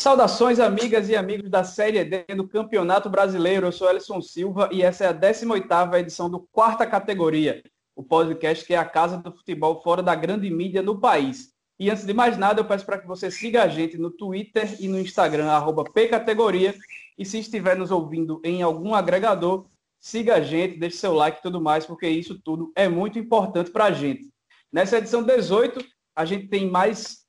Saudações, 0.00 0.58
amigas 0.58 1.10
e 1.10 1.14
amigos 1.14 1.50
da 1.50 1.62
Série 1.62 2.02
D 2.02 2.24
do 2.34 2.48
Campeonato 2.48 3.10
Brasileiro. 3.10 3.66
Eu 3.66 3.72
sou 3.72 3.86
Ellison 3.86 4.22
Silva 4.22 4.70
e 4.72 4.80
essa 4.80 5.04
é 5.04 5.08
a 5.08 5.12
18ª 5.12 6.00
edição 6.00 6.30
do 6.30 6.48
Quarta 6.50 6.86
Categoria, 6.86 7.62
o 7.94 8.02
podcast 8.02 8.64
que 8.64 8.72
é 8.72 8.78
a 8.78 8.84
casa 8.86 9.18
do 9.18 9.30
futebol 9.30 9.82
fora 9.82 10.02
da 10.02 10.14
grande 10.14 10.48
mídia 10.48 10.80
no 10.80 10.98
país. 10.98 11.52
E 11.78 11.90
antes 11.90 12.06
de 12.06 12.14
mais 12.14 12.38
nada, 12.38 12.62
eu 12.62 12.64
peço 12.64 12.86
para 12.86 12.96
que 12.96 13.06
você 13.06 13.30
siga 13.30 13.62
a 13.62 13.68
gente 13.68 13.98
no 13.98 14.10
Twitter 14.10 14.74
e 14.80 14.88
no 14.88 14.98
Instagram, 14.98 15.50
arroba 15.50 15.84
pcategoria. 15.84 16.74
E 17.18 17.26
se 17.26 17.38
estiver 17.38 17.76
nos 17.76 17.90
ouvindo 17.90 18.40
em 18.42 18.62
algum 18.62 18.94
agregador, 18.94 19.66
siga 20.00 20.36
a 20.36 20.40
gente, 20.40 20.78
deixe 20.78 20.96
seu 20.96 21.12
like 21.12 21.40
e 21.40 21.42
tudo 21.42 21.60
mais, 21.60 21.84
porque 21.84 22.08
isso 22.08 22.40
tudo 22.42 22.72
é 22.74 22.88
muito 22.88 23.18
importante 23.18 23.70
para 23.70 23.84
a 23.84 23.92
gente. 23.92 24.30
Nessa 24.72 24.96
edição 24.96 25.22
18, 25.22 25.84
a 26.16 26.24
gente 26.24 26.48
tem 26.48 26.70
mais 26.70 27.20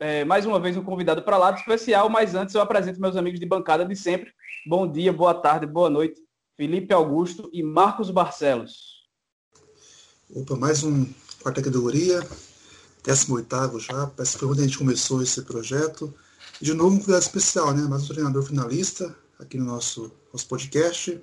é, 0.00 0.24
mais 0.24 0.46
uma 0.46 0.58
vez 0.58 0.76
um 0.76 0.82
convidado 0.82 1.22
para 1.22 1.36
lá 1.36 1.52
especial, 1.52 2.08
mas 2.08 2.34
antes 2.34 2.54
eu 2.54 2.62
apresento 2.62 3.00
meus 3.00 3.16
amigos 3.16 3.38
de 3.38 3.44
bancada 3.44 3.84
de 3.84 3.94
sempre. 3.94 4.32
Bom 4.66 4.90
dia, 4.90 5.12
boa 5.12 5.34
tarde, 5.34 5.66
boa 5.66 5.90
noite. 5.90 6.18
Felipe 6.56 6.92
Augusto 6.94 7.50
e 7.52 7.62
Marcos 7.62 8.10
Barcelos. 8.10 9.06
Opa, 10.34 10.56
mais 10.56 10.82
um 10.82 11.06
quarta 11.42 11.62
categoria, 11.62 12.26
18 13.04 13.78
já. 13.78 14.06
Parece 14.06 14.32
que 14.32 14.38
foi 14.38 14.48
onde 14.48 14.60
a 14.60 14.64
gente 14.64 14.78
começou 14.78 15.22
esse 15.22 15.42
projeto. 15.42 16.14
E 16.60 16.64
de 16.64 16.72
novo 16.72 16.94
um 16.94 16.98
convidado 16.98 17.22
especial, 17.22 17.74
né? 17.74 17.82
Mais 17.82 18.04
um 18.04 18.08
treinador 18.08 18.42
finalista 18.42 19.14
aqui 19.38 19.58
no 19.58 19.66
nosso, 19.66 20.10
nosso 20.32 20.46
podcast. 20.48 21.22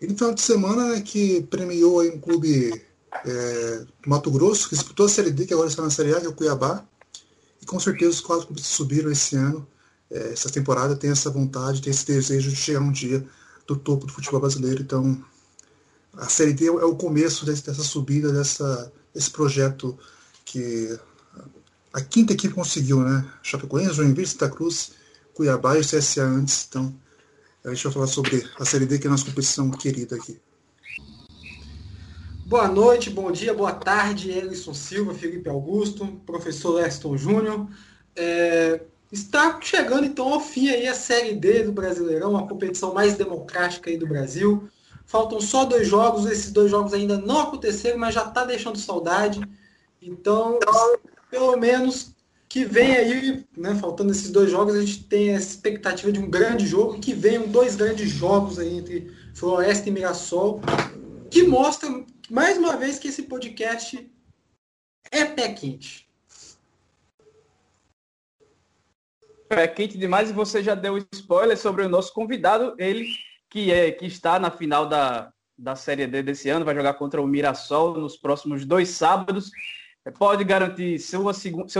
E 0.00 0.06
no 0.06 0.14
final 0.14 0.34
de 0.34 0.40
semana 0.40 0.88
né, 0.88 1.00
que 1.02 1.42
premiou 1.42 2.02
um 2.02 2.18
clube 2.18 2.82
é, 3.26 3.78
do 3.78 4.08
Mato 4.10 4.30
Grosso, 4.30 4.68
que 4.68 4.74
disputou 4.74 5.06
a 5.06 5.08
Série 5.08 5.30
D, 5.30 5.46
que 5.46 5.52
agora 5.52 5.68
está 5.68 5.82
na 5.82 5.90
Série 5.90 6.14
A, 6.14 6.20
que 6.20 6.26
é 6.26 6.28
o 6.30 6.34
Cuiabá. 6.34 6.86
E 7.64 7.66
com 7.66 7.80
certeza 7.80 8.10
os 8.10 8.20
quatro 8.20 8.46
clubes 8.46 8.64
que 8.64 8.74
subiram 8.74 9.10
esse 9.10 9.34
ano, 9.36 9.66
é, 10.10 10.32
essa 10.34 10.50
temporada, 10.50 10.94
tem 10.94 11.10
essa 11.10 11.30
vontade, 11.30 11.80
tem 11.80 11.90
esse 11.90 12.04
desejo 12.04 12.50
de 12.50 12.56
chegar 12.56 12.80
um 12.80 12.92
dia 12.92 13.26
do 13.66 13.74
topo 13.74 14.06
do 14.06 14.12
futebol 14.12 14.38
brasileiro. 14.38 14.82
Então, 14.82 15.24
a 16.12 16.28
Série 16.28 16.52
D 16.52 16.66
é 16.66 16.84
o 16.84 16.94
começo 16.94 17.46
dessa 17.46 17.82
subida, 17.82 18.30
dessa, 18.30 18.92
desse 19.14 19.30
projeto 19.30 19.98
que 20.44 20.94
a 21.90 22.02
quinta 22.02 22.34
equipe 22.34 22.52
conseguiu, 22.52 23.00
né? 23.00 23.26
Chapecoense, 23.42 23.94
Joinville, 23.94 24.26
Santa 24.28 24.50
Cruz, 24.50 24.92
Cuiabá 25.32 25.78
e 25.78 25.80
o 25.80 25.88
CSA 25.88 26.22
antes. 26.22 26.66
Então, 26.68 26.94
a 27.64 27.72
gente 27.72 27.82
vai 27.84 27.92
falar 27.94 28.08
sobre 28.08 28.46
a 28.60 28.64
Série 28.66 28.84
D, 28.84 28.98
que 28.98 29.06
é 29.06 29.08
a 29.08 29.12
nossa 29.12 29.24
competição 29.24 29.70
querida 29.70 30.16
aqui. 30.16 30.38
Boa 32.46 32.68
noite, 32.68 33.08
bom 33.08 33.32
dia, 33.32 33.54
boa 33.54 33.72
tarde, 33.72 34.30
Elison 34.30 34.74
Silva, 34.74 35.14
Felipe 35.14 35.48
Augusto, 35.48 36.20
professor 36.26 36.74
Leston 36.74 37.16
Júnior. 37.16 37.66
É, 38.14 38.82
está 39.10 39.58
chegando 39.62 40.04
então 40.04 40.30
ao 40.30 40.40
fim 40.40 40.68
aí 40.68 40.86
a 40.86 40.94
Série 40.94 41.32
D 41.32 41.62
do 41.62 41.72
Brasileirão, 41.72 42.36
a 42.36 42.46
competição 42.46 42.92
mais 42.92 43.14
democrática 43.14 43.88
aí 43.88 43.96
do 43.96 44.06
Brasil. 44.06 44.68
Faltam 45.06 45.40
só 45.40 45.64
dois 45.64 45.88
jogos, 45.88 46.26
esses 46.26 46.52
dois 46.52 46.70
jogos 46.70 46.92
ainda 46.92 47.16
não 47.16 47.40
aconteceram, 47.40 47.96
mas 47.96 48.14
já 48.14 48.24
está 48.24 48.44
deixando 48.44 48.76
saudade. 48.76 49.40
Então, 50.02 50.58
pelo 51.30 51.56
menos 51.56 52.14
que 52.46 52.66
venha 52.66 52.98
aí, 52.98 53.42
né, 53.56 53.74
faltando 53.74 54.12
esses 54.12 54.30
dois 54.30 54.50
jogos, 54.50 54.74
a 54.74 54.80
gente 54.80 55.04
tem 55.04 55.34
a 55.34 55.38
expectativa 55.38 56.12
de 56.12 56.20
um 56.20 56.28
grande 56.28 56.66
jogo, 56.66 57.00
que 57.00 57.14
venham 57.14 57.48
dois 57.48 57.74
grandes 57.74 58.10
jogos 58.10 58.58
aí 58.58 58.76
entre 58.76 59.10
Floresta 59.32 59.88
e 59.88 59.92
Mirassol, 59.92 60.60
que 61.30 61.42
mostra 61.44 62.04
mais 62.34 62.58
uma 62.58 62.76
vez 62.76 62.98
que 62.98 63.06
esse 63.06 63.22
podcast 63.22 64.10
é 65.08 65.24
pé 65.24 65.54
quente. 65.54 66.08
Pé 69.48 69.68
quente 69.68 69.96
demais 69.96 70.30
e 70.30 70.32
você 70.32 70.60
já 70.60 70.74
deu 70.74 70.98
spoiler 71.12 71.56
sobre 71.56 71.84
o 71.84 71.88
nosso 71.88 72.12
convidado, 72.12 72.74
ele 72.76 73.06
que 73.48 73.70
é 73.70 73.92
que 73.92 74.06
está 74.06 74.40
na 74.40 74.50
final 74.50 74.88
da, 74.88 75.32
da 75.56 75.76
Série 75.76 76.08
D 76.08 76.24
desse 76.24 76.50
ano, 76.50 76.64
vai 76.64 76.74
jogar 76.74 76.94
contra 76.94 77.22
o 77.22 77.26
Mirassol 77.26 77.96
nos 77.98 78.16
próximos 78.16 78.66
dois 78.66 78.88
sábados. 78.88 79.52
Pode 80.18 80.42
garantir 80.42 80.98
seu, 80.98 81.24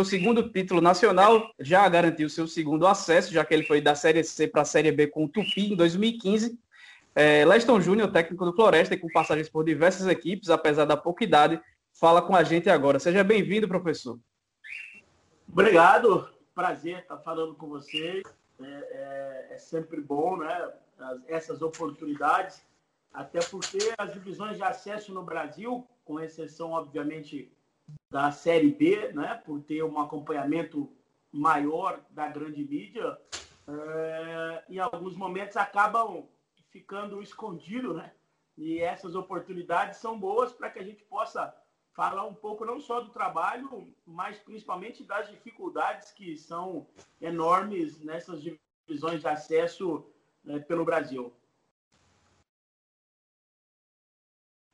segundo 0.05 0.49
título 0.51 0.81
nacional, 0.81 1.51
já 1.59 1.87
garantiu 1.89 2.29
seu 2.29 2.47
segundo 2.47 2.87
acesso, 2.87 3.33
já 3.33 3.45
que 3.45 3.53
ele 3.53 3.67
foi 3.67 3.81
da 3.81 3.97
Série 3.97 4.23
C 4.23 4.47
para 4.47 4.63
a 4.63 4.65
Série 4.65 4.93
B 4.93 5.09
com 5.09 5.25
o 5.25 5.29
Tupi 5.29 5.73
em 5.73 5.75
2015 5.75 6.57
é, 7.15 7.45
Leston 7.45 7.81
Júnior, 7.81 8.11
técnico 8.11 8.45
do 8.45 8.53
Floresta, 8.53 8.95
e 8.95 8.99
com 8.99 9.09
passagens 9.09 9.49
por 9.49 9.65
diversas 9.65 10.07
equipes, 10.07 10.51
apesar 10.51 10.85
da 10.85 10.97
pouca 10.97 11.23
idade, 11.23 11.61
fala 11.93 12.21
com 12.21 12.35
a 12.35 12.43
gente 12.43 12.69
agora. 12.69 12.99
Seja 12.99 13.23
bem-vindo, 13.23 13.69
professor. 13.69 14.19
Obrigado, 15.49 16.29
prazer 16.55 16.99
estar 16.99 17.19
falando 17.19 17.55
com 17.55 17.69
vocês. 17.69 18.23
É, 18.61 18.65
é, 18.65 19.55
é 19.55 19.59
sempre 19.59 20.01
bom, 20.01 20.37
né? 20.37 20.73
Essas 21.29 21.63
oportunidades, 21.63 22.63
até 23.13 23.41
porque 23.41 23.79
as 23.99 24.13
divisões 24.13 24.57
de 24.57 24.63
acesso 24.63 25.13
no 25.13 25.23
Brasil, 25.23 25.87
com 26.05 26.21
exceção, 26.21 26.73
obviamente, 26.73 27.53
da 28.11 28.33
Série 28.33 28.71
B, 28.71 29.13
né? 29.13 29.41
Por 29.45 29.61
ter 29.61 29.85
um 29.85 30.01
acompanhamento 30.01 30.91
maior 31.31 32.01
da 32.11 32.29
grande 32.29 32.65
mídia, 32.65 33.17
é, 33.69 34.65
em 34.69 34.79
alguns 34.79 35.17
momentos 35.17 35.57
acabam 35.57 36.27
ficando 36.75 37.23
escondido, 37.23 37.95
né? 37.95 38.11
E 38.59 38.81
essas 38.81 39.15
oportunidades 39.15 39.99
são 39.99 40.19
boas 40.19 40.53
para 40.53 40.69
que 40.69 40.81
a 40.81 40.83
gente 40.83 41.05
possa 41.05 41.55
falar 41.93 42.25
um 42.27 42.35
pouco 42.35 42.65
não 42.65 42.81
só 42.81 43.01
do 43.01 43.11
trabalho, 43.11 43.95
mas 44.05 44.39
principalmente 44.39 45.05
das 45.05 45.31
dificuldades 45.31 46.11
que 46.11 46.37
são 46.37 46.85
enormes 47.21 48.01
nessas 48.01 48.43
divisões 48.43 49.21
de 49.21 49.29
acesso 49.29 50.05
né, 50.43 50.59
pelo 50.59 50.85
Brasil. 50.85 51.33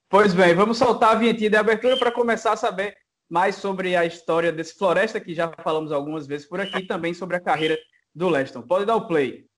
Pois 0.09 0.33
bem, 0.33 0.55
vamos 0.55 0.79
soltar 0.79 1.11
a 1.11 1.19
vinhetinha 1.19 1.51
de 1.51 1.57
abertura 1.57 1.99
para 1.99 2.11
começar 2.11 2.53
a 2.53 2.57
saber 2.57 2.97
mais 3.29 3.57
sobre 3.57 3.95
a 3.95 4.07
história 4.07 4.51
desse 4.51 4.75
Floresta, 4.75 5.21
que 5.21 5.35
já 5.35 5.53
falamos 5.63 5.93
algumas 5.93 6.27
vezes 6.27 6.47
por 6.47 6.61
aqui, 6.61 6.87
também 6.87 7.13
sobre 7.13 7.37
a 7.37 7.41
carreira 7.41 7.79
do 8.15 8.31
Leston. 8.31 8.63
Pode 8.63 8.87
dar 8.87 8.97
o 8.97 9.07
play. 9.07 9.50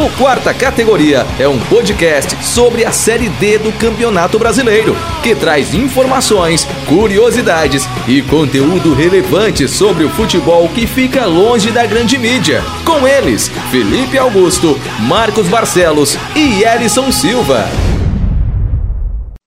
O 0.00 0.08
Quarta 0.16 0.54
Categoria 0.54 1.26
é 1.38 1.46
um 1.46 1.60
podcast 1.66 2.42
sobre 2.42 2.86
a 2.86 2.90
Série 2.90 3.28
D 3.28 3.58
do 3.58 3.70
Campeonato 3.70 4.38
Brasileiro, 4.38 4.94
que 5.22 5.36
traz 5.36 5.74
informações, 5.74 6.64
curiosidades 6.88 7.82
e 8.08 8.22
conteúdo 8.22 8.94
relevante 8.94 9.68
sobre 9.68 10.04
o 10.04 10.08
futebol 10.08 10.66
que 10.70 10.86
fica 10.86 11.26
longe 11.26 11.70
da 11.70 11.84
grande 11.84 12.16
mídia. 12.16 12.62
Com 12.82 13.06
eles, 13.06 13.50
Felipe 13.70 14.16
Augusto, 14.16 14.68
Marcos 15.06 15.46
Barcelos 15.48 16.16
e 16.34 16.64
Elison 16.64 17.12
Silva. 17.12 17.66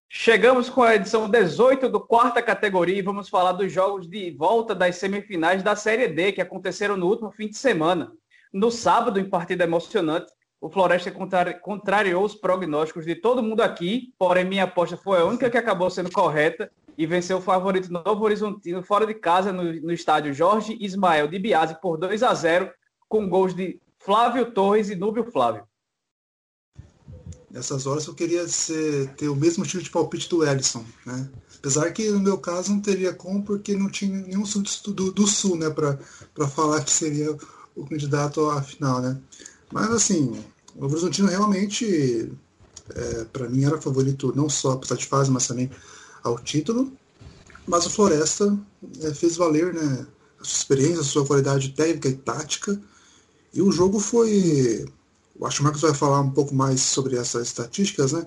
Chegamos 0.07 0.69
com 0.69 0.83
a 0.83 0.93
edição 0.93 1.27
18 1.27 1.89
do 1.89 1.99
Quarta 1.99 2.43
Categoria 2.43 2.99
e 2.99 3.01
vamos 3.01 3.27
falar 3.27 3.53
dos 3.53 3.73
jogos 3.73 4.07
de 4.07 4.29
volta 4.29 4.75
das 4.75 4.97
semifinais 4.97 5.63
da 5.63 5.75
Série 5.75 6.07
D 6.07 6.31
que 6.31 6.41
aconteceram 6.41 6.95
no 6.95 7.07
último 7.07 7.31
fim 7.31 7.49
de 7.49 7.57
semana. 7.57 8.11
No 8.53 8.69
sábado, 8.69 9.19
em 9.19 9.27
partida 9.27 9.63
emocionante, 9.63 10.31
o 10.63 10.69
Floresta 10.69 11.11
contrari 11.11 11.59
contrariou 11.59 12.23
os 12.23 12.33
prognósticos 12.33 13.05
de 13.05 13.15
todo 13.15 13.43
mundo 13.43 13.59
aqui, 13.59 14.13
porém 14.17 14.45
minha 14.45 14.63
aposta 14.63 14.95
foi 14.95 15.19
a 15.19 15.25
única 15.25 15.49
que 15.49 15.57
acabou 15.57 15.89
sendo 15.89 16.09
correta 16.09 16.71
e 16.97 17.05
venceu 17.05 17.39
o 17.39 17.41
favorito 17.41 17.91
Novo 17.91 18.23
Horizontino 18.23 18.81
fora 18.81 19.05
de 19.05 19.13
casa 19.13 19.51
no, 19.51 19.61
no 19.81 19.91
estádio 19.91 20.33
Jorge 20.33 20.77
Ismael 20.79 21.27
de 21.27 21.37
Biase 21.37 21.75
por 21.81 21.97
2 21.97 22.23
a 22.23 22.33
0 22.33 22.71
com 23.09 23.27
gols 23.27 23.53
de 23.53 23.77
Flávio 23.99 24.51
Torres 24.51 24.89
e 24.89 24.95
Núbio 24.95 25.29
Flávio. 25.29 25.65
Nessas 27.51 27.85
horas 27.85 28.07
eu 28.07 28.15
queria 28.15 28.47
ser, 28.47 29.13
ter 29.15 29.27
o 29.27 29.35
mesmo 29.35 29.65
tipo 29.65 29.83
de 29.83 29.89
palpite 29.89 30.29
do 30.29 30.45
Ellison, 30.45 30.85
né? 31.05 31.29
Apesar 31.57 31.91
que 31.91 32.09
no 32.09 32.21
meu 32.21 32.37
caso 32.37 32.71
não 32.71 32.79
teria 32.79 33.13
como, 33.13 33.43
porque 33.43 33.75
não 33.75 33.89
tinha 33.89 34.17
nenhum 34.17 34.45
sul 34.45 34.63
do, 34.93 35.11
do 35.11 35.27
sul, 35.27 35.57
né, 35.57 35.69
para 35.69 36.47
falar 36.47 36.81
que 36.85 36.89
seria 36.89 37.35
o 37.75 37.85
candidato 37.85 38.49
à 38.49 38.61
final, 38.61 39.01
né? 39.01 39.19
Mas 39.73 39.89
assim, 39.89 40.43
o 40.75 40.85
Horizontino 40.85 41.27
realmente, 41.27 42.31
é, 42.95 43.25
para 43.25 43.49
mim, 43.49 43.65
era 43.65 43.81
favorito 43.81 44.33
não 44.35 44.49
só 44.49 44.75
para 44.75 44.95
de 44.95 45.05
fase, 45.05 45.31
mas 45.31 45.47
também 45.47 45.69
ao 46.23 46.39
título. 46.39 46.91
Mas 47.67 47.85
o 47.85 47.89
Floresta 47.89 48.57
é, 49.01 49.13
fez 49.13 49.37
valer 49.37 49.73
né, 49.73 50.05
a 50.39 50.43
sua 50.43 50.57
experiência, 50.57 51.01
a 51.01 51.03
sua 51.03 51.25
qualidade 51.25 51.69
técnica 51.69 52.09
e 52.09 52.15
tática. 52.15 52.79
E 53.53 53.61
o 53.61 53.71
jogo 53.71 53.99
foi. 53.99 54.85
Eu 55.39 55.47
acho 55.47 55.57
que 55.57 55.61
o 55.61 55.63
Marcos 55.63 55.81
vai 55.81 55.93
falar 55.93 56.21
um 56.21 56.31
pouco 56.31 56.53
mais 56.53 56.81
sobre 56.81 57.15
essas 57.17 57.47
estatísticas, 57.47 58.11
né? 58.11 58.25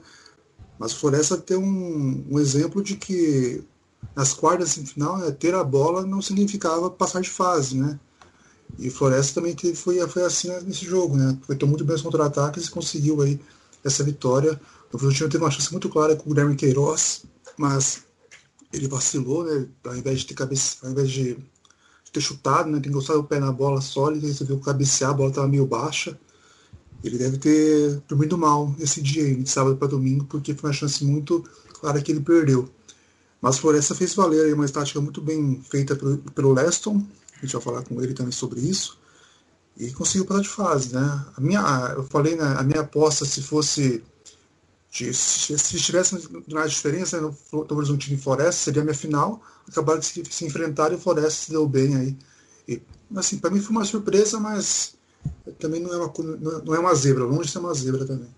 Mas 0.79 0.93
o 0.93 0.99
Floresta 0.99 1.37
tem 1.37 1.57
um, 1.57 2.27
um 2.31 2.39
exemplo 2.39 2.83
de 2.83 2.97
que 2.97 3.65
nas 4.15 4.33
quartas 4.33 4.75
de 4.75 4.87
final, 4.87 5.19
né, 5.19 5.31
ter 5.31 5.55
a 5.55 5.65
bola 5.65 6.07
não 6.07 6.23
significava 6.23 6.91
passar 6.91 7.21
de 7.21 7.31
fase, 7.31 7.77
né? 7.77 7.99
E 8.79 8.91
Floresta 8.91 9.41
também 9.41 9.55
teve, 9.55 9.75
foi, 9.75 10.07
foi 10.09 10.23
assim 10.23 10.49
nesse 10.63 10.85
jogo, 10.85 11.17
né? 11.17 11.37
Foi 11.47 11.57
muito 11.67 11.85
bem 11.85 11.97
os 11.97 12.03
contra-ataques 12.03 12.67
e 12.67 12.71
conseguiu 12.71 13.23
aí 13.23 13.41
essa 13.85 14.05
vitória. 14.05 14.61
O 14.93 14.99
Bragantino 14.99 15.29
teve 15.29 15.45
uma 15.45 15.51
chance 15.51 15.71
muito 15.73 15.89
clara 15.89 16.15
com 16.17 16.25
o 16.25 16.33
Guilherme 16.33 16.57
Queiroz, 16.57 17.25
mas 17.57 18.05
ele 18.73 18.89
vacilou, 18.89 19.45
né? 19.45 19.67
Ao 19.85 19.97
invés 19.97 20.21
de 20.21 20.27
ter 20.27 20.35
cabeça, 20.35 20.77
ao 20.83 20.91
invés 20.91 21.11
de 21.11 21.37
ter 22.13 22.21
chutado, 22.21 22.71
né? 22.71 22.81
Tem 22.81 22.93
gostado 22.93 23.21
o 23.21 23.25
pé 23.25 23.39
na 23.39 23.53
bola 23.53 23.81
sólida, 23.81 24.27
resolveu 24.27 24.59
cabecear, 24.59 25.11
a 25.11 25.15
bola 25.15 25.31
estava 25.31 25.49
meio 25.49 25.67
baixa. 25.67 26.19
Ele 27.05 27.19
deve 27.19 27.39
ter 27.39 28.03
dormido 28.09 28.37
mal 28.37 28.75
esse 28.81 29.01
dia 29.01 29.23
aí, 29.23 29.37
de 29.37 29.49
sábado 29.49 29.77
para 29.77 29.89
domingo, 29.89 30.25
porque 30.25 30.55
foi 30.55 30.71
uma 30.71 30.75
chance 30.75 31.05
muito 31.05 31.45
clara 31.81 32.01
que 32.01 32.11
ele 32.11 32.21
perdeu. 32.21 32.69
Mas 33.41 33.59
Floresta 33.59 33.95
fez 33.95 34.15
valer 34.15 34.47
aí 34.47 34.53
uma 34.53 34.65
estática 34.65 35.01
muito 35.01 35.21
bem 35.21 35.63
feita 35.71 35.95
pelo, 35.95 36.19
pelo 36.19 36.53
Leston, 36.53 37.05
a 37.37 37.41
gente 37.41 37.53
vai 37.53 37.63
falar 37.63 37.83
com 37.83 38.03
ele 38.03 38.15
também 38.15 38.33
sobre 38.33 38.61
isso, 38.61 38.99
e 39.77 39.91
conseguiu 39.93 40.25
passar 40.25 40.41
de 40.41 40.49
fase, 40.49 40.95
né? 40.95 41.27
A 41.37 41.41
minha, 41.41 41.61
eu 41.97 42.05
falei, 42.05 42.35
né, 42.35 42.55
a 42.57 42.63
minha 42.63 42.81
aposta 42.81 43.25
se 43.25 43.43
fosse 43.43 44.03
se, 44.91 45.59
se 45.59 45.79
tivesse 45.79 46.17
mais 46.49 46.71
diferença 46.71 47.21
né, 47.21 47.31
no 47.53 47.77
Horizontino 47.77 48.17
e 48.17 48.21
Floresta, 48.21 48.53
seria 48.53 48.81
a 48.81 48.85
minha 48.85 48.95
final, 48.95 49.43
acabaram 49.69 50.01
de 50.01 50.07
se, 50.07 50.23
se 50.25 50.47
enfrentar 50.47 50.93
e 50.93 50.95
o 50.95 50.99
Floresta 50.99 51.45
se 51.45 51.51
deu 51.51 51.69
bem 51.69 51.95
aí. 51.97 52.17
E, 52.67 52.83
assim, 53.15 53.39
para 53.39 53.51
mim 53.51 53.61
foi 53.61 53.77
uma 53.77 53.85
surpresa, 53.85 54.41
mas 54.41 54.95
também 55.59 55.81
não 55.81 55.93
é 55.93 55.97
uma, 55.99 56.13
não 56.65 56.75
é 56.75 56.79
uma 56.79 56.95
zebra, 56.95 57.25
longe 57.25 57.47
de 57.47 57.51
ser 57.51 57.59
uma 57.59 57.75
zebra 57.75 58.07
também. 58.07 58.29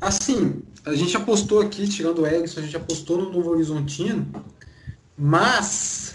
Assim, 0.00 0.62
a 0.84 0.94
gente 0.94 1.16
apostou 1.16 1.60
aqui, 1.60 1.88
tirando 1.88 2.22
o 2.22 2.26
Erickson, 2.26 2.60
a 2.60 2.62
gente 2.62 2.76
apostou 2.76 3.18
no 3.18 3.32
Novo 3.32 3.50
Horizontino, 3.50 4.26
mas 5.16 6.14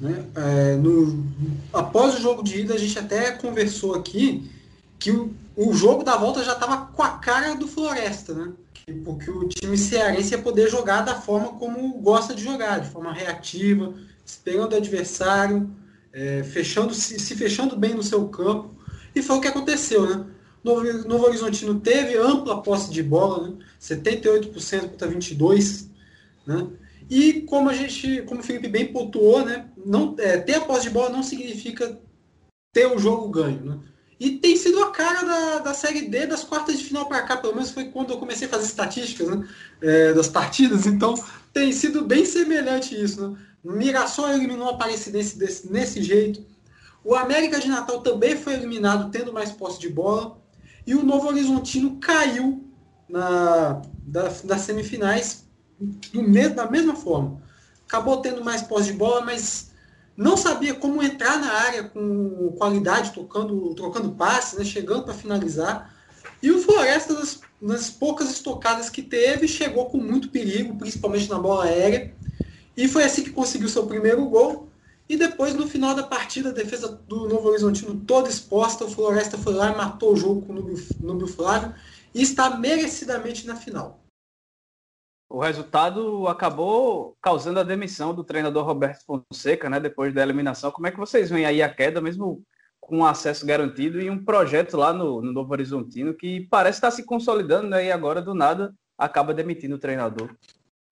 né, 0.00 0.24
é, 0.34 0.76
no, 0.76 1.24
após 1.72 2.14
o 2.14 2.20
jogo 2.20 2.42
de 2.42 2.60
ida 2.60 2.74
a 2.74 2.78
gente 2.78 2.98
até 2.98 3.32
conversou 3.32 3.94
aqui 3.94 4.50
que 4.98 5.10
o, 5.10 5.34
o 5.56 5.72
jogo 5.72 6.04
da 6.04 6.16
volta 6.16 6.44
já 6.44 6.52
estava 6.52 6.86
com 6.86 7.02
a 7.02 7.10
cara 7.10 7.54
do 7.54 7.66
Floresta, 7.66 8.34
né? 8.34 8.52
Porque 9.04 9.28
o 9.30 9.48
time 9.48 9.76
cearense 9.76 10.32
ia 10.32 10.40
poder 10.40 10.70
jogar 10.70 11.00
da 11.00 11.14
forma 11.20 11.48
como 11.54 11.98
gosta 11.98 12.34
de 12.34 12.44
jogar, 12.44 12.80
de 12.80 12.88
forma 12.88 13.12
reativa, 13.12 13.92
esperando 14.24 14.74
o 14.74 14.76
adversário, 14.76 15.68
é, 16.12 16.44
fechando, 16.44 16.94
se, 16.94 17.18
se, 17.18 17.34
fechando 17.34 17.76
bem 17.76 17.94
no 17.94 18.02
seu 18.02 18.28
campo. 18.28 18.74
E 19.14 19.22
foi 19.22 19.36
o 19.36 19.40
que 19.40 19.48
aconteceu, 19.48 20.06
né? 20.06 20.24
Novo, 20.62 20.84
Novo 21.08 21.26
Horizontino 21.26 21.80
teve 21.80 22.16
ampla 22.16 22.62
posse 22.62 22.90
de 22.90 23.02
bola, 23.02 23.48
né? 23.48 23.56
78% 23.80 24.90
contra 24.90 25.08
22%. 25.08 25.86
Né? 26.46 26.66
E 27.08 27.42
como 27.42 27.68
a 27.70 27.74
gente, 27.74 28.22
como 28.22 28.40
o 28.40 28.44
Felipe 28.44 28.68
bem 28.68 28.92
pontuou, 28.92 29.44
né? 29.44 29.68
Não, 29.84 30.14
é, 30.18 30.38
ter 30.38 30.54
a 30.56 30.60
posse 30.60 30.84
de 30.84 30.90
bola 30.90 31.10
não 31.10 31.22
significa 31.22 32.00
ter 32.72 32.86
o 32.86 32.98
jogo 32.98 33.28
ganho. 33.28 33.64
Né? 33.64 33.78
E 34.18 34.32
tem 34.38 34.56
sido 34.56 34.82
a 34.82 34.90
cara 34.90 35.22
da, 35.22 35.58
da 35.58 35.74
Série 35.74 36.08
D 36.08 36.26
das 36.26 36.42
quartas 36.42 36.78
de 36.78 36.84
final 36.84 37.06
para 37.06 37.22
cá, 37.22 37.36
pelo 37.36 37.54
menos 37.54 37.70
foi 37.70 37.86
quando 37.86 38.10
eu 38.10 38.18
comecei 38.18 38.48
a 38.48 38.50
fazer 38.50 38.64
estatísticas 38.64 39.28
né? 39.28 39.48
É, 39.80 40.12
das 40.14 40.28
partidas, 40.28 40.86
então 40.86 41.14
tem 41.52 41.70
sido 41.72 42.04
bem 42.04 42.24
semelhante 42.24 43.00
isso. 43.00 43.28
Né? 43.28 43.38
Mirassol 43.62 44.30
eliminou 44.30 44.68
a 44.68 44.72
Aparecidense 44.72 45.38
desse, 45.38 45.70
nesse 45.70 46.02
jeito. 46.02 46.44
O 47.04 47.14
América 47.14 47.60
de 47.60 47.68
Natal 47.68 48.00
também 48.00 48.36
foi 48.36 48.54
eliminado 48.54 49.10
tendo 49.10 49.32
mais 49.32 49.52
posse 49.52 49.78
de 49.78 49.88
bola. 49.88 50.38
E 50.86 50.94
o 50.94 51.04
Novo 51.04 51.28
Horizontino 51.28 51.98
caiu 51.98 52.64
na, 53.08 53.80
da, 54.02 54.28
das 54.44 54.62
semifinais 54.62 55.45
do 55.78 56.54
da 56.54 56.70
mesma 56.70 56.94
forma. 56.94 57.40
Acabou 57.86 58.18
tendo 58.18 58.44
mais 58.44 58.62
posse 58.62 58.86
de 58.86 58.92
bola, 58.94 59.20
mas 59.20 59.70
não 60.16 60.36
sabia 60.36 60.74
como 60.74 61.02
entrar 61.02 61.38
na 61.38 61.52
área 61.52 61.84
com 61.84 62.52
qualidade, 62.56 63.12
tocando, 63.12 63.74
trocando 63.74 64.12
passes, 64.12 64.58
né, 64.58 64.64
chegando 64.64 65.04
para 65.04 65.14
finalizar. 65.14 65.94
E 66.42 66.50
o 66.50 66.60
Floresta, 66.60 67.12
nas, 67.12 67.40
nas, 67.60 67.90
poucas 67.90 68.30
estocadas 68.30 68.88
que 68.88 69.02
teve, 69.02 69.46
chegou 69.46 69.86
com 69.86 69.98
muito 69.98 70.30
perigo, 70.30 70.76
principalmente 70.76 71.28
na 71.28 71.38
bola 71.38 71.64
aérea. 71.64 72.14
E 72.76 72.88
foi 72.88 73.04
assim 73.04 73.22
que 73.22 73.30
conseguiu 73.30 73.68
seu 73.68 73.86
primeiro 73.86 74.24
gol. 74.26 74.68
E 75.08 75.16
depois, 75.16 75.54
no 75.54 75.68
final 75.68 75.94
da 75.94 76.02
partida, 76.02 76.48
a 76.48 76.52
defesa 76.52 76.88
do 77.06 77.28
Novo 77.28 77.48
Horizontino 77.48 78.02
toda 78.06 78.28
exposta, 78.28 78.84
o 78.84 78.90
Floresta 78.90 79.38
foi 79.38 79.54
lá 79.54 79.72
e 79.72 79.76
matou 79.76 80.12
o 80.12 80.16
jogo 80.16 80.42
com 80.42 80.52
o 80.52 80.76
Núbio 81.00 81.28
Flávio 81.28 81.72
e 82.12 82.22
está 82.22 82.56
merecidamente 82.58 83.46
na 83.46 83.54
final. 83.54 84.00
O 85.28 85.40
resultado 85.40 86.28
acabou 86.28 87.16
causando 87.20 87.58
a 87.58 87.64
demissão 87.64 88.14
do 88.14 88.22
treinador 88.22 88.64
Roberto 88.64 89.04
Fonseca, 89.04 89.68
né, 89.68 89.80
depois 89.80 90.14
da 90.14 90.22
eliminação. 90.22 90.70
Como 90.70 90.86
é 90.86 90.90
que 90.90 90.98
vocês 90.98 91.30
veem 91.30 91.44
aí 91.44 91.62
a 91.62 91.68
queda, 91.68 92.00
mesmo 92.00 92.42
com 92.80 93.04
acesso 93.04 93.44
garantido 93.44 94.00
e 94.00 94.08
um 94.08 94.24
projeto 94.24 94.76
lá 94.76 94.92
no, 94.92 95.20
no 95.20 95.32
Novo 95.32 95.52
Horizontino 95.52 96.14
que 96.14 96.46
parece 96.48 96.78
estar 96.78 96.92
se 96.92 97.02
consolidando 97.02 97.68
né, 97.68 97.86
e 97.86 97.92
agora, 97.92 98.22
do 98.22 98.32
nada, 98.32 98.72
acaba 98.96 99.34
demitindo 99.34 99.74
o 99.74 99.80
treinador? 99.80 100.30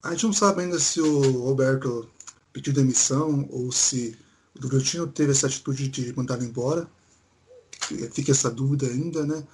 A 0.02 0.10
gente 0.10 0.26
não 0.26 0.32
sabe 0.32 0.62
ainda 0.62 0.78
se 0.78 1.00
o 1.00 1.44
Roberto 1.44 2.08
pediu 2.52 2.72
demissão 2.72 3.48
ou 3.50 3.70
se 3.70 4.18
o 4.56 4.60
Durantino 4.60 5.06
teve 5.06 5.30
essa 5.30 5.46
atitude 5.46 5.88
de 5.88 6.14
mandar 6.16 6.42
embora. 6.42 6.88
Fica 8.12 8.32
essa 8.32 8.50
dúvida 8.50 8.86
ainda, 8.86 9.24
né? 9.24 9.44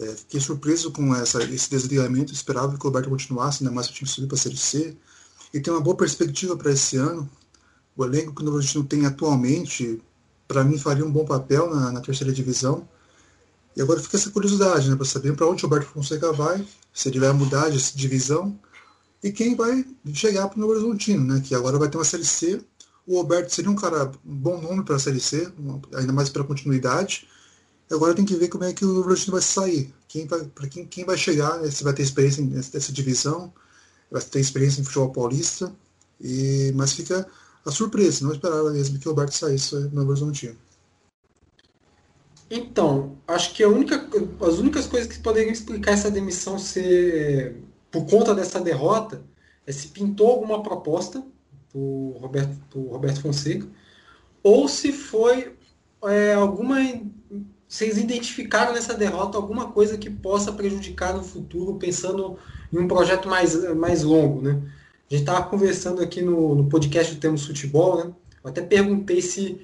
É, 0.00 0.06
fiquei 0.16 0.40
surpreso 0.40 0.90
com 0.90 1.14
essa, 1.14 1.42
esse 1.44 1.68
desligamento, 1.68 2.32
esperava 2.32 2.76
que 2.76 2.80
o 2.80 2.88
Roberto 2.88 3.10
continuasse, 3.10 3.62
ainda 3.62 3.74
mais 3.74 3.86
se 3.86 3.92
o 3.92 3.94
time 3.94 4.08
subir 4.08 4.26
para 4.26 4.36
a 4.36 4.40
Série 4.40 4.56
C. 4.56 4.96
E 5.52 5.60
tem 5.60 5.72
uma 5.72 5.80
boa 5.80 5.94
perspectiva 5.94 6.56
para 6.56 6.72
esse 6.72 6.96
ano. 6.96 7.28
O 7.94 8.04
elenco 8.04 8.34
que 8.34 8.42
o 8.42 8.44
Bragantino 8.46 8.84
tem 8.84 9.04
atualmente, 9.04 10.02
para 10.48 10.64
mim, 10.64 10.78
faria 10.78 11.04
um 11.04 11.12
bom 11.12 11.26
papel 11.26 11.68
na, 11.68 11.92
na, 11.92 12.00
terceira 12.00 12.32
divisão. 12.32 12.88
E 13.76 13.82
agora 13.82 14.00
fica 14.00 14.16
essa 14.16 14.30
curiosidade, 14.30 14.88
né, 14.88 14.96
para 14.96 15.04
saber 15.04 15.36
para 15.36 15.46
onde 15.46 15.64
o 15.64 15.68
Roberto 15.68 15.90
Fonseca 15.90 16.32
vai, 16.32 16.66
se 16.94 17.08
ele 17.08 17.20
vai 17.20 17.32
mudar 17.32 17.68
de 17.68 17.78
divisão 17.94 18.58
e 19.22 19.30
quem 19.30 19.54
vai 19.54 19.84
chegar 20.14 20.48
para 20.48 20.56
o 20.56 20.60
Novo 20.60 20.72
Horizontino, 20.72 21.24
né? 21.34 21.42
Que 21.44 21.54
agora 21.54 21.78
vai 21.78 21.90
ter 21.90 21.98
uma 21.98 22.04
Série 22.04 22.24
C. 22.24 22.64
O 23.06 23.16
Roberto 23.16 23.50
seria 23.50 23.70
um 23.70 23.76
cara, 23.76 24.10
um 24.24 24.34
bom 24.34 24.60
nome 24.60 24.82
para 24.82 24.96
a 24.96 24.98
Série 24.98 25.20
C, 25.20 25.52
ainda 25.94 26.12
mais 26.12 26.30
para 26.30 26.42
continuidade. 26.42 27.28
Agora 27.90 28.14
tem 28.14 28.24
que 28.24 28.36
ver 28.36 28.48
como 28.48 28.64
é 28.64 28.72
que 28.72 28.84
o 28.84 29.00
Horizontino 29.00 29.32
vai 29.32 29.42
sair. 29.42 29.92
Quem 30.06 30.26
vai, 30.26 30.48
quem, 30.70 30.86
quem 30.86 31.04
vai 31.04 31.16
chegar, 31.16 31.58
né? 31.60 31.70
se 31.70 31.82
vai 31.82 31.92
ter 31.92 32.02
experiência 32.02 32.44
nessa 32.44 32.92
divisão, 32.92 33.52
vai 34.10 34.22
ter 34.22 34.40
experiência 34.40 34.80
em 34.80 34.84
futebol 34.84 35.10
paulista. 35.10 35.72
E, 36.20 36.72
mas 36.74 36.92
fica 36.92 37.26
a 37.64 37.70
surpresa, 37.70 38.24
não 38.24 38.32
esperava 38.32 38.70
mesmo 38.70 38.98
que 38.98 39.08
o 39.08 39.10
Roberto 39.10 39.32
saísse 39.32 39.74
no 39.74 39.90
Novo 39.90 40.10
Horizontino. 40.10 40.56
Então, 42.50 43.16
acho 43.28 43.54
que 43.54 43.64
única, 43.64 44.08
as 44.40 44.58
únicas 44.58 44.86
coisas 44.86 45.08
que 45.08 45.22
poderiam 45.22 45.52
explicar 45.52 45.92
essa 45.92 46.10
demissão 46.10 46.58
ser 46.58 47.56
por 47.90 48.06
conta 48.06 48.34
dessa 48.34 48.60
derrota, 48.60 49.22
é 49.66 49.72
se 49.72 49.88
pintou 49.88 50.28
alguma 50.28 50.62
proposta 50.62 51.24
do 51.72 52.16
Roberto, 52.20 52.56
do 52.70 52.88
Roberto 52.88 53.20
Fonseca, 53.20 53.66
ou 54.42 54.68
se 54.68 54.92
foi 54.92 55.56
é, 56.04 56.34
alguma. 56.34 56.76
Vocês 57.70 57.96
identificaram 57.96 58.72
nessa 58.72 58.94
derrota 58.94 59.38
alguma 59.38 59.70
coisa 59.70 59.96
que 59.96 60.10
possa 60.10 60.50
prejudicar 60.50 61.14
no 61.14 61.22
futuro, 61.22 61.76
pensando 61.76 62.36
em 62.72 62.80
um 62.80 62.88
projeto 62.88 63.28
mais, 63.28 63.54
mais 63.76 64.02
longo, 64.02 64.42
né? 64.42 64.60
A 65.08 65.14
gente 65.14 65.22
estava 65.22 65.46
conversando 65.48 66.02
aqui 66.02 66.20
no, 66.20 66.56
no 66.56 66.64
podcast 66.68 67.14
do 67.14 67.20
Temos 67.20 67.46
Futebol, 67.46 67.96
né? 67.96 68.12
Eu 68.42 68.50
até 68.50 68.60
perguntei 68.60 69.22
se, 69.22 69.60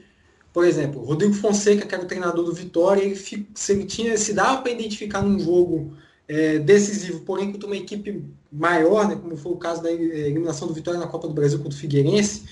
por 0.52 0.64
exemplo, 0.64 1.02
Rodrigo 1.02 1.34
Fonseca, 1.34 1.84
que 1.84 1.92
era 1.92 2.04
o 2.04 2.06
treinador 2.06 2.44
do 2.44 2.54
Vitória, 2.54 3.02
ele, 3.02 3.16
se 3.16 3.72
ele 3.72 3.84
tinha, 3.84 4.16
se 4.16 4.32
dava 4.32 4.62
para 4.62 4.70
identificar 4.70 5.20
num 5.20 5.40
jogo 5.40 5.92
é, 6.28 6.60
decisivo, 6.60 7.22
porém 7.22 7.50
contra 7.50 7.66
uma 7.66 7.76
equipe 7.76 8.22
maior, 8.52 9.08
né, 9.08 9.16
como 9.16 9.36
foi 9.36 9.50
o 9.50 9.56
caso 9.56 9.82
da 9.82 9.90
eliminação 9.90 10.68
do 10.68 10.74
Vitória 10.74 11.00
na 11.00 11.08
Copa 11.08 11.26
do 11.26 11.34
Brasil 11.34 11.58
contra 11.58 11.76
o 11.76 11.80
Figueirense, 11.80 12.44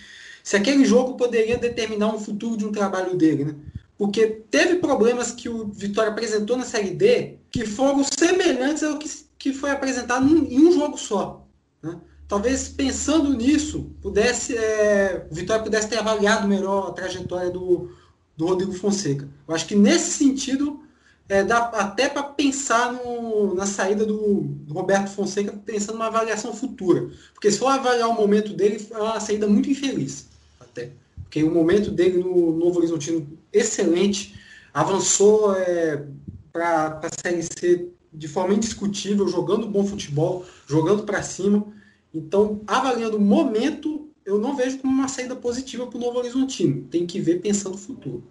se 0.43 0.57
aquele 0.57 0.85
jogo 0.85 1.17
poderia 1.17 1.57
determinar 1.57 2.13
um 2.13 2.19
futuro 2.19 2.57
de 2.57 2.67
um 2.67 2.73
trabalho 2.73 3.17
dele, 3.17 3.45
né? 3.45 3.55
Porque 3.97 4.27
teve 4.51 4.77
problemas 4.77 5.31
que 5.31 5.49
o 5.49 5.69
Vitória 5.69 6.11
apresentou 6.11 6.57
na 6.57 6.65
Série 6.65 6.91
D 6.91 7.39
que 7.51 7.65
foram 7.65 8.03
semelhantes 8.05 8.83
ao 8.83 8.99
que, 8.99 9.09
que 9.39 9.53
foi 9.53 9.71
apresentado 9.71 10.27
em 10.27 10.67
um 10.67 10.73
jogo 10.73 10.99
só. 10.99 11.47
Né? 11.83 11.97
Talvez 12.27 12.69
pensando 12.69 13.33
nisso, 13.33 13.91
pudesse, 14.03 14.57
é, 14.57 15.27
o 15.31 15.35
Vitória 15.35 15.63
pudesse 15.63 15.89
ter 15.89 15.99
avaliado 15.99 16.49
melhor 16.49 16.89
a 16.89 16.93
trajetória 16.93 17.51
do, 17.51 17.93
do 18.37 18.47
Rodrigo 18.47 18.73
Fonseca. 18.73 19.29
Eu 19.47 19.55
acho 19.55 19.67
que 19.67 19.77
nesse 19.77 20.11
sentido 20.11 20.81
é, 21.29 21.43
dá 21.43 21.59
até 21.59 22.09
para 22.09 22.23
pensar 22.23 22.93
no, 22.93 23.55
na 23.55 23.67
saída 23.67 24.05
do, 24.05 24.43
do, 24.43 24.75
Roberto 24.75 25.09
Fonseca, 25.11 25.53
pensando 25.65 25.95
numa 25.95 26.07
avaliação 26.07 26.53
futura. 26.53 27.11
Porque 27.33 27.51
se 27.51 27.59
for 27.59 27.69
avaliar 27.69 28.09
o 28.09 28.15
momento 28.15 28.53
dele, 28.53 28.87
é 28.91 28.99
uma 28.99 29.21
saída 29.21 29.47
muito 29.47 29.71
infeliz. 29.71 30.27
Até. 30.61 30.93
Porque 31.35 31.43
o 31.43 31.53
momento 31.53 31.91
dele 31.91 32.23
no 32.23 32.53
Novo 32.53 32.79
Horizontino, 32.79 33.27
excelente, 33.53 34.39
avançou 34.73 35.53
é, 35.57 36.07
para 36.53 37.01
a 37.03 37.09
Série 37.21 37.43
C 37.43 37.89
de 38.13 38.29
forma 38.29 38.55
indiscutível, 38.55 39.27
jogando 39.27 39.67
bom 39.67 39.85
futebol, 39.85 40.47
jogando 40.65 41.03
para 41.03 41.25
cima. 41.25 41.67
Então, 42.15 42.61
avaliando 42.69 43.17
o 43.17 43.21
momento, 43.21 44.09
eu 44.25 44.39
não 44.39 44.55
vejo 44.55 44.79
como 44.79 44.93
uma 44.93 45.09
saída 45.09 45.35
positiva 45.35 45.89
para 45.89 45.99
o 45.99 46.01
Novo 46.01 46.21
Horizontino. 46.21 46.85
Tem 46.85 47.05
que 47.05 47.19
ver 47.19 47.41
pensando 47.41 47.73
no 47.73 47.79
futuro. 47.79 48.23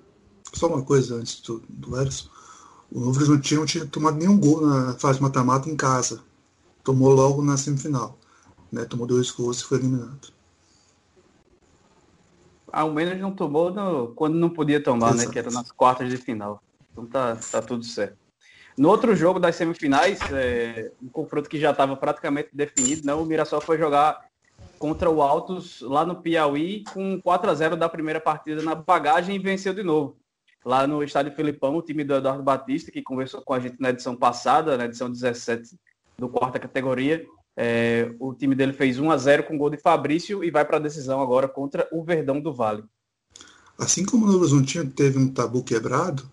Só 0.53 0.67
uma 0.67 0.81
coisa 0.81 1.15
antes 1.15 1.41
do, 1.41 1.61
do 1.67 1.97
Eros. 1.97 2.29
O 2.89 3.01
Novo 3.01 3.17
Horizontino 3.17 3.59
não 3.59 3.67
tinha 3.67 3.85
tomado 3.85 4.17
nenhum 4.17 4.37
gol 4.37 4.65
na 4.65 4.93
fase 4.93 5.21
mata-mata 5.21 5.69
em 5.69 5.75
casa. 5.75 6.21
Tomou 6.85 7.11
logo 7.11 7.41
na 7.41 7.57
semifinal. 7.57 8.17
Né? 8.71 8.85
Tomou 8.85 9.05
dois 9.05 9.29
gols 9.29 9.59
e 9.59 9.65
foi 9.65 9.79
eliminado. 9.79 10.31
Ao 12.73 12.91
menos 12.91 13.19
não 13.19 13.31
tomou 13.31 13.71
no, 13.71 14.07
quando 14.15 14.33
não 14.33 14.49
podia 14.49 14.81
tomar, 14.81 15.13
Exato. 15.13 15.27
né? 15.27 15.31
Que 15.31 15.39
era 15.39 15.51
nas 15.51 15.71
quartas 15.71 16.09
de 16.09 16.17
final. 16.17 16.61
Então 16.91 17.05
tá, 17.05 17.37
tá 17.51 17.61
tudo 17.61 17.85
certo. 17.85 18.17
No 18.75 18.89
outro 18.89 19.15
jogo 19.15 19.39
das 19.39 19.55
semifinais, 19.55 20.19
é, 20.31 20.91
um 21.01 21.07
confronto 21.07 21.47
que 21.47 21.59
já 21.59 21.69
estava 21.69 21.95
praticamente 21.95 22.49
definido, 22.51 23.05
né? 23.05 23.13
O 23.13 23.23
Mirassol 23.23 23.61
foi 23.61 23.77
jogar 23.77 24.25
contra 24.79 25.07
o 25.07 25.21
Altos 25.21 25.81
lá 25.81 26.03
no 26.03 26.15
Piauí 26.15 26.83
com 26.91 27.21
4 27.21 27.51
a 27.51 27.53
0 27.53 27.77
da 27.77 27.87
primeira 27.87 28.19
partida 28.19 28.63
na 28.63 28.73
bagagem 28.73 29.35
e 29.35 29.39
venceu 29.39 29.73
de 29.73 29.83
novo. 29.83 30.17
Lá 30.65 30.87
no 30.87 31.03
estádio 31.03 31.31
Filipão, 31.33 31.75
o 31.75 31.81
time 31.81 32.03
do 32.03 32.15
Eduardo 32.15 32.41
Batista, 32.41 32.91
que 32.91 33.03
conversou 33.03 33.43
com 33.43 33.53
a 33.53 33.59
gente 33.59 33.79
na 33.79 33.91
edição 33.91 34.15
passada, 34.15 34.75
na 34.75 34.85
edição 34.85 35.11
17 35.11 35.77
do 36.17 36.27
quarta 36.27 36.57
categoria, 36.57 37.23
é, 37.55 38.11
o 38.19 38.33
time 38.33 38.55
dele 38.55 38.73
fez 38.73 38.99
1 38.99 39.11
a 39.11 39.17
0 39.17 39.43
com 39.43 39.57
gol 39.57 39.69
de 39.69 39.77
Fabrício 39.77 40.43
e 40.43 40.49
vai 40.49 40.65
para 40.65 40.77
a 40.77 40.81
decisão 40.81 41.21
agora 41.21 41.47
contra 41.47 41.87
o 41.91 42.03
Verdão 42.03 42.41
do 42.41 42.53
Vale. 42.53 42.83
Assim 43.77 44.05
como 44.05 44.23
o 44.23 44.27
Novo 44.27 44.39
Horizontino 44.39 44.89
teve 44.89 45.17
um 45.17 45.27
tabu 45.27 45.63
quebrado, 45.63 46.23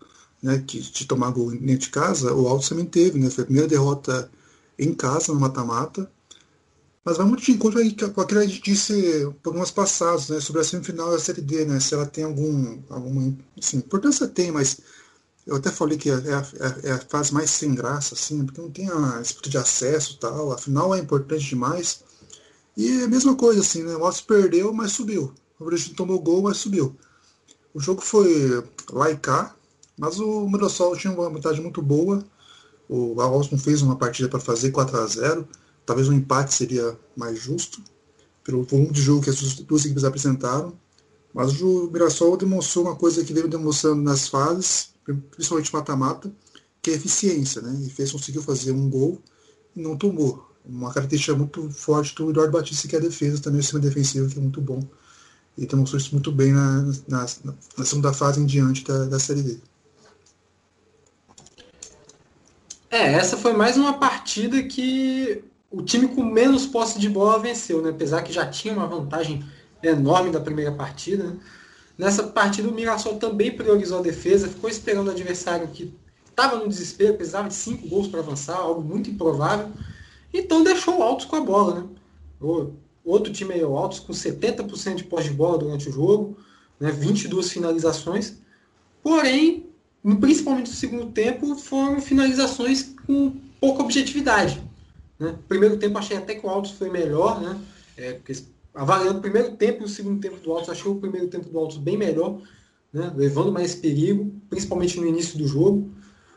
né, 0.42 0.62
que 0.66 0.80
de 0.80 1.06
tomar 1.06 1.30
gol 1.30 1.50
dentro 1.50 1.78
de 1.78 1.90
casa, 1.90 2.34
o 2.34 2.48
Altos 2.48 2.68
também 2.68 2.86
teve, 2.86 3.18
né? 3.18 3.28
Foi 3.28 3.42
a 3.42 3.46
primeira 3.46 3.68
derrota 3.68 4.30
em 4.78 4.94
casa 4.94 5.32
no 5.32 5.40
mata-mata. 5.40 6.10
Mas 7.04 7.16
vai 7.16 7.26
muito 7.26 7.42
de 7.42 7.52
encontro 7.52 7.80
aí 7.80 7.94
com 7.94 8.20
aquilo 8.20 8.40
que 8.40 8.46
a 8.46 8.48
gente 8.48 8.62
disse 8.62 9.24
algumas 9.44 9.70
passadas, 9.70 10.28
né, 10.28 10.40
sobre 10.40 10.60
a 10.60 10.64
semifinal 10.64 11.10
da 11.10 11.18
Série 11.18 11.40
D, 11.40 11.64
né? 11.64 11.80
Se 11.80 11.94
ela 11.94 12.06
tem 12.06 12.24
algum, 12.24 12.78
alguma 12.90 13.34
assim, 13.58 13.78
importância 13.78 14.28
tem, 14.28 14.50
mas 14.52 14.80
eu 15.50 15.57
até 15.57 15.69
falei 15.69 15.99
que 15.99 16.09
é, 16.09 16.14
é, 16.14 16.88
é, 16.88 16.92
a 16.92 16.99
fase 17.00 17.35
mais 17.35 17.50
sem 17.50 17.75
graça, 17.75 18.14
assim, 18.14 18.47
porque 18.47 18.61
não 18.61 18.71
tem 18.71 18.88
a 18.88 19.21
disputa 19.21 19.50
de 19.50 19.59
acesso 19.59 20.16
tal. 20.16 20.52
Afinal, 20.52 20.95
é 20.95 21.00
importante 21.00 21.45
demais. 21.45 22.04
E 22.76 23.00
é 23.00 23.04
a 23.04 23.09
mesma 23.09 23.35
coisa, 23.35 23.61
assim, 23.61 23.83
né? 23.83 23.97
O 23.97 24.04
Alves 24.04 24.21
perdeu, 24.21 24.73
mas 24.73 24.92
subiu. 24.92 25.35
O 25.59 25.64
Bragantino 25.64 25.97
tomou 25.97 26.21
gol, 26.21 26.42
mas 26.42 26.59
subiu. 26.59 26.97
O 27.75 27.80
jogo 27.80 28.00
foi 28.00 28.64
lá 28.92 29.11
e 29.11 29.16
cá, 29.16 29.52
mas 29.99 30.21
o 30.21 30.49
Mirassol 30.49 30.97
tinha 30.97 31.12
uma 31.12 31.28
vantagem 31.28 31.62
muito 31.62 31.83
boa. 31.83 32.25
O 32.88 33.21
Alves 33.21 33.50
não 33.50 33.59
fez 33.59 33.83
uma 33.83 33.97
partida 33.97 34.28
para 34.28 34.38
fazer 34.38 34.71
4 34.71 34.97
a 34.97 35.07
0 35.07 35.49
Talvez 35.85 36.09
um 36.09 36.12
empate 36.12 36.54
seria 36.54 36.97
mais 37.16 37.40
justo, 37.40 37.83
pelo 38.45 38.62
volume 38.62 38.92
de 38.92 39.02
jogo 39.02 39.25
que 39.25 39.30
as 39.30 39.54
duas 39.54 39.85
equipes 39.85 40.04
apresentaram. 40.04 40.78
Mas 41.35 41.61
o 41.61 41.90
Mirassol 41.92 42.37
demonstrou 42.37 42.85
uma 42.85 42.95
coisa 42.95 43.25
que 43.25 43.33
veio 43.33 43.49
demonstrando 43.49 44.00
nas 44.00 44.28
fases, 44.28 44.90
principalmente 45.14 45.73
mata-mata, 45.73 46.31
que 46.83 46.90
é 46.90 46.95
eficiência, 46.95 47.61
né? 47.62 47.79
E 47.87 47.90
fez, 47.90 48.12
conseguiu 48.12 48.43
fazer 48.43 48.73
um 48.73 48.88
gol 48.88 49.21
e 49.75 49.81
não 49.81 49.97
tomou. 49.97 50.49
Uma 50.64 50.93
característica 50.93 51.37
muito 51.37 51.71
forte 51.71 52.14
do 52.14 52.31
Eduardo 52.31 52.52
Batista, 52.52 52.87
que 52.87 52.95
é 52.95 52.99
a 52.99 53.02
defesa, 53.02 53.40
também 53.40 53.61
o 53.61 53.62
sistema 53.62 53.83
defensivo, 53.83 54.29
que 54.29 54.38
é 54.38 54.43
muito 54.43 54.61
bom. 54.61 54.83
E 55.57 55.67
demonstrou 55.67 56.00
isso 56.00 56.12
muito 56.12 56.31
bem 56.31 56.52
na, 56.52 56.83
na, 57.09 57.26
na 57.76 57.85
segunda 57.85 58.12
fase 58.12 58.40
em 58.40 58.47
diante 58.47 58.85
da, 58.85 59.07
da 59.07 59.19
Série 59.19 59.43
D. 59.43 59.59
É, 62.90 63.12
essa 63.12 63.37
foi 63.37 63.52
mais 63.52 63.76
uma 63.76 63.99
partida 63.99 64.62
que 64.64 65.45
o 65.71 65.83
time 65.83 66.09
com 66.09 66.25
menos 66.25 66.67
posse 66.67 66.99
de 66.99 67.09
bola 67.09 67.38
venceu, 67.38 67.81
né? 67.81 67.90
Apesar 67.90 68.23
que 68.23 68.33
já 68.33 68.47
tinha 68.47 68.75
uma 68.75 68.87
vantagem 68.87 69.45
enorme 69.83 70.31
da 70.31 70.40
primeira 70.40 70.73
partida. 70.73 71.25
Né? 71.25 71.37
Nessa 72.00 72.23
partida, 72.23 72.66
o 72.66 72.73
Mirassol 72.73 73.16
também 73.16 73.54
priorizou 73.54 73.99
a 73.99 74.02
defesa, 74.02 74.49
ficou 74.49 74.71
esperando 74.71 75.09
o 75.09 75.11
adversário 75.11 75.69
que 75.69 75.92
estava 76.25 76.57
no 76.57 76.66
desespero, 76.66 77.12
precisava 77.12 77.49
de 77.49 77.52
cinco 77.52 77.87
gols 77.87 78.09
para 78.09 78.21
avançar, 78.21 78.57
algo 78.57 78.80
muito 78.80 79.11
improvável. 79.11 79.69
Então 80.33 80.64
deixou 80.64 80.99
o 80.99 81.02
Altos 81.02 81.26
com 81.26 81.37
a 81.37 81.42
bola, 81.42 81.75
né? 81.75 81.87
O 82.40 82.73
outro 83.04 83.30
time 83.30 83.52
aí, 83.52 83.62
o 83.62 83.76
Altos, 83.76 84.00
com 84.00 84.14
70% 84.14 84.95
de 84.95 85.04
posse 85.04 85.28
de 85.28 85.35
bola 85.35 85.59
durante 85.59 85.90
o 85.90 85.92
jogo, 85.92 86.38
né? 86.80 86.90
22 86.90 87.52
finalizações. 87.52 88.38
Porém, 89.02 89.66
principalmente 90.19 90.71
no 90.71 90.76
segundo 90.76 91.12
tempo, 91.12 91.54
foram 91.54 92.00
finalizações 92.00 92.95
com 93.07 93.37
pouca 93.61 93.83
objetividade. 93.83 94.59
Né? 95.19 95.35
Primeiro 95.47 95.76
tempo 95.76 95.99
achei 95.99 96.16
até 96.16 96.35
que 96.35 96.47
o 96.47 96.49
Altos 96.49 96.71
foi 96.71 96.88
melhor, 96.88 97.42
né? 97.42 97.61
É, 97.95 98.14
porque 98.14 98.33
avaliando 98.74 99.18
o 99.18 99.22
primeiro 99.22 99.56
tempo 99.56 99.82
e 99.82 99.84
o 99.84 99.88
segundo 99.88 100.20
tempo 100.20 100.36
do 100.36 100.52
Altos, 100.52 100.70
achei 100.70 100.90
o 100.90 100.96
primeiro 100.96 101.28
tempo 101.28 101.48
do 101.48 101.58
Altos 101.58 101.76
bem 101.76 101.96
melhor, 101.96 102.40
né, 102.92 103.12
levando 103.16 103.52
mais 103.52 103.74
perigo, 103.74 104.32
principalmente 104.48 104.98
no 104.98 105.06
início 105.06 105.38
do 105.38 105.46
jogo. 105.46 105.90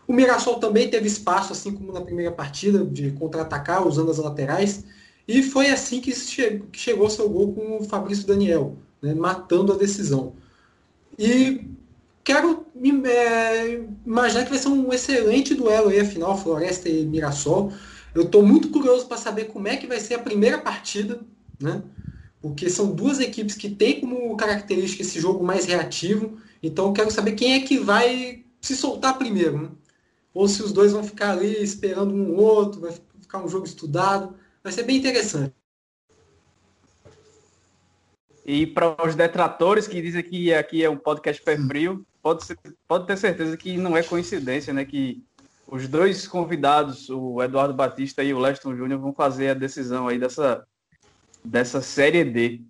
O 0.07 0.13
Mirassol 0.13 0.59
também 0.59 0.89
teve 0.89 1.07
espaço, 1.07 1.53
assim 1.53 1.73
como 1.73 1.91
na 1.91 2.01
primeira 2.01 2.31
partida, 2.31 2.83
de 2.83 3.11
contra-atacar 3.11 3.87
usando 3.87 4.11
as 4.11 4.17
laterais, 4.17 4.85
e 5.27 5.41
foi 5.41 5.67
assim 5.67 6.01
que, 6.01 6.11
che 6.13 6.61
que 6.71 6.79
chegou 6.79 7.09
seu 7.09 7.29
gol 7.29 7.53
com 7.53 7.77
o 7.77 7.83
Fabrício 7.83 8.27
Daniel, 8.27 8.77
né, 9.01 9.13
matando 9.13 9.71
a 9.71 9.77
decisão. 9.77 10.33
E 11.17 11.69
quero 12.23 12.65
é, 13.05 13.85
imaginar 14.05 14.43
que 14.43 14.49
vai 14.49 14.59
ser 14.59 14.69
um 14.69 14.91
excelente 14.91 15.53
duelo 15.53 15.89
aí, 15.89 15.99
afinal, 15.99 16.37
Floresta 16.37 16.89
e 16.89 17.05
Mirassol. 17.05 17.71
Eu 18.13 18.23
estou 18.23 18.43
muito 18.43 18.69
curioso 18.69 19.07
para 19.07 19.17
saber 19.17 19.45
como 19.45 19.67
é 19.67 19.77
que 19.77 19.87
vai 19.87 19.99
ser 19.99 20.15
a 20.15 20.19
primeira 20.19 20.57
partida, 20.57 21.21
né? 21.59 21.81
Porque 22.43 22.69
são 22.69 22.93
duas 22.93 23.21
equipes 23.21 23.55
que 23.55 23.69
têm 23.69 24.01
como 24.01 24.35
característica 24.35 25.01
esse 25.01 25.17
jogo 25.17 25.45
mais 25.45 25.65
reativo. 25.65 26.37
Então 26.61 26.87
eu 26.87 26.93
quero 26.93 27.09
saber 27.09 27.35
quem 27.35 27.53
é 27.53 27.61
que 27.61 27.79
vai 27.79 28.43
se 28.59 28.75
soltar 28.75 29.17
primeiro. 29.17 29.61
Né? 29.61 29.69
Ou 30.33 30.45
se 30.49 30.61
os 30.61 30.73
dois 30.73 30.91
vão 30.91 31.05
ficar 31.05 31.31
ali 31.31 31.63
esperando 31.63 32.13
um 32.13 32.35
outro, 32.35 32.81
vai 32.81 32.91
ficar 33.21 33.41
um 33.41 33.47
jogo 33.47 33.65
estudado. 33.65 34.35
Vai 34.61 34.73
ser 34.73 34.83
bem 34.83 34.97
interessante. 34.97 35.55
E 38.45 38.67
para 38.67 39.07
os 39.07 39.15
detratores 39.15 39.87
que 39.87 40.01
dizem 40.01 40.21
que 40.21 40.53
aqui 40.53 40.83
é 40.83 40.89
um 40.89 40.97
podcast 40.97 41.41
pé 41.41 41.55
frio, 41.55 42.05
pode, 42.21 42.43
ser, 42.43 42.57
pode 42.85 43.07
ter 43.07 43.15
certeza 43.15 43.55
que 43.55 43.77
não 43.77 43.95
é 43.95 44.03
coincidência, 44.03 44.73
né? 44.73 44.83
Que 44.83 45.23
os 45.65 45.87
dois 45.87 46.27
convidados, 46.27 47.09
o 47.09 47.41
Eduardo 47.41 47.73
Batista 47.73 48.21
e 48.21 48.33
o 48.33 48.39
Leston 48.39 48.75
Júnior, 48.75 48.99
vão 48.99 49.13
fazer 49.13 49.47
a 49.47 49.53
decisão 49.53 50.09
aí 50.09 50.19
dessa 50.19 50.67
dessa 51.43 51.81
Série 51.81 52.23
D. 52.23 52.61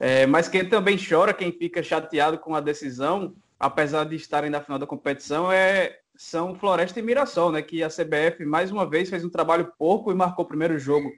É, 0.00 0.26
mas 0.26 0.48
quem 0.48 0.68
também 0.68 0.96
chora, 0.98 1.32
quem 1.32 1.52
fica 1.52 1.82
chateado 1.82 2.38
com 2.38 2.54
a 2.54 2.60
decisão, 2.60 3.34
apesar 3.58 4.04
de 4.04 4.16
estarem 4.16 4.50
na 4.50 4.60
final 4.60 4.78
da 4.78 4.86
competição, 4.86 5.52
é, 5.52 5.98
são 6.16 6.54
Floresta 6.54 6.98
e 6.98 7.02
Mirassol, 7.02 7.52
né? 7.52 7.62
Que 7.62 7.82
a 7.82 7.88
CBF 7.88 8.44
mais 8.44 8.70
uma 8.70 8.88
vez 8.88 9.08
fez 9.08 9.24
um 9.24 9.30
trabalho 9.30 9.72
porco 9.78 10.10
e 10.10 10.14
marcou 10.14 10.44
o 10.44 10.48
primeiro 10.48 10.78
jogo 10.78 11.10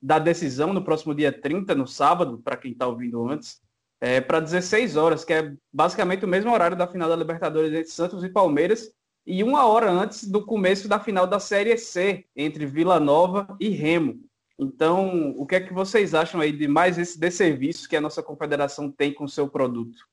da 0.00 0.18
decisão 0.18 0.72
no 0.72 0.82
próximo 0.82 1.14
dia 1.14 1.30
30, 1.30 1.74
no 1.74 1.86
sábado, 1.86 2.40
para 2.42 2.56
quem 2.56 2.72
está 2.72 2.86
ouvindo 2.88 3.28
antes, 3.28 3.60
é, 4.00 4.20
para 4.20 4.40
16 4.40 4.96
horas, 4.96 5.24
que 5.24 5.32
é 5.32 5.54
basicamente 5.72 6.24
o 6.24 6.28
mesmo 6.28 6.52
horário 6.52 6.76
da 6.76 6.88
final 6.88 7.08
da 7.08 7.14
Libertadores 7.14 7.72
entre 7.72 7.92
Santos 7.92 8.24
e 8.24 8.28
Palmeiras, 8.28 8.92
e 9.24 9.44
uma 9.44 9.64
hora 9.66 9.88
antes 9.88 10.28
do 10.28 10.44
começo 10.44 10.88
da 10.88 10.98
final 10.98 11.24
da 11.28 11.38
Série 11.38 11.76
C, 11.76 12.24
entre 12.34 12.66
Vila 12.66 12.98
Nova 12.98 13.56
e 13.60 13.68
Remo. 13.68 14.20
Então, 14.62 15.34
o 15.36 15.46
que 15.46 15.56
é 15.56 15.60
que 15.60 15.72
vocês 15.72 16.14
acham 16.14 16.40
aí 16.40 16.52
de 16.52 16.68
mais 16.68 16.98
esse 16.98 17.18
desserviço 17.18 17.88
que 17.88 17.96
a 17.96 18.00
nossa 18.00 18.22
confederação 18.22 18.90
tem 18.90 19.12
com 19.12 19.24
o 19.24 19.28
seu 19.28 19.48
produto? 19.48 20.06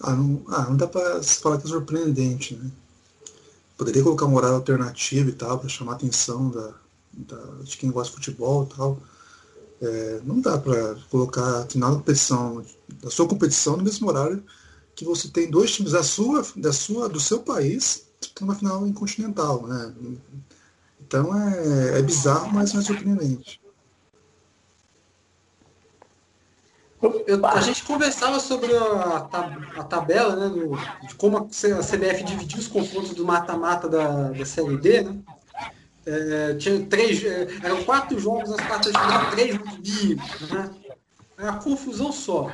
Ah, 0.00 0.12
não, 0.12 0.42
ah, 0.48 0.64
não 0.64 0.76
dá 0.76 0.86
para 0.86 1.22
falar 1.22 1.58
que 1.58 1.66
é 1.66 1.68
surpreendente, 1.68 2.56
né? 2.56 2.70
Poderia 3.76 4.02
colocar 4.02 4.26
um 4.26 4.34
horário 4.34 4.56
alternativo 4.56 5.30
e 5.30 5.32
tal, 5.32 5.58
para 5.58 5.68
chamar 5.68 5.92
a 5.92 5.94
atenção 5.96 6.50
da, 6.50 6.74
da, 7.12 7.36
de 7.62 7.76
quem 7.76 7.90
gosta 7.90 8.10
de 8.10 8.16
futebol 8.16 8.68
e 8.70 8.76
tal. 8.76 8.98
É, 9.80 10.20
não 10.24 10.40
dá 10.40 10.58
para 10.58 10.96
colocar 11.10 11.62
a 11.62 11.66
final 11.66 11.90
da 11.90 11.96
competição, 11.98 12.64
da 13.02 13.10
sua 13.10 13.28
competição 13.28 13.76
no 13.76 13.82
mesmo 13.82 14.08
horário 14.08 14.42
que 14.94 15.04
você 15.04 15.28
tem 15.28 15.50
dois 15.50 15.74
times 15.74 15.92
da 15.92 16.02
sua, 16.02 16.44
da 16.56 16.72
sua, 16.72 17.08
do 17.08 17.18
seu 17.18 17.40
país 17.40 18.04
disputando 18.20 18.52
a 18.52 18.54
final 18.54 18.86
em 18.86 18.92
continental, 18.92 19.66
né? 19.66 19.92
Então 21.06 21.30
é, 21.36 21.98
é 21.98 22.02
bizarro, 22.02 22.52
mas 22.52 22.72
não 22.72 22.80
é 22.80 22.84
surpreendente. 22.84 23.60
Eu, 27.26 27.44
a 27.46 27.60
gente 27.60 27.82
conversava 27.84 28.40
sobre 28.40 28.74
a, 28.74 29.28
a 29.76 29.84
tabela, 29.84 30.36
né, 30.36 30.46
no, 30.48 30.76
de 31.06 31.14
como 31.16 31.36
a 31.36 31.42
CBF 31.42 32.24
dividiu 32.24 32.58
os 32.58 32.66
confrontos 32.66 33.10
do 33.10 33.26
mata-mata 33.26 33.88
da, 33.88 34.30
da 34.30 34.44
Série 34.44 34.78
D, 34.78 35.02
né? 35.02 35.16
É, 36.06 36.54
tinha 36.54 36.84
três, 36.86 37.22
é, 37.24 37.48
eram 37.62 37.82
quatro 37.84 38.18
jogos 38.18 38.50
nas 38.50 38.66
quartas 38.66 38.92
de 38.92 38.98
final, 38.98 39.30
três 39.30 39.58
no 39.58 39.64
domingo, 39.64 40.22
né? 40.50 40.70
Era 41.44 41.52
uma 41.52 41.62
confusão 41.62 42.10
só. 42.10 42.50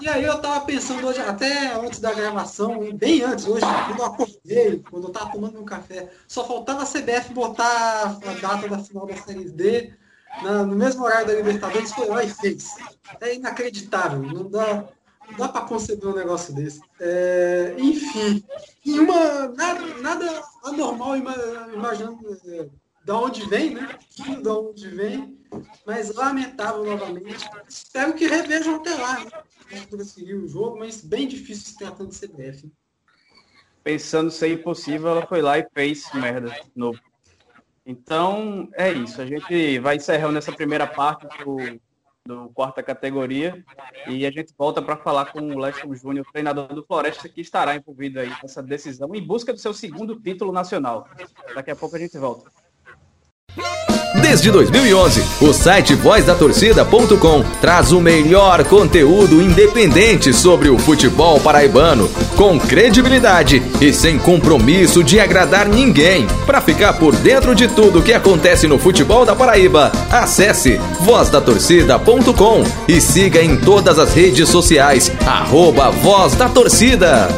E 0.00 0.08
aí 0.08 0.24
eu 0.24 0.40
tava 0.40 0.66
pensando 0.66 1.06
hoje, 1.06 1.20
até 1.20 1.72
antes 1.72 2.00
da 2.00 2.12
gravação, 2.12 2.92
bem 2.92 3.22
antes, 3.22 3.46
hoje, 3.46 3.64
quando 3.86 4.00
eu 4.00 4.04
acordei, 4.06 4.84
quando 4.90 5.06
eu 5.06 5.12
tava 5.12 5.30
tomando 5.30 5.52
meu 5.52 5.62
café, 5.62 6.10
só 6.26 6.44
faltava 6.44 6.82
a 6.82 6.86
CBF 6.86 7.32
botar 7.32 8.18
a 8.26 8.32
data 8.40 8.68
da 8.68 8.78
final 8.78 9.06
da 9.06 9.16
Série 9.16 9.48
D 9.48 9.94
na, 10.42 10.64
no 10.64 10.74
mesmo 10.74 11.04
horário 11.04 11.28
da 11.28 11.34
Libertadores, 11.34 11.92
foi 11.92 12.08
lá 12.08 12.24
e 12.24 12.28
fez. 12.28 12.74
É 13.20 13.36
inacreditável, 13.36 14.20
não 14.20 14.50
dá, 14.50 14.88
não 15.30 15.38
dá 15.38 15.48
para 15.48 15.66
conceber 15.66 16.08
um 16.08 16.16
negócio 16.16 16.52
desse. 16.52 16.80
É, 16.98 17.76
enfim, 17.78 18.44
e 18.84 18.98
uma, 18.98 19.46
nada, 19.46 19.80
nada 20.00 20.42
anormal 20.64 21.16
imaginando, 21.16 22.36
é, 22.48 22.66
da 23.04 23.18
onde 23.18 23.46
vem, 23.46 23.74
né? 23.74 23.98
Da 24.42 24.58
onde 24.58 24.88
vem, 24.88 25.38
mas 25.86 26.14
lamentável 26.14 26.84
novamente. 26.84 27.48
Espero 27.68 28.14
que 28.14 28.26
revejam 28.26 28.76
até 28.76 28.94
lá, 28.94 29.24
né? 29.24 29.30
Conseguir 29.90 30.34
o 30.34 30.48
jogo, 30.48 30.78
mas 30.78 31.02
bem 31.02 31.28
difícil 31.28 31.66
se 31.66 31.78
tratando 31.78 32.10
de 32.10 32.18
CBF. 32.18 32.72
Pensando 33.82 34.30
ser 34.30 34.48
impossível, 34.48 35.10
ela 35.10 35.26
foi 35.26 35.42
lá 35.42 35.58
e 35.58 35.66
fez 35.74 36.10
merda 36.14 36.48
de 36.48 36.70
novo. 36.74 36.98
Então, 37.84 38.68
é 38.72 38.90
isso. 38.90 39.20
A 39.20 39.26
gente 39.26 39.78
vai 39.78 39.96
encerrando 39.96 40.38
essa 40.38 40.52
primeira 40.52 40.86
parte 40.86 41.26
do, 41.44 41.58
do 42.26 42.48
quarta 42.54 42.82
categoria 42.82 43.62
e 44.08 44.24
a 44.24 44.30
gente 44.30 44.54
volta 44.56 44.80
para 44.80 44.96
falar 44.96 45.26
com 45.26 45.40
o 45.40 45.58
Leston 45.58 45.94
Júnior, 45.94 46.26
treinador 46.32 46.68
do 46.68 46.82
Floresta, 46.82 47.28
que 47.28 47.42
estará 47.42 47.76
envolvido 47.76 48.20
aí 48.20 48.32
nessa 48.42 48.62
decisão 48.62 49.14
em 49.14 49.22
busca 49.22 49.52
do 49.52 49.58
seu 49.58 49.74
segundo 49.74 50.18
título 50.18 50.50
nacional. 50.50 51.06
Daqui 51.54 51.70
a 51.70 51.76
pouco 51.76 51.96
a 51.96 51.98
gente 51.98 52.16
volta. 52.16 52.50
Desde 54.20 54.50
2011, 54.50 55.22
o 55.40 55.52
site 55.52 55.94
vozdatorcida.com 55.94 57.42
traz 57.60 57.92
o 57.92 58.00
melhor 58.00 58.64
conteúdo 58.64 59.42
independente 59.42 60.32
sobre 60.32 60.68
o 60.68 60.78
futebol 60.78 61.40
paraibano, 61.40 62.08
com 62.36 62.58
credibilidade 62.58 63.62
e 63.80 63.92
sem 63.92 64.18
compromisso 64.18 65.02
de 65.02 65.18
agradar 65.18 65.68
ninguém. 65.68 66.26
Para 66.46 66.60
ficar 66.60 66.94
por 66.94 67.14
dentro 67.16 67.54
de 67.54 67.68
tudo 67.68 68.02
que 68.02 68.12
acontece 68.12 68.66
no 68.66 68.78
futebol 68.78 69.26
da 69.26 69.34
Paraíba, 69.34 69.90
acesse 70.10 70.80
vozdatorcida.com 71.00 72.64
e 72.88 73.00
siga 73.00 73.42
em 73.42 73.56
todas 73.56 73.98
as 73.98 74.14
redes 74.14 74.48
sociais, 74.48 75.12
arroba 75.26 75.90
Voz 75.90 76.34
da 76.34 76.48
Torcida. 76.48 77.28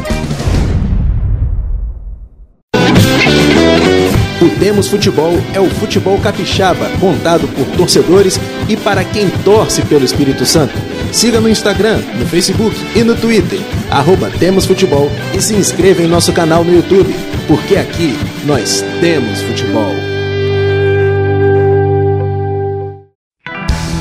O 4.57 4.59
Temos 4.59 4.89
Futebol 4.89 5.35
é 5.53 5.61
o 5.61 5.69
futebol 5.69 6.19
capixaba, 6.19 6.89
contado 6.99 7.47
por 7.49 7.67
torcedores 7.77 8.41
e 8.69 8.77
para 8.77 9.05
quem 9.05 9.29
torce 9.45 9.83
pelo 9.83 10.05
Espírito 10.05 10.47
Santo. 10.47 10.73
Siga 11.13 11.41
no 11.41 11.49
Instagram, 11.49 12.01
no 12.19 12.27
Facebook 12.27 12.75
e 12.95 13.05
no 13.05 13.15
Twitter, 13.15 13.61
arroba 13.91 14.31
Temos 14.31 14.65
Futebol 14.65 15.11
e 15.35 15.43
se 15.43 15.55
inscreva 15.55 16.03
em 16.03 16.07
nosso 16.07 16.33
canal 16.33 16.65
no 16.65 16.75
YouTube, 16.75 17.15
porque 17.47 17.77
aqui 17.77 18.17
nós 18.47 18.83
temos 19.01 19.43
futebol. 19.43 19.95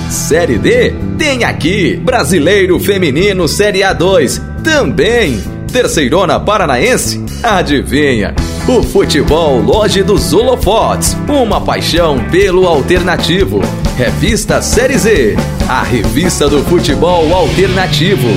Série 0.09 0.57
D 0.57 0.93
tem 1.17 1.43
aqui 1.43 1.97
Brasileiro 1.97 2.79
Feminino 2.79 3.47
Série 3.47 3.81
A2 3.81 4.41
também. 4.63 5.37
Terceirona 5.71 6.39
Paranaense? 6.39 7.21
Adivinha? 7.43 8.33
O 8.67 8.81
futebol 8.81 9.61
Loja 9.61 10.03
dos 10.03 10.33
Holofotes, 10.33 11.13
uma 11.29 11.63
paixão 11.63 12.17
pelo 12.31 12.67
alternativo. 12.67 13.59
Revista 13.95 14.59
Série 14.59 14.97
Z, 14.97 15.35
a 15.69 15.83
revista 15.83 16.49
do 16.49 16.63
futebol 16.63 17.31
alternativo. 17.31 18.27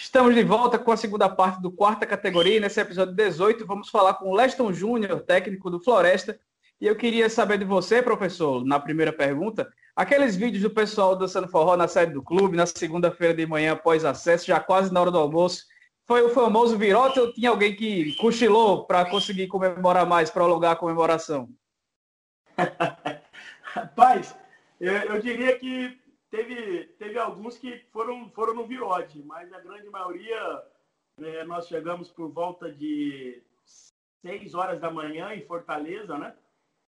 Estamos 0.00 0.34
de 0.34 0.42
volta 0.42 0.80
com 0.80 0.90
a 0.90 0.96
segunda 0.96 1.28
parte 1.28 1.62
do 1.62 1.70
quarta 1.70 2.04
categoria. 2.04 2.56
E 2.56 2.60
nesse 2.60 2.80
episódio 2.80 3.14
18, 3.14 3.64
vamos 3.64 3.88
falar 3.88 4.14
com 4.14 4.30
o 4.30 4.34
Leston 4.34 4.72
Júnior, 4.72 5.20
técnico 5.20 5.70
do 5.70 5.78
Floresta. 5.78 6.36
E 6.80 6.88
eu 6.88 6.96
queria 6.96 7.30
saber 7.30 7.56
de 7.56 7.64
você, 7.64 8.02
professor, 8.02 8.64
na 8.64 8.80
primeira 8.80 9.12
pergunta, 9.12 9.68
aqueles 9.94 10.34
vídeos 10.34 10.64
do 10.64 10.70
pessoal 10.70 11.14
dançando 11.14 11.46
forró 11.46 11.76
na 11.76 11.86
sede 11.86 12.14
do 12.14 12.22
clube, 12.22 12.56
na 12.56 12.66
segunda-feira 12.66 13.32
de 13.32 13.46
manhã 13.46 13.74
após 13.74 14.04
acesso, 14.04 14.48
já 14.48 14.58
quase 14.58 14.92
na 14.92 15.00
hora 15.00 15.12
do 15.12 15.18
almoço, 15.18 15.66
foi 16.10 16.22
o 16.22 16.30
famoso 16.30 16.76
virote 16.76 17.20
ou 17.20 17.32
tinha 17.32 17.50
alguém 17.50 17.76
que 17.76 18.16
cochilou 18.16 18.84
para 18.84 19.08
conseguir 19.08 19.46
comemorar 19.46 20.04
mais, 20.04 20.28
prolongar 20.28 20.72
a 20.72 20.76
comemoração? 20.76 21.48
Rapaz, 23.62 24.36
eu, 24.80 24.92
eu, 24.92 25.20
diria 25.20 25.56
que 25.56 26.02
teve, 26.28 26.86
teve 26.98 27.16
alguns 27.16 27.56
que 27.56 27.86
foram, 27.92 28.28
foram 28.30 28.54
no 28.54 28.66
virote, 28.66 29.22
mas 29.22 29.52
a 29.52 29.60
grande 29.60 29.88
maioria, 29.88 30.64
né, 31.16 31.44
nós 31.44 31.68
chegamos 31.68 32.10
por 32.10 32.28
volta 32.28 32.72
de 32.72 33.40
6 34.20 34.52
horas 34.54 34.80
da 34.80 34.90
manhã 34.90 35.32
em 35.32 35.46
Fortaleza, 35.46 36.18
né? 36.18 36.34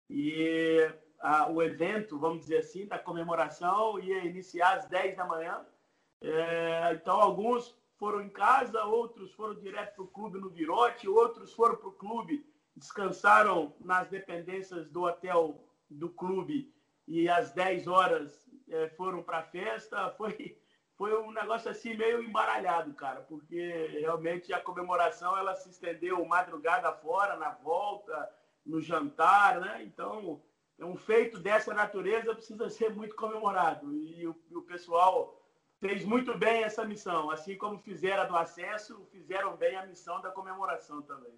E 0.09 0.79
a, 1.19 1.47
o 1.47 1.61
evento, 1.61 2.17
vamos 2.17 2.39
dizer 2.39 2.57
assim, 2.57 2.87
da 2.87 2.97
comemoração 2.97 3.99
ia 3.99 4.25
iniciar 4.25 4.77
às 4.77 4.87
10 4.87 5.15
da 5.15 5.25
manhã. 5.25 5.63
É, 6.23 6.93
então, 6.93 7.21
alguns 7.21 7.79
foram 8.01 8.19
em 8.19 8.29
casa, 8.29 8.83
outros 8.83 9.31
foram 9.33 9.53
direto 9.53 9.93
para 9.93 10.03
o 10.03 10.07
clube 10.07 10.39
no 10.39 10.49
Virote, 10.49 11.07
outros 11.07 11.53
foram 11.53 11.75
para 11.75 11.89
o 11.89 11.91
clube, 11.91 12.43
descansaram 12.75 13.75
nas 13.79 14.09
dependências 14.09 14.89
do 14.89 15.03
hotel 15.03 15.63
do 15.87 16.09
clube 16.09 16.73
e 17.07 17.29
às 17.29 17.51
10 17.51 17.85
horas 17.85 18.49
é, 18.67 18.89
foram 18.97 19.21
para 19.21 19.37
a 19.37 19.43
festa. 19.43 20.09
Foi, 20.17 20.57
foi 20.97 21.15
um 21.21 21.31
negócio 21.31 21.69
assim 21.69 21.95
meio 21.95 22.23
embaralhado, 22.23 22.91
cara, 22.95 23.21
porque 23.21 23.99
realmente 23.99 24.51
a 24.51 24.59
comemoração 24.59 25.37
ela 25.37 25.55
se 25.55 25.69
estendeu 25.69 26.25
madrugada 26.25 26.91
fora, 26.93 27.37
na 27.37 27.51
volta, 27.51 28.29
no 28.65 28.81
jantar, 28.81 29.59
né? 29.59 29.83
Então, 29.83 30.41
um 30.79 30.95
feito 30.95 31.39
dessa 31.39 31.71
natureza 31.71 32.33
precisa 32.33 32.67
ser 32.69 32.95
muito 32.95 33.15
comemorado. 33.15 33.93
E 33.95 34.25
o, 34.25 34.35
o 34.53 34.61
pessoal 34.63 35.40
fez 35.81 36.05
muito 36.05 36.37
bem 36.37 36.63
essa 36.63 36.85
missão, 36.85 37.31
assim 37.31 37.57
como 37.57 37.79
fizeram 37.79 38.21
a 38.21 38.25
do 38.25 38.37
acesso, 38.37 39.01
fizeram 39.11 39.57
bem 39.57 39.75
a 39.75 39.85
missão 39.85 40.21
da 40.21 40.29
comemoração 40.29 41.01
também. 41.01 41.33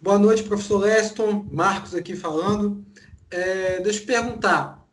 Boa 0.00 0.18
noite, 0.18 0.42
professor 0.42 0.78
Leston. 0.78 1.46
Marcos 1.52 1.94
aqui 1.94 2.16
falando. 2.16 2.84
É, 3.30 3.80
deixa 3.80 4.00
eu 4.00 4.06
perguntar. 4.06 4.84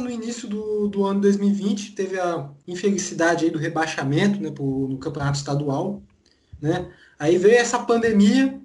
No 0.00 0.10
início 0.10 0.48
do, 0.48 0.88
do 0.88 1.04
ano 1.04 1.20
2020, 1.20 1.94
teve 1.94 2.18
a 2.18 2.50
infelicidade 2.66 3.44
aí 3.44 3.50
do 3.50 3.58
rebaixamento 3.58 4.40
né, 4.40 4.50
pro, 4.50 4.88
no 4.88 4.98
campeonato 4.98 5.38
estadual. 5.38 6.02
Né? 6.60 6.90
Aí 7.18 7.36
veio 7.36 7.56
essa 7.56 7.78
pandemia, 7.78 8.60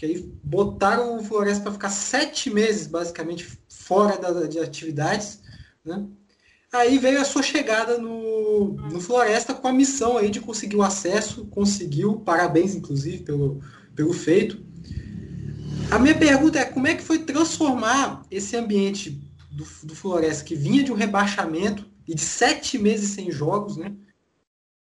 que 0.00 0.06
aí 0.06 0.32
botaram 0.42 1.18
o 1.18 1.22
Floresta 1.22 1.62
para 1.62 1.72
ficar 1.72 1.90
sete 1.90 2.48
meses, 2.48 2.86
basicamente, 2.86 3.46
fora 3.68 4.16
da, 4.16 4.46
de 4.46 4.58
atividades, 4.58 5.42
né? 5.84 6.06
Aí 6.72 6.96
veio 6.96 7.20
a 7.20 7.24
sua 7.24 7.42
chegada 7.42 7.98
no, 7.98 8.76
no 8.90 8.98
Floresta 8.98 9.52
com 9.52 9.68
a 9.68 9.72
missão 9.74 10.16
aí 10.16 10.30
de 10.30 10.40
conseguir 10.40 10.76
o 10.76 10.82
acesso, 10.82 11.44
conseguiu, 11.48 12.16
parabéns 12.20 12.74
inclusive 12.74 13.24
pelo, 13.24 13.60
pelo 13.94 14.14
feito. 14.14 14.64
A 15.90 15.98
minha 15.98 16.16
pergunta 16.16 16.58
é 16.58 16.64
como 16.64 16.86
é 16.86 16.94
que 16.94 17.02
foi 17.02 17.18
transformar 17.18 18.22
esse 18.30 18.56
ambiente 18.56 19.20
do, 19.50 19.66
do 19.82 19.94
Floresta, 19.94 20.44
que 20.44 20.54
vinha 20.54 20.82
de 20.82 20.92
um 20.92 20.96
rebaixamento 20.96 21.86
e 22.08 22.14
de 22.14 22.22
sete 22.22 22.78
meses 22.78 23.10
sem 23.10 23.30
jogos, 23.30 23.76
né, 23.76 23.94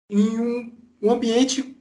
em 0.08 0.40
um, 0.40 0.78
um 1.02 1.12
ambiente 1.12 1.79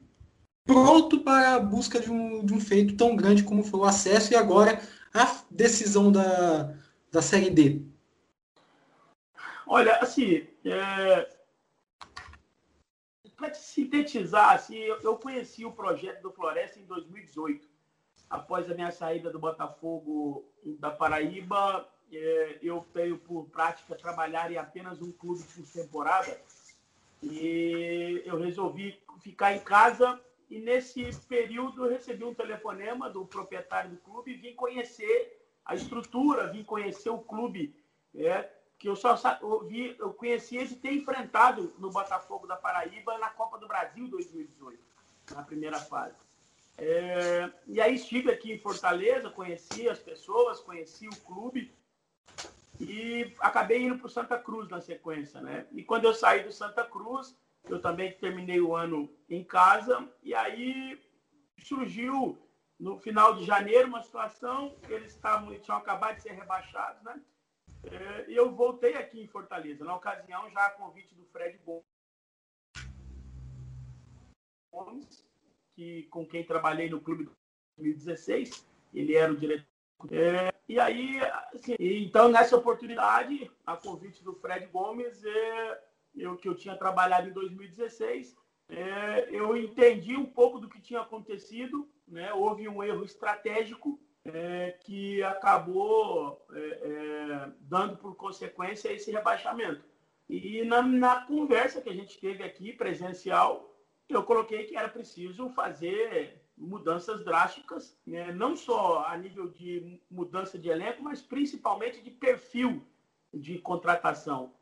pronto 0.69 1.21
para 1.21 1.55
a 1.55 1.61
busca 1.61 1.99
de 1.99 2.13
um, 2.13 2.45
de 2.45 2.53
um 2.53 2.61
feito 2.61 2.95
tão 2.95 3.17
grande 3.17 3.43
como 3.43 3.65
foi 3.65 3.81
o 3.81 3.85
acesso 3.85 4.35
e 4.35 4.37
agora 4.37 4.79
a 5.15 5.43
decisão 5.51 6.13
da, 6.13 6.75
da 7.11 7.23
Série 7.23 7.49
D? 7.49 7.81
Olha, 9.67 9.97
assim, 9.97 10.47
é... 10.67 11.27
para 13.35 13.55
sintetizar, 13.55 14.53
assim, 14.53 14.77
eu 14.77 15.17
conheci 15.17 15.65
o 15.65 15.73
projeto 15.73 16.21
do 16.21 16.31
Floresta 16.31 16.79
em 16.79 16.85
2018. 16.85 17.67
Após 18.29 18.71
a 18.71 18.75
minha 18.75 18.91
saída 18.91 19.31
do 19.31 19.39
Botafogo 19.39 20.45
da 20.79 20.91
Paraíba, 20.91 21.89
é, 22.13 22.59
eu 22.63 22.87
tenho 22.93 23.17
por 23.17 23.47
prática 23.47 23.95
trabalhar 23.95 24.53
em 24.53 24.59
apenas 24.59 25.01
um 25.01 25.11
clube 25.13 25.43
por 25.45 25.65
temporada. 25.67 26.39
E 27.23 28.23
eu 28.27 28.39
resolvi 28.39 29.01
ficar 29.23 29.55
em 29.55 29.61
casa 29.61 30.21
e 30.51 30.59
nesse 30.59 31.05
período 31.27 31.85
eu 31.85 31.91
recebi 31.91 32.25
um 32.25 32.35
telefonema 32.35 33.11
do 33.11 33.25
proprietário 33.27 33.91
do 33.91 33.97
clube 33.99 34.33
e 34.33 34.37
vim 34.37 34.55
conhecer 34.55 35.39
a 35.65 35.75
estrutura, 35.75 36.47
vim 36.47 36.65
conhecer 36.65 37.11
o 37.11 37.19
clube, 37.19 37.75
é, 38.15 38.49
que 38.79 38.89
eu 38.89 38.97
só 38.97 39.19
eu 39.43 39.65
vi, 39.65 39.95
eu 39.99 40.13
conheci 40.15 40.57
esse 40.57 40.77
ter 40.77 40.93
enfrentado 40.93 41.75
no 41.79 41.91
Botafogo 41.91 42.47
da 42.47 42.57
Paraíba 42.57 43.19
na 43.19 43.29
Copa 43.29 43.59
do 43.59 43.69
Brasil 43.69 44.09
2018, 44.09 44.79
na 45.35 45.43
primeira 45.43 45.79
fase. 45.79 46.17
É, 46.79 47.51
e 47.67 47.81
aí 47.81 47.97
estive 47.97 48.31
aqui 48.31 48.53
em 48.53 48.59
Fortaleza, 48.59 49.31
conheci 49.31 49.89
as 49.89 49.99
pessoas, 49.99 50.61
conheci 50.61 51.09
o 51.09 51.17
clube 51.23 51.73
e 52.81 53.35
acabei 53.41 53.83
indo 53.83 53.99
para 53.99 54.07
o 54.07 54.11
Santa 54.11 54.39
Cruz 54.39 54.69
na 54.69 54.81
sequência, 54.81 55.41
né? 55.41 55.67
E 55.73 55.83
quando 55.83 56.05
eu 56.05 56.15
saí 56.15 56.45
do 56.45 56.53
Santa 56.53 56.85
Cruz, 56.85 57.37
eu 57.69 57.81
também 57.81 58.13
terminei 58.13 58.61
o 58.61 58.75
ano 58.75 59.09
em 59.29 59.45
casa 59.45 60.09
e 60.23 60.35
aí 60.35 61.01
surgiu 61.59 62.39
no 62.79 62.99
final 62.99 63.35
de 63.35 63.45
janeiro 63.45 63.89
uma 63.89 64.03
situação, 64.03 64.77
eles 64.89 65.13
estavam, 65.13 65.59
tinham 65.59 65.79
acabado 65.79 66.17
de 66.17 66.23
ser 66.23 66.33
rebaixados, 66.33 67.03
né? 67.03 67.21
É, 67.85 68.31
e 68.31 68.37
eu 68.37 68.55
voltei 68.55 68.95
aqui 68.95 69.21
em 69.21 69.27
Fortaleza, 69.27 69.85
na 69.85 69.97
ocasião 69.97 70.51
já 70.51 70.67
a 70.67 70.71
convite 70.71 71.15
do 71.15 71.25
Fred 71.27 71.59
Gomes, 74.73 75.27
que, 75.75 76.05
com 76.05 76.27
quem 76.27 76.45
trabalhei 76.45 76.89
no 76.89 77.01
clube 77.01 77.25
em 77.79 77.83
2016. 77.83 78.67
Ele 78.93 79.15
era 79.15 79.33
o 79.33 79.37
diretor. 79.37 79.67
É, 80.11 80.53
e 80.69 80.79
aí, 80.79 81.21
assim, 81.53 81.77
então, 81.79 82.29
nessa 82.29 82.57
oportunidade, 82.57 83.51
a 83.67 83.77
convite 83.77 84.23
do 84.23 84.35
Fred 84.35 84.67
Gomes, 84.67 85.25
é, 85.25 85.83
eu 86.19 86.37
que 86.37 86.49
eu 86.49 86.55
tinha 86.55 86.77
trabalhado 86.77 87.29
em 87.29 87.33
2016, 87.33 88.37
é, 88.69 89.29
eu 89.31 89.57
entendi 89.57 90.17
um 90.17 90.27
pouco 90.27 90.59
do 90.59 90.69
que 90.69 90.81
tinha 90.81 91.01
acontecido, 91.01 91.89
né? 92.07 92.33
houve 92.33 92.69
um 92.69 92.83
erro 92.83 93.05
estratégico 93.05 93.99
é, 94.25 94.73
que 94.83 95.23
acabou 95.23 96.45
é, 96.53 96.59
é, 96.59 97.53
dando 97.61 97.97
por 97.97 98.15
consequência 98.17 98.93
esse 98.93 99.11
rebaixamento. 99.11 99.83
E 100.29 100.63
na, 100.65 100.83
na, 100.83 101.25
conversa 101.25 101.81
que 101.81 101.89
a 101.89 101.95
gente 101.95 102.21
teve 102.21 102.43
aqui, 102.43 102.75
presencial, 102.75 103.75
eu 104.09 104.23
coloquei 104.23 104.65
que 104.65 104.77
era 104.77 104.89
preciso 104.89 105.49
fazer 105.51 106.43
mudanças 106.57 107.25
drásticas, 107.25 107.99
né? 108.07 108.31
não 108.33 108.55
só 108.55 109.05
a 109.07 109.17
nível 109.17 109.49
de 109.49 109.99
mudança 110.11 110.59
de 110.59 110.69
elenco, 110.69 111.03
mas 111.03 111.23
principalmente 111.23 112.03
de 112.03 112.11
perfil 112.11 112.87
de 113.33 113.59
contratação. 113.59 114.53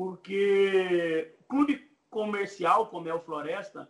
Porque 0.00 1.36
clube 1.46 1.94
comercial, 2.08 2.86
como 2.86 3.06
é 3.06 3.12
o 3.12 3.20
Floresta, 3.20 3.86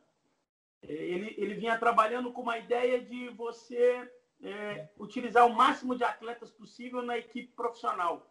é, 0.83 0.93
ele, 0.93 1.37
ele 1.39 1.55
vinha 1.55 1.79
trabalhando 1.79 2.33
com 2.33 2.43
uma 2.43 2.59
ideia 2.59 3.01
de 3.01 3.29
você 3.29 4.11
é, 4.43 4.89
utilizar 4.99 5.47
o 5.47 5.55
máximo 5.55 5.95
de 5.95 6.03
atletas 6.03 6.51
possível 6.51 7.01
na 7.01 7.17
equipe 7.17 7.53
profissional, 7.55 8.29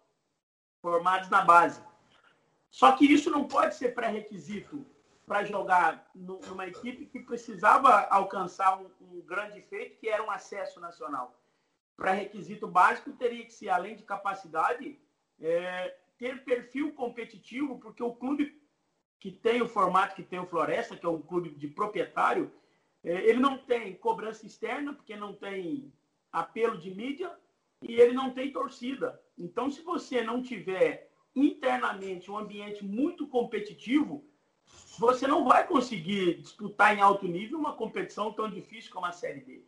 formados 0.81 1.29
na 1.29 1.41
base. 1.41 1.81
Só 2.69 2.91
que 2.97 3.05
isso 3.05 3.29
não 3.29 3.47
pode 3.47 3.75
ser 3.75 3.95
pré-requisito 3.95 4.85
para 5.25 5.45
jogar 5.45 6.11
numa 6.13 6.67
equipe 6.67 7.05
que 7.05 7.21
precisava 7.21 8.09
alcançar 8.09 8.77
um, 8.77 8.91
um, 8.99 9.21
grande 9.21 9.61
feito, 9.61 9.97
que 10.01 10.09
era 10.09 10.21
um 10.21 10.29
acesso 10.29 10.81
nacional. 10.81 11.33
Pré-requisito 11.95 12.67
básico 12.67 13.13
teria 13.13 13.45
que 13.45 13.53
ser, 13.53 13.69
além 13.69 13.95
de 13.95 14.03
capacidade, 14.03 14.99
é, 15.39 15.95
ter 16.19 16.43
perfil 16.43 16.91
competitivo, 16.91 17.79
porque 17.79 18.03
o 18.03 18.13
clube 18.13 18.61
que 19.19 19.31
tem 19.31 19.61
o 19.61 19.67
formato 19.67 20.15
que 20.15 20.23
tem 20.23 20.39
o 20.39 20.45
Floresta, 20.45 20.95
que 20.95 21.05
é 21.05 21.09
um 21.09 21.21
clube 21.21 21.49
de 21.49 21.67
proprietário, 21.67 22.51
é, 23.03 23.13
ele 23.27 23.39
não 23.39 23.57
tem 23.57 23.95
cobrança 23.95 24.45
externa, 24.45 24.93
porque 24.93 25.15
não 25.15 25.33
tem 25.33 25.91
apelo 26.31 26.77
de 26.77 26.93
mídia, 26.93 27.35
e 27.81 27.95
ele 27.95 28.13
não 28.13 28.31
tem 28.31 28.51
torcida. 28.51 29.19
Então, 29.37 29.71
se 29.71 29.81
você 29.81 30.21
não 30.21 30.43
tiver 30.43 31.09
internamente 31.35 32.29
um 32.29 32.37
ambiente 32.37 32.83
muito 32.83 33.25
competitivo, 33.27 34.25
você 34.97 35.25
não 35.25 35.45
vai 35.45 35.65
conseguir 35.65 36.41
disputar 36.41 36.95
em 36.95 37.01
alto 37.01 37.25
nível 37.27 37.57
uma 37.57 37.73
competição 37.73 38.33
tão 38.33 38.49
difícil 38.49 38.91
como 38.91 39.05
a 39.05 39.11
Série 39.11 39.39
B. 39.39 39.63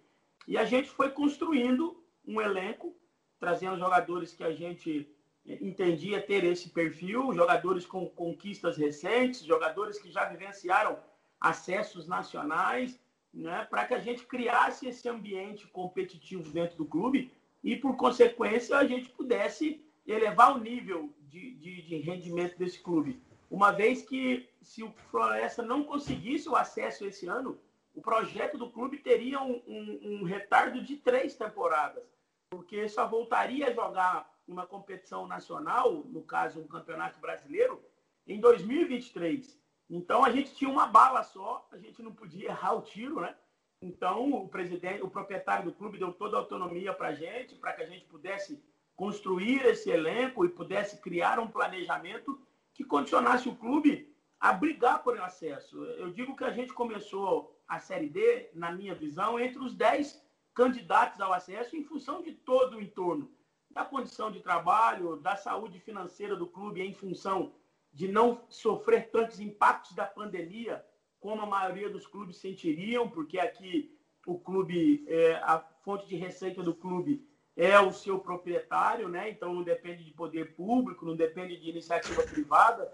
E 0.48 0.58
a 0.58 0.66
gente 0.66 0.90
foi 0.90 1.10
construindo 1.12 2.04
um 2.26 2.42
elenco, 2.42 2.96
trazendo 3.40 3.78
jogadores 3.78 4.34
que 4.34 4.44
a 4.44 4.52
gente 4.52 5.10
entendia 5.46 6.22
ter 6.22 6.44
esse 6.44 6.70
perfil, 6.70 7.34
jogadores 7.34 7.86
com 7.86 8.08
conquistas 8.08 8.78
recentes, 8.78 9.44
jogadores 9.44 10.00
que 10.00 10.12
já 10.12 10.26
vivenciaram 10.26 11.00
acessos 11.40 12.08
nacionais, 12.08 13.00
né, 13.34 13.66
para 13.70 13.86
que 13.86 13.94
a 13.94 14.00
gente 14.00 14.26
criasse 14.26 14.88
esse 14.88 15.08
ambiente 15.10 15.68
competitivo 15.68 16.52
dentro 16.52 16.78
do 16.78 16.86
clube 16.86 17.32
e, 17.64 17.76
por 17.76 17.96
consequência, 17.96 18.78
a 18.78 18.86
gente 18.86 19.10
pudesse 19.10 19.84
elevar 20.06 20.56
o 20.56 20.60
nível 20.60 21.14
de, 21.22 21.56
de, 21.56 21.82
de 21.82 21.98
rendimento 21.98 22.58
desse 22.58 22.80
clube. 22.80 23.22
Uma 23.50 23.72
vez 23.72 24.02
que, 24.02 24.48
se 24.62 24.84
o 24.84 24.92
Floresta 25.10 25.62
não 25.62 25.84
conseguisse 25.84 26.48
o 26.48 26.56
acesso 26.56 27.06
esse 27.06 27.28
ano, 27.28 27.60
o 27.94 28.02
projeto 28.02 28.58
do 28.58 28.70
clube 28.70 28.98
teria 28.98 29.42
um, 29.42 29.62
um, 29.68 30.00
um 30.04 30.24
retardo 30.24 30.82
de 30.82 30.98
três 30.98 31.36
temporadas, 31.36 32.04
porque 32.50 32.88
só 32.88 33.08
voltaria 33.08 33.68
a 33.68 33.74
jogar 33.74 34.31
uma 34.52 34.68
competição 34.68 35.26
nacional, 35.28 36.04
no 36.06 36.22
caso 36.22 36.60
um 36.60 36.68
campeonato 36.68 37.20
brasileiro, 37.20 37.82
em 38.28 38.40
2023. 38.40 39.60
Então 39.90 40.24
a 40.24 40.32
gente 40.32 40.54
tinha 40.56 40.70
uma 40.70 40.88
bala 40.88 41.24
só, 41.24 41.68
a 41.72 41.78
gente 41.78 42.02
não 42.02 42.14
podia 42.14 42.50
errar 42.50 42.74
o 42.74 42.82
tiro, 42.82 43.22
né? 43.22 43.36
Então 43.82 44.32
o 44.32 44.48
presidente, 44.48 45.02
o 45.02 45.10
proprietário 45.10 45.66
do 45.66 45.74
clube 45.74 45.98
deu 45.98 46.14
toda 46.14 46.38
a 46.38 46.40
autonomia 46.40 46.94
para 46.94 47.10
a 47.10 47.14
gente, 47.14 47.56
para 47.56 47.74
que 47.74 47.82
a 47.82 47.88
gente 47.88 48.06
pudesse 48.06 48.64
construir 48.96 49.66
esse 49.66 49.90
elenco 49.90 50.46
e 50.46 50.50
pudesse 50.50 51.02
criar 51.02 51.40
um 51.40 51.48
planejamento 51.48 52.40
que 52.74 52.84
condicionasse 52.84 53.50
o 53.50 53.56
clube 53.56 54.14
a 54.40 54.54
brigar 54.54 55.04
por 55.04 55.20
acesso. 55.20 55.84
Eu 55.84 56.12
digo 56.12 56.36
que 56.36 56.44
a 56.44 56.52
gente 56.52 56.74
começou 56.74 57.60
a 57.68 57.80
Série 57.80 58.10
D, 58.10 58.50
na 58.54 58.72
minha 58.72 58.94
visão, 58.94 59.40
entre 59.40 59.60
os 59.60 59.74
10 59.74 60.22
candidatos 60.54 61.20
ao 61.22 61.34
acesso 61.34 61.76
em 61.76 61.84
função 61.84 62.22
de 62.22 62.34
todo 62.34 62.78
o 62.78 62.82
entorno 62.82 63.32
da 63.74 63.86
condição 63.86 64.32
de 64.32 64.40
trabalho, 64.40 65.18
da 65.18 65.36
saúde 65.36 65.80
financeira 65.80 66.36
do 66.36 66.48
clube 66.48 66.82
em 66.82 66.94
função 66.94 67.54
de 67.94 68.08
não 68.08 68.42
sofrer 68.50 69.10
tantos 69.10 69.40
impactos 69.40 69.94
da 69.94 70.06
pandemia 70.06 70.86
como 71.20 71.42
a 71.42 71.46
maioria 71.46 71.90
dos 71.90 72.08
clubes 72.08 72.38
sentiriam, 72.38 73.10
porque 73.10 73.38
aqui 73.38 73.98
o 74.26 74.40
clube, 74.40 75.06
é, 75.08 75.36
a 75.44 75.60
fonte 75.84 76.08
de 76.08 76.16
receita 76.16 76.64
do 76.64 76.74
clube 76.74 77.28
é 77.56 77.80
o 77.80 77.92
seu 77.92 78.20
proprietário, 78.20 79.10
né? 79.10 79.30
Então 79.30 79.54
não 79.54 79.64
depende 79.64 80.04
de 80.04 80.14
poder 80.14 80.56
público, 80.56 81.06
não 81.06 81.16
depende 81.16 81.58
de 81.58 81.70
iniciativa 81.70 82.24
privada. 82.24 82.92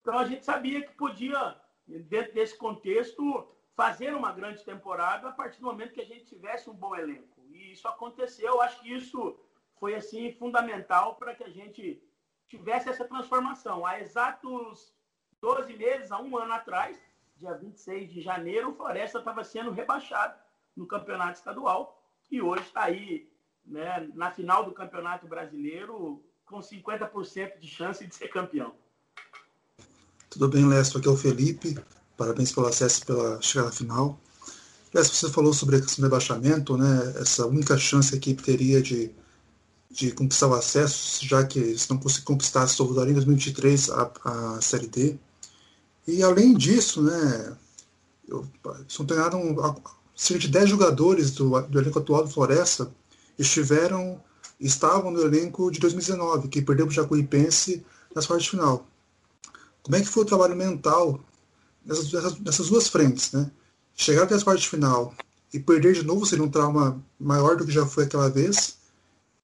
Então 0.00 0.18
a 0.18 0.24
gente 0.24 0.44
sabia 0.44 0.82
que 0.82 0.92
podia, 0.94 1.56
dentro 1.86 2.32
desse 2.32 2.56
contexto, 2.56 3.48
fazer 3.74 4.14
uma 4.14 4.32
grande 4.32 4.64
temporada 4.64 5.28
a 5.28 5.32
partir 5.32 5.60
do 5.60 5.66
momento 5.66 5.92
que 5.92 6.00
a 6.00 6.06
gente 6.06 6.24
tivesse 6.24 6.68
um 6.68 6.74
bom 6.74 6.96
elenco. 6.96 7.44
E 7.52 7.72
isso 7.72 7.86
aconteceu. 7.86 8.54
Eu 8.54 8.60
acho 8.62 8.80
que 8.80 8.92
isso 8.92 9.38
foi 9.78 9.94
assim 9.94 10.32
fundamental 10.32 11.16
para 11.16 11.34
que 11.34 11.44
a 11.44 11.48
gente 11.48 12.02
tivesse 12.48 12.88
essa 12.88 13.04
transformação. 13.04 13.84
Há 13.84 14.00
exatos 14.00 14.92
12 15.40 15.74
meses, 15.74 16.10
há 16.10 16.20
um 16.20 16.36
ano 16.36 16.52
atrás, 16.52 16.98
dia 17.36 17.54
26 17.54 18.10
de 18.10 18.20
janeiro, 18.20 18.70
o 18.70 18.74
Floresta 18.74 19.18
estava 19.18 19.44
sendo 19.44 19.70
rebaixado 19.70 20.38
no 20.76 20.86
campeonato 20.86 21.38
estadual 21.38 22.02
e 22.30 22.40
hoje 22.42 22.64
está 22.64 22.84
aí 22.84 23.30
né, 23.64 24.08
na 24.14 24.30
final 24.30 24.64
do 24.64 24.72
campeonato 24.72 25.26
brasileiro 25.26 26.24
com 26.44 26.60
50% 26.60 27.58
de 27.58 27.68
chance 27.68 28.06
de 28.06 28.14
ser 28.14 28.28
campeão. 28.28 28.74
Tudo 30.30 30.48
bem, 30.48 30.66
Lester? 30.66 30.98
Aqui 30.98 31.08
é 31.08 31.10
o 31.10 31.16
Felipe. 31.16 31.78
Parabéns 32.16 32.52
pelo 32.52 32.66
acesso 32.66 33.04
pela 33.06 33.40
chegada 33.40 33.70
final. 33.70 34.18
Lester, 34.92 35.14
você 35.16 35.30
falou 35.30 35.52
sobre 35.52 35.76
esse 35.76 36.00
rebaixamento, 36.00 36.76
né? 36.76 37.14
Essa 37.20 37.46
única 37.46 37.76
chance 37.76 38.10
que 38.10 38.16
a 38.16 38.18
equipe 38.18 38.42
teria 38.42 38.82
de 38.82 39.14
de 39.90 40.12
conquistar 40.12 40.48
o 40.48 40.54
acesso, 40.54 41.24
já 41.26 41.44
que 41.44 41.58
eles 41.58 41.88
não 41.88 41.96
conseguiram 41.96 42.34
conquistar 42.34 42.66
só 42.66 42.84
em 42.84 43.12
2023 43.14 43.90
a, 43.90 44.12
a 44.24 44.60
Série 44.60 44.86
D. 44.86 45.18
E 46.06 46.22
além 46.22 46.54
disso, 46.54 47.02
né, 47.02 47.56
eu, 48.28 48.46
são 48.86 49.06
treinaram 49.06 49.56
cerca 50.14 50.40
de 50.40 50.48
10 50.48 50.70
jogadores 50.70 51.30
do, 51.30 51.60
do 51.62 51.78
elenco 51.78 51.98
atual 51.98 52.24
do 52.24 52.30
Floresta 52.30 52.90
estiveram 53.38 54.20
estavam 54.60 55.12
no 55.12 55.20
elenco 55.20 55.70
de 55.70 55.78
2019, 55.78 56.48
que 56.48 56.60
perdeu 56.60 56.86
para 56.86 56.92
o 56.92 56.94
Jacuipense 56.94 57.84
nas 58.12 58.26
quartas 58.26 58.44
de 58.44 58.50
final. 58.50 58.86
Como 59.82 59.96
é 59.96 60.00
que 60.00 60.08
foi 60.08 60.24
o 60.24 60.26
trabalho 60.26 60.56
mental 60.56 61.20
nessas, 61.84 62.12
nessas, 62.12 62.40
nessas 62.40 62.68
duas 62.68 62.88
frentes, 62.88 63.32
né? 63.32 63.50
Chegar 63.94 64.24
até 64.24 64.34
as 64.34 64.42
quartas 64.42 64.64
de 64.64 64.68
final 64.68 65.14
e 65.54 65.60
perder 65.60 65.94
de 65.94 66.02
novo 66.02 66.26
seria 66.26 66.44
um 66.44 66.50
trauma 66.50 67.02
maior 67.18 67.56
do 67.56 67.64
que 67.64 67.72
já 67.72 67.86
foi 67.86 68.04
aquela 68.04 68.28
vez 68.28 68.77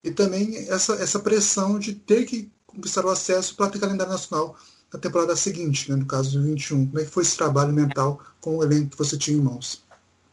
e 0.05 0.13
também 0.13 0.57
essa, 0.69 0.95
essa 0.97 1.19
pressão 1.19 1.79
de 1.79 1.95
ter 1.95 2.27
que 2.27 2.53
conquistar 2.67 3.07
o 3.07 3.11
acesso 3.11 3.57
para 3.57 3.71
ter 3.71 3.81
calendário 3.81 4.13
nacional 4.13 4.55
na 4.93 5.01
temporada 5.01 5.35
seguinte, 5.35 5.91
né, 5.91 5.97
no 5.97 6.07
caso 6.07 6.31
de 6.31 6.39
21. 6.39 6.87
Como 6.87 7.01
é 7.01 7.05
que 7.05 7.11
foi 7.11 7.23
esse 7.23 7.37
trabalho 7.37 7.73
mental 7.73 8.21
com 8.41 8.59
o 8.59 8.63
elenco 8.63 8.91
que 8.91 8.99
você 8.99 9.17
tinha 9.17 9.39
em 9.39 9.41
mãos? 9.41 9.83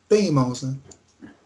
Tem 0.10 0.28
em 0.28 0.32
mãos, 0.32 0.62
né? 0.62 0.78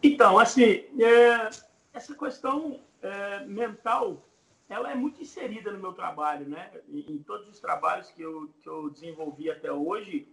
Então, 0.02 0.38
assim, 0.38 0.84
é, 1.00 1.50
essa 1.94 2.14
questão 2.14 2.80
é, 3.00 3.44
mental, 3.46 4.26
ela 4.68 4.90
é 4.90 4.94
muito 4.94 5.22
inserida 5.22 5.70
no 5.70 5.78
meu 5.78 5.92
trabalho, 5.92 6.48
né? 6.48 6.72
Em, 6.88 7.12
em, 7.12 7.18
todos 7.18 7.48
os 7.48 7.60
trabalhos 7.60 8.10
que 8.10 8.22
eu, 8.22 8.50
que 8.60 8.68
eu 8.68 8.90
desenvolvi 8.90 9.48
até 9.48 9.70
hoje, 9.70 10.28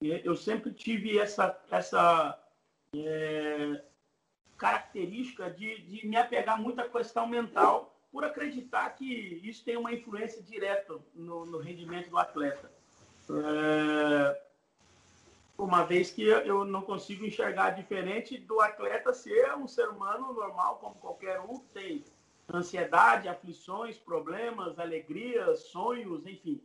eu 0.00 0.34
sempre 0.34 0.72
tive 0.72 1.18
essa, 1.18 1.54
essa 1.70 2.38
é, 2.96 3.82
característica 4.60 5.50
de, 5.50 5.80
de 5.80 6.06
me 6.06 6.16
apegar 6.16 6.60
muito 6.60 6.80
à 6.82 6.88
questão 6.88 7.26
mental, 7.26 7.96
por 8.12 8.24
acreditar 8.24 8.90
que 8.90 9.40
isso 9.42 9.64
tem 9.64 9.76
uma 9.76 9.92
influência 9.92 10.42
direta 10.42 10.98
no, 11.14 11.46
no 11.46 11.58
rendimento 11.58 12.10
do 12.10 12.18
atleta. 12.18 12.70
É, 13.30 14.42
uma 15.56 15.84
vez 15.84 16.10
que 16.10 16.22
eu 16.22 16.64
não 16.64 16.82
consigo 16.82 17.24
enxergar 17.24 17.70
diferente 17.70 18.36
do 18.36 18.60
atleta 18.60 19.14
ser 19.14 19.54
um 19.54 19.66
ser 19.66 19.88
humano 19.88 20.34
normal, 20.34 20.76
como 20.76 20.94
qualquer 20.96 21.40
um, 21.40 21.58
tem 21.72 22.04
ansiedade, 22.52 23.28
aflições, 23.28 23.96
problemas, 23.96 24.78
alegrias, 24.78 25.60
sonhos, 25.68 26.26
enfim. 26.26 26.60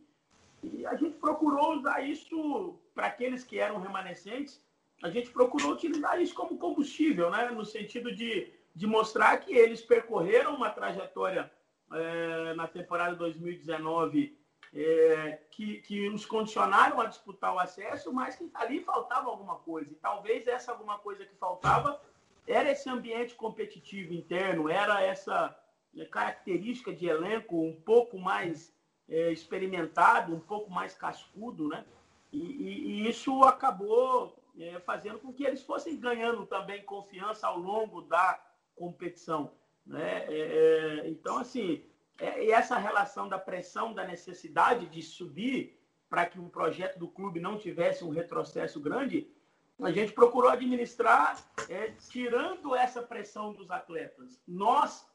E 0.62 0.84
a 0.84 0.96
gente 0.96 1.16
procurou 1.18 1.78
usar 1.78 2.00
isso 2.00 2.74
para 2.94 3.06
aqueles 3.06 3.42
que 3.42 3.58
eram 3.58 3.78
remanescentes 3.78 4.60
a 5.02 5.10
gente 5.10 5.30
procurou 5.30 5.72
utilizar 5.72 6.20
isso 6.20 6.34
como 6.34 6.58
combustível, 6.58 7.30
né? 7.30 7.50
no 7.50 7.64
sentido 7.64 8.14
de, 8.14 8.52
de 8.74 8.86
mostrar 8.86 9.36
que 9.38 9.54
eles 9.54 9.82
percorreram 9.82 10.54
uma 10.54 10.70
trajetória 10.70 11.50
é, 11.92 12.54
na 12.54 12.66
temporada 12.66 13.14
2019 13.14 14.36
é, 14.74 15.38
que, 15.50 15.78
que 15.78 16.08
os 16.08 16.26
condicionaram 16.26 17.00
a 17.00 17.06
disputar 17.06 17.54
o 17.54 17.58
acesso, 17.58 18.12
mas 18.12 18.36
que 18.36 18.50
ali 18.54 18.80
faltava 18.80 19.28
alguma 19.28 19.56
coisa. 19.56 19.92
E 19.92 19.96
talvez 19.96 20.46
essa 20.46 20.72
alguma 20.72 20.98
coisa 20.98 21.24
que 21.24 21.34
faltava 21.36 22.00
era 22.46 22.70
esse 22.70 22.88
ambiente 22.88 23.34
competitivo 23.34 24.12
interno, 24.14 24.68
era 24.68 25.02
essa 25.02 25.56
né, 25.92 26.04
característica 26.04 26.92
de 26.92 27.06
elenco 27.06 27.60
um 27.60 27.80
pouco 27.84 28.18
mais 28.18 28.74
é, 29.08 29.32
experimentado, 29.32 30.34
um 30.34 30.40
pouco 30.40 30.70
mais 30.70 30.94
cascudo, 30.94 31.68
né? 31.68 31.84
E, 32.32 32.38
e, 32.38 32.86
e 32.86 33.08
isso 33.08 33.42
acabou 33.44 34.36
é, 34.58 34.78
fazendo 34.80 35.18
com 35.18 35.32
que 35.32 35.44
eles 35.44 35.62
fossem 35.62 35.98
ganhando 35.98 36.46
também 36.46 36.82
confiança 36.84 37.46
ao 37.46 37.58
longo 37.58 38.02
da 38.02 38.40
competição, 38.74 39.52
né? 39.84 40.24
É, 40.28 41.02
é 41.04 41.08
então, 41.08 41.38
assim, 41.38 41.84
é, 42.18 42.50
essa 42.50 42.76
relação 42.76 43.28
da 43.28 43.38
pressão, 43.38 43.92
da 43.92 44.06
necessidade 44.06 44.86
de 44.86 45.02
subir 45.02 45.78
para 46.08 46.26
que 46.26 46.38
o 46.38 46.48
projeto 46.48 46.98
do 46.98 47.08
clube 47.08 47.40
não 47.40 47.58
tivesse 47.58 48.04
um 48.04 48.10
retrocesso 48.10 48.80
grande, 48.80 49.28
a 49.80 49.90
gente 49.90 50.12
procurou 50.12 50.50
administrar 50.50 51.44
é, 51.68 51.90
tirando 52.10 52.74
essa 52.74 53.02
pressão 53.02 53.52
dos 53.52 53.70
atletas. 53.70 54.40
Nós 54.46 55.06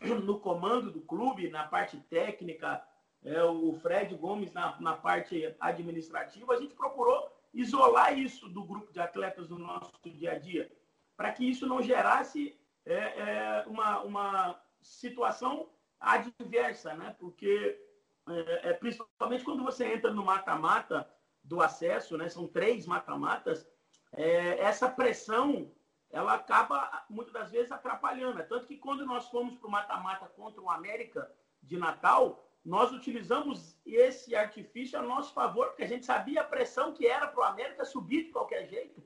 no 0.00 0.38
comando 0.38 0.90
do 0.90 1.00
clube, 1.00 1.48
na 1.48 1.64
parte 1.64 1.96
técnica, 2.10 2.82
é, 3.24 3.42
o 3.42 3.72
Fred 3.80 4.14
Gomes 4.14 4.52
na, 4.52 4.78
na 4.80 4.94
parte 4.94 5.54
administrativa, 5.58 6.52
a 6.52 6.60
gente 6.60 6.74
procurou 6.74 7.30
isolar 7.56 8.16
isso 8.18 8.48
do 8.48 8.62
grupo 8.62 8.92
de 8.92 9.00
atletas 9.00 9.48
do 9.48 9.58
nosso 9.58 9.92
dia 10.04 10.32
a 10.32 10.38
dia, 10.38 10.70
para 11.16 11.32
que 11.32 11.48
isso 11.48 11.66
não 11.66 11.82
gerasse 11.82 12.58
é, 12.84 12.94
é, 12.94 13.64
uma, 13.66 14.00
uma 14.02 14.62
situação 14.82 15.70
adversa, 15.98 16.94
né? 16.94 17.16
Porque 17.18 17.80
é, 18.28 18.70
é 18.70 18.72
principalmente 18.74 19.42
quando 19.42 19.64
você 19.64 19.86
entra 19.86 20.12
no 20.12 20.24
mata-mata 20.24 21.10
do 21.42 21.62
acesso, 21.62 22.18
né? 22.18 22.28
São 22.28 22.46
três 22.46 22.86
mata-matas, 22.86 23.66
é, 24.12 24.60
essa 24.60 24.88
pressão 24.88 25.72
ela 26.10 26.34
acaba, 26.34 27.04
muitas 27.10 27.32
das 27.32 27.50
vezes, 27.50 27.72
atrapalhando. 27.72 28.38
É 28.38 28.42
tanto 28.42 28.66
que 28.66 28.76
quando 28.76 29.04
nós 29.04 29.28
fomos 29.28 29.56
para 29.56 29.66
o 29.66 29.70
mata-mata 29.70 30.26
contra 30.26 30.60
o 30.60 30.70
América 30.70 31.30
de 31.62 31.76
Natal, 31.76 32.45
nós 32.66 32.90
utilizamos 32.90 33.78
esse 33.86 34.34
artifício 34.34 34.98
a 34.98 35.02
nosso 35.02 35.32
favor, 35.32 35.68
porque 35.68 35.84
a 35.84 35.88
gente 35.88 36.04
sabia 36.04 36.40
a 36.40 36.44
pressão 36.44 36.92
que 36.92 37.06
era 37.06 37.28
para 37.28 37.40
o 37.40 37.44
América 37.44 37.84
subir 37.84 38.24
de 38.24 38.32
qualquer 38.32 38.66
jeito. 38.66 39.00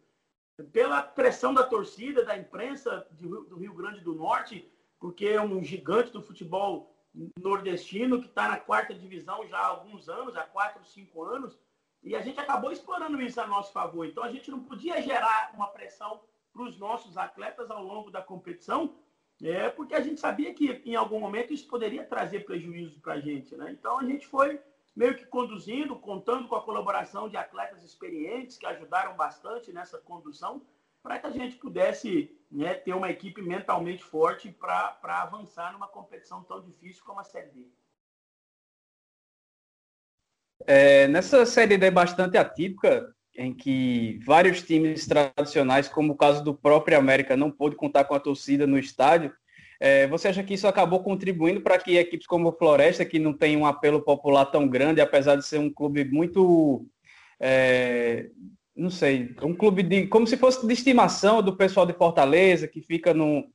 Pela 0.73 1.03
pressão 1.03 1.53
da 1.53 1.63
torcida, 1.63 2.25
da 2.25 2.39
imprensa 2.39 3.07
do 3.13 3.59
Rio 3.59 3.75
Grande 3.75 4.01
do 4.01 4.15
Norte, 4.15 4.67
porque 4.99 5.27
é 5.27 5.43
um 5.43 5.63
gigante 5.63 6.11
do 6.11 6.23
futebol 6.23 6.97
nordestino 7.39 8.21
que 8.23 8.29
está 8.29 8.49
na 8.49 8.57
quarta 8.57 8.95
divisão 8.95 9.47
já 9.47 9.59
há 9.59 9.67
alguns 9.67 10.09
anos, 10.09 10.37
há 10.37 10.45
quatro, 10.45 10.83
cinco 10.87 11.23
anos, 11.23 11.59
e 12.03 12.17
a 12.17 12.23
gente 12.23 12.41
acabou 12.41 12.73
explorando 12.73 13.21
isso 13.21 13.43
a 13.43 13.47
nosso 13.47 13.73
favor. 13.73 14.07
Então 14.07 14.25
a 14.25 14.33
gente 14.33 14.51
não 14.51 14.61
podia 14.61 15.03
gerar 15.03 15.53
uma 15.55 15.69
pressão 15.69 16.23
para 16.51 16.63
os 16.63 16.79
nossos 16.79 17.19
atletas 17.19 17.71
ao 17.71 17.85
longo 17.85 18.11
da 18.11 18.23
competição, 18.23 18.95
é 19.49 19.71
porque 19.71 19.95
a 19.95 20.01
gente 20.01 20.21
sabia 20.21 20.53
que 20.53 20.83
em 20.85 20.95
algum 20.95 21.19
momento 21.19 21.53
isso 21.53 21.67
poderia 21.67 22.05
trazer 22.05 22.45
prejuízo 22.45 23.01
para 23.01 23.15
a 23.15 23.21
gente. 23.21 23.57
Né? 23.57 23.71
Então 23.73 23.99
a 23.99 24.05
gente 24.05 24.27
foi 24.27 24.61
meio 24.95 25.17
que 25.17 25.25
conduzindo, 25.25 25.97
contando 25.97 26.49
com 26.49 26.57
a 26.57 26.63
colaboração 26.63 27.29
de 27.29 27.37
atletas 27.37 27.83
experientes 27.83 28.59
que 28.59 28.67
ajudaram 28.67 29.17
bastante 29.17 29.73
nessa 29.73 29.99
condução, 29.99 30.63
para 31.03 31.19
que 31.19 31.27
a 31.27 31.31
gente 31.31 31.57
pudesse 31.57 32.37
né, 32.51 32.75
ter 32.75 32.93
uma 32.93 33.11
equipe 33.11 33.41
mentalmente 33.41 34.05
forte 34.05 34.51
para 34.51 34.99
avançar 35.03 35.73
numa 35.73 35.89
competição 35.89 36.43
tão 36.45 36.61
difícil 36.61 37.03
como 37.05 37.21
a 37.21 37.25
Série 37.25 37.51
D. 37.51 37.67
É, 40.67 41.09
nessa 41.09 41.47
Série 41.47 41.79
D 41.79 41.91
bastante 41.91 42.37
atípica, 42.37 43.15
em 43.37 43.53
que 43.55 44.21
vários 44.25 44.63
times 44.63 45.07
tradicionais, 45.07 45.89
como 45.89 46.13
o 46.13 46.17
caso 46.17 46.43
do 46.43 46.55
próprio 46.55 46.99
América, 46.99 47.37
não 47.37 47.51
pôde 47.51 47.77
contar 47.77 48.05
com 48.05 48.15
a 48.15 48.21
torcida 48.21 48.67
no 48.67 48.79
estádio. 48.79 49.33
É, 49.79 50.07
você 50.09 50.29
acha 50.29 50.43
que 50.43 50.55
isso 50.55 50.69
acabou 50.69 51.03
contribuindo 51.03 51.61
para 51.63 51.79
que 51.79 51.97
equipes 51.97 52.27
como 52.27 52.49
o 52.49 52.53
Floresta, 52.53 53.05
que 53.05 53.19
não 53.19 53.33
tem 53.33 53.57
um 53.57 53.65
apelo 53.65 54.03
popular 54.03 54.45
tão 54.47 54.69
grande, 54.69 55.01
apesar 55.01 55.37
de 55.37 55.47
ser 55.47 55.59
um 55.59 55.73
clube 55.73 56.05
muito, 56.05 56.87
é, 57.41 58.29
não 58.77 58.91
sei, 58.91 59.35
um 59.43 59.55
clube 59.55 59.83
de, 59.83 60.07
como 60.07 60.27
se 60.27 60.37
fosse 60.37 60.67
de 60.67 60.73
estimação 60.75 61.43
do 61.43 61.57
pessoal 61.57 61.87
de 61.87 61.95
Fortaleza, 61.95 62.69
que 62.69 62.83
fica 62.83 63.15
no, 63.15 63.49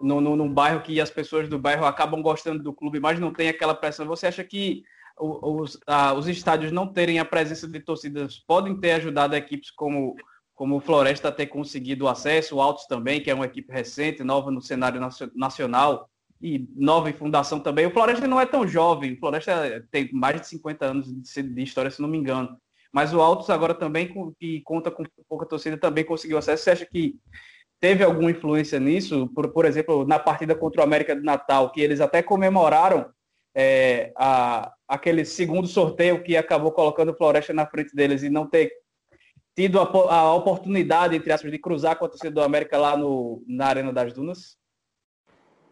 no, 0.00 0.20
num 0.20 0.52
bairro 0.52 0.82
que 0.82 1.00
as 1.00 1.10
pessoas 1.10 1.48
do 1.48 1.58
bairro 1.58 1.86
acabam 1.86 2.20
gostando 2.20 2.62
do 2.62 2.74
clube, 2.74 3.00
mas 3.00 3.18
não 3.18 3.32
tem 3.32 3.48
aquela 3.48 3.74
pressão. 3.74 4.06
Você 4.06 4.26
acha 4.26 4.44
que 4.44 4.82
os, 5.20 5.78
ah, 5.86 6.14
os 6.14 6.26
estádios 6.26 6.72
não 6.72 6.86
terem 6.86 7.18
a 7.18 7.24
presença 7.24 7.68
de 7.68 7.80
torcidas 7.80 8.38
podem 8.46 8.78
ter 8.78 8.92
ajudado 8.92 9.36
equipes 9.36 9.70
como, 9.70 10.14
como 10.54 10.76
o 10.76 10.80
Floresta 10.80 11.28
a 11.28 11.32
ter 11.32 11.46
conseguido 11.46 12.06
o 12.06 12.08
acesso, 12.08 12.56
o 12.56 12.60
Altos 12.60 12.86
também, 12.86 13.22
que 13.22 13.30
é 13.30 13.34
uma 13.34 13.46
equipe 13.46 13.72
recente, 13.72 14.24
nova 14.24 14.50
no 14.50 14.62
cenário 14.62 15.00
nacional, 15.34 16.08
e 16.40 16.66
nova 16.74 17.10
em 17.10 17.12
fundação 17.12 17.60
também. 17.60 17.86
O 17.86 17.90
Floresta 17.90 18.26
não 18.26 18.40
é 18.40 18.46
tão 18.46 18.66
jovem, 18.66 19.12
o 19.12 19.18
Floresta 19.18 19.86
tem 19.90 20.10
mais 20.12 20.40
de 20.40 20.48
50 20.48 20.86
anos 20.86 21.06
de, 21.06 21.62
história, 21.62 21.90
se 21.90 22.00
não 22.00 22.08
me 22.08 22.16
engano. 22.16 22.56
Mas 22.92 23.12
o 23.12 23.20
Altos 23.20 23.50
agora 23.50 23.74
também, 23.74 24.12
que 24.38 24.62
conta 24.62 24.90
com 24.90 25.04
pouca 25.28 25.46
torcida, 25.46 25.76
também 25.76 26.04
conseguiu 26.04 26.38
acesso. 26.38 26.64
Você 26.64 26.70
acha 26.70 26.86
que 26.86 27.14
teve 27.78 28.02
alguma 28.02 28.30
influência 28.30 28.80
nisso? 28.80 29.28
Por, 29.34 29.52
por 29.52 29.64
exemplo, 29.64 30.06
na 30.06 30.18
partida 30.18 30.54
contra 30.54 30.80
o 30.80 30.84
América 30.84 31.14
do 31.14 31.22
Natal, 31.22 31.70
que 31.70 31.80
eles 31.80 32.00
até 32.00 32.22
comemoraram 32.22 33.06
é, 33.54 34.12
a, 34.16 34.72
aquele 34.90 35.24
segundo 35.24 35.68
sorteio 35.68 36.20
que 36.20 36.36
acabou 36.36 36.72
colocando 36.72 37.12
o 37.12 37.14
Floresta 37.14 37.52
na 37.52 37.64
frente 37.64 37.94
deles 37.94 38.24
e 38.24 38.28
não 38.28 38.44
ter 38.44 38.72
tido 39.54 39.78
a, 39.80 40.14
a 40.14 40.34
oportunidade, 40.34 41.14
entre 41.14 41.32
aspas, 41.32 41.52
de 41.52 41.60
cruzar 41.60 41.96
com 41.96 42.06
a 42.06 42.08
torcida 42.08 42.32
do 42.32 42.42
América 42.42 42.76
lá 42.76 42.96
no, 42.96 43.40
na 43.46 43.66
Arena 43.66 43.92
das 43.92 44.12
Dunas? 44.12 44.58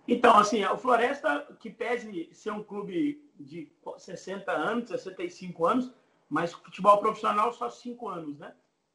Então, 0.07 0.39
assim, 0.39 0.65
o 0.65 0.79
Floresta, 0.79 1.49
que 1.59 1.69
pese 1.69 2.31
ser 2.33 2.53
um 2.53 2.63
clube 2.63 3.21
de 3.35 3.69
60 3.99 4.53
anos, 4.53 4.89
65 4.89 5.67
anos, 5.67 5.93
mas 6.29 6.53
futebol 6.53 6.99
profissional 6.99 7.53
só 7.53 7.69
5 7.69 8.09
anos, 8.09 8.39
né? 8.39 8.55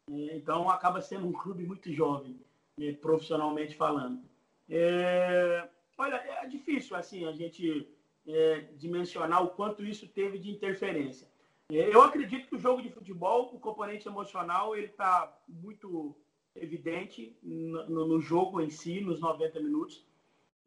É, 0.09 0.37
então, 0.37 0.69
acaba 0.69 1.01
sendo 1.01 1.27
um 1.27 1.33
clube 1.33 1.65
muito 1.65 1.91
jovem, 1.91 2.39
é, 2.79 2.93
profissionalmente 2.93 3.75
falando. 3.75 4.21
É, 4.69 5.67
olha, 5.97 6.15
é 6.15 6.47
difícil, 6.47 6.95
assim, 6.95 7.25
a 7.25 7.33
gente 7.33 7.87
é, 8.27 8.61
dimensionar 8.77 9.43
o 9.43 9.49
quanto 9.49 9.83
isso 9.83 10.07
teve 10.07 10.39
de 10.39 10.49
interferência. 10.49 11.27
É, 11.71 11.93
eu 11.93 12.01
acredito 12.01 12.47
que 12.47 12.55
o 12.55 12.59
jogo 12.59 12.81
de 12.81 12.89
futebol, 12.89 13.53
o 13.53 13.59
componente 13.59 14.07
emocional, 14.07 14.75
ele 14.75 14.87
está 14.87 15.35
muito 15.47 16.15
evidente 16.55 17.35
no, 17.41 18.07
no, 18.07 18.21
jogo 18.21 18.61
em 18.61 18.69
si, 18.69 19.01
nos 19.01 19.19
90 19.19 19.59
minutos. 19.59 20.05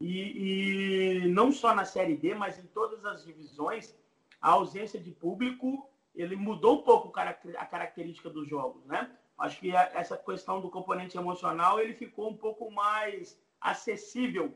E, 0.00 1.22
e, 1.24 1.28
não 1.28 1.52
só 1.52 1.74
na 1.74 1.84
Série 1.84 2.16
D, 2.16 2.34
mas 2.34 2.58
em 2.58 2.66
todas 2.66 3.04
as 3.04 3.24
divisões, 3.24 3.96
a 4.40 4.50
ausência 4.50 5.00
de 5.00 5.10
público, 5.10 5.88
ele 6.14 6.36
mudou 6.36 6.80
um 6.80 6.82
pouco 6.82 7.12
a 7.18 7.66
característica 7.66 8.28
dos 8.28 8.48
jogos, 8.48 8.84
né? 8.86 9.10
Acho 9.38 9.60
que 9.60 9.70
essa 9.74 10.16
questão 10.16 10.60
do 10.60 10.70
componente 10.70 11.16
emocional, 11.16 11.78
ele 11.78 11.92
ficou 11.92 12.30
um 12.30 12.36
pouco 12.36 12.70
mais 12.70 13.38
acessível 13.60 14.54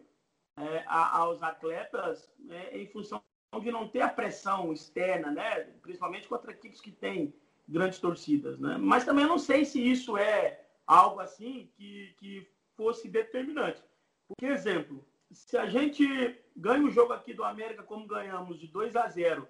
é, 0.57 0.85
aos 0.87 1.43
atletas 1.43 2.31
é, 2.49 2.79
em 2.79 2.87
função 2.87 3.23
de 3.61 3.71
não 3.71 3.89
ter 3.89 4.03
a 4.03 4.09
pressão 4.09 4.73
externa, 4.73 5.31
né? 5.31 5.61
principalmente 5.83 6.29
contra 6.29 6.53
equipes 6.53 6.81
que 6.81 6.93
têm 6.93 7.35
grandes 7.69 7.99
torcidas. 7.99 8.59
Né? 8.59 8.77
Mas 8.79 9.05
também 9.05 9.27
não 9.27 9.39
sei 9.39 9.65
se 9.65 9.81
isso 9.81 10.17
é 10.17 10.65
algo 10.87 11.21
assim 11.21 11.71
que, 11.77 12.15
que 12.19 12.49
fosse 12.77 13.09
determinante. 13.09 13.83
Por 14.39 14.49
exemplo, 14.49 15.05
se 15.33 15.57
a 15.57 15.67
gente 15.67 16.05
ganha 16.57 16.85
o 16.85 16.91
jogo 16.91 17.13
aqui 17.13 17.33
do 17.33 17.45
América 17.45 17.83
como 17.83 18.07
ganhamos 18.07 18.59
de 18.59 18.67
2 18.67 18.97
a 18.97 19.09
0 19.09 19.49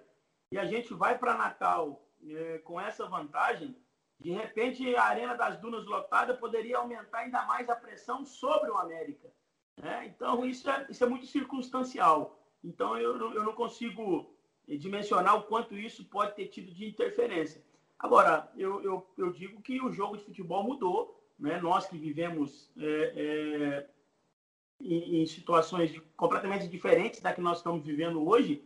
e 0.51 0.57
a 0.57 0.65
gente 0.65 0.93
vai 0.93 1.17
para 1.17 1.37
Natal 1.37 2.07
é, 2.27 2.59
com 2.59 2.79
essa 2.79 3.07
vantagem, 3.07 3.75
de 4.19 4.31
repente 4.31 4.95
a 4.95 5.03
Arena 5.03 5.35
das 5.35 5.59
Dunas 5.59 5.85
lotada 5.85 6.35
poderia 6.35 6.77
aumentar 6.77 7.19
ainda 7.19 7.43
mais 7.45 7.69
a 7.69 7.75
pressão 7.75 8.23
sobre 8.23 8.69
o 8.69 8.77
América. 8.77 9.31
Né? 9.77 10.07
Então, 10.07 10.45
isso 10.45 10.69
é, 10.69 10.87
isso 10.89 11.03
é 11.03 11.07
muito 11.07 11.25
circunstancial. 11.25 12.39
Então, 12.63 12.97
eu, 12.97 13.33
eu 13.33 13.43
não 13.43 13.53
consigo 13.53 14.33
dimensionar 14.67 15.35
o 15.35 15.43
quanto 15.43 15.75
isso 15.75 16.05
pode 16.05 16.35
ter 16.35 16.47
tido 16.47 16.71
de 16.71 16.85
interferência. 16.85 17.63
Agora, 17.97 18.51
eu, 18.57 18.81
eu, 18.83 19.07
eu 19.17 19.31
digo 19.31 19.61
que 19.61 19.81
o 19.81 19.91
jogo 19.91 20.17
de 20.17 20.23
futebol 20.23 20.63
mudou. 20.63 21.19
Né? 21.37 21.59
Nós 21.59 21.87
que 21.87 21.97
vivemos 21.97 22.71
é, 22.77 23.13
é, 23.15 23.89
em, 24.79 25.21
em, 25.21 25.25
situações 25.25 25.99
completamente 26.15 26.67
diferentes 26.67 27.19
da 27.19 27.33
que 27.33 27.41
nós 27.41 27.57
estamos 27.57 27.83
vivendo 27.83 28.27
hoje. 28.27 28.63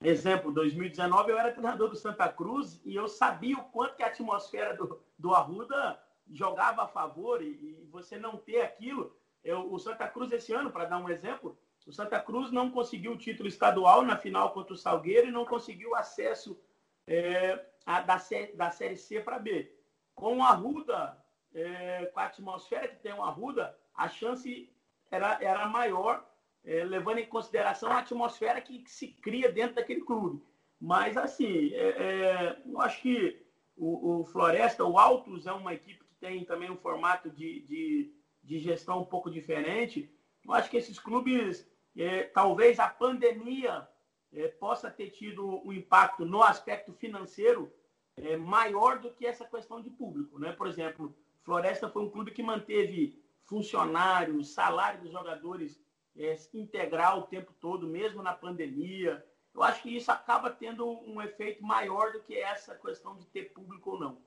Exemplo, 0.00 0.52
2019 0.52 1.32
eu 1.32 1.38
era 1.38 1.50
treinador 1.50 1.88
do 1.88 1.96
Santa 1.96 2.28
Cruz 2.28 2.80
e 2.84 2.94
eu 2.94 3.08
sabia 3.08 3.56
o 3.56 3.64
quanto 3.64 3.96
que 3.96 4.02
a 4.02 4.06
atmosfera 4.06 4.76
do, 4.76 5.00
do 5.18 5.34
Arruda 5.34 5.98
jogava 6.30 6.84
a 6.84 6.88
favor 6.88 7.42
e, 7.42 7.46
e 7.46 7.88
você 7.90 8.16
não 8.18 8.36
ter 8.36 8.60
aquilo. 8.60 9.16
Eu, 9.44 9.72
o 9.72 9.78
Santa 9.78 10.08
Cruz 10.08 10.32
esse 10.32 10.52
ano, 10.52 10.70
para 10.70 10.84
dar 10.84 10.98
um 10.98 11.08
exemplo, 11.08 11.58
o 11.86 11.92
Santa 11.92 12.20
Cruz 12.20 12.52
não 12.52 12.70
conseguiu 12.70 13.12
o 13.12 13.18
título 13.18 13.48
estadual 13.48 14.02
na 14.02 14.16
final 14.16 14.52
contra 14.52 14.74
o 14.74 14.76
Salgueiro 14.76 15.28
e 15.28 15.32
não 15.32 15.46
conseguiu 15.46 15.94
acesso 15.94 16.60
é, 17.06 17.64
a, 17.86 18.02
da, 18.02 18.20
da 18.54 18.70
Série 18.70 18.96
C 18.96 19.20
para 19.20 19.38
B. 19.38 19.72
Com 20.14 20.44
a 20.44 20.52
Ruda, 20.52 21.16
é, 21.54 22.06
com 22.06 22.20
a 22.20 22.24
atmosfera 22.24 22.88
que 22.88 22.96
tem 22.96 23.12
o 23.14 23.22
Arruda, 23.22 23.74
a 23.94 24.08
chance 24.08 24.70
era, 25.10 25.38
era 25.42 25.66
maior, 25.66 26.28
é, 26.64 26.84
levando 26.84 27.18
em 27.18 27.26
consideração 27.26 27.90
a 27.90 27.98
atmosfera 27.98 28.60
que, 28.60 28.80
que, 28.80 28.90
se 28.90 29.08
cria 29.08 29.50
dentro 29.50 29.76
daquele 29.76 30.02
clube. 30.02 30.42
Mas, 30.80 31.16
assim, 31.16 31.72
é, 31.72 31.88
é, 31.88 32.62
eu 32.66 32.80
acho 32.80 33.00
que 33.00 33.42
o, 33.76 34.20
o, 34.20 34.24
Floresta, 34.24 34.84
o 34.84 34.98
Altos 34.98 35.46
é 35.46 35.52
uma 35.52 35.72
equipe 35.72 36.04
que 36.04 36.14
tem 36.16 36.44
também 36.44 36.70
um 36.70 36.76
formato 36.76 37.30
de, 37.30 37.60
de, 37.60 38.12
de 38.48 38.58
gestão 38.58 39.02
um 39.02 39.04
pouco 39.04 39.30
diferente. 39.30 40.10
Eu 40.42 40.54
acho 40.54 40.70
que 40.70 40.78
esses 40.78 40.98
clubes, 40.98 41.70
é, 41.94 42.22
talvez 42.22 42.80
a 42.80 42.88
pandemia 42.88 43.86
é, 44.32 44.48
possa 44.48 44.90
ter 44.90 45.10
tido 45.10 45.60
um 45.66 45.70
impacto 45.70 46.24
no 46.24 46.42
aspecto 46.42 46.94
financeiro 46.94 47.70
é, 48.16 48.38
maior 48.38 49.00
do 49.00 49.10
que 49.10 49.26
essa 49.26 49.44
questão 49.44 49.82
de 49.82 49.90
público. 49.90 50.38
Né? 50.38 50.50
Por 50.52 50.66
exemplo, 50.66 51.14
Floresta 51.42 51.90
foi 51.90 52.02
um 52.02 52.10
clube 52.10 52.30
que 52.30 52.42
manteve 52.42 53.22
funcionários, 53.44 54.54
salário 54.54 55.02
dos 55.02 55.12
jogadores 55.12 55.78
é, 56.16 56.34
integral 56.54 57.18
o 57.18 57.26
tempo 57.26 57.52
todo, 57.60 57.86
mesmo 57.86 58.22
na 58.22 58.32
pandemia. 58.32 59.22
Eu 59.54 59.62
acho 59.62 59.82
que 59.82 59.94
isso 59.94 60.10
acaba 60.10 60.48
tendo 60.48 60.88
um 60.88 61.20
efeito 61.20 61.62
maior 61.62 62.12
do 62.12 62.22
que 62.22 62.34
essa 62.34 62.74
questão 62.74 63.14
de 63.14 63.26
ter 63.26 63.52
público 63.52 63.90
ou 63.90 64.00
não. 64.00 64.22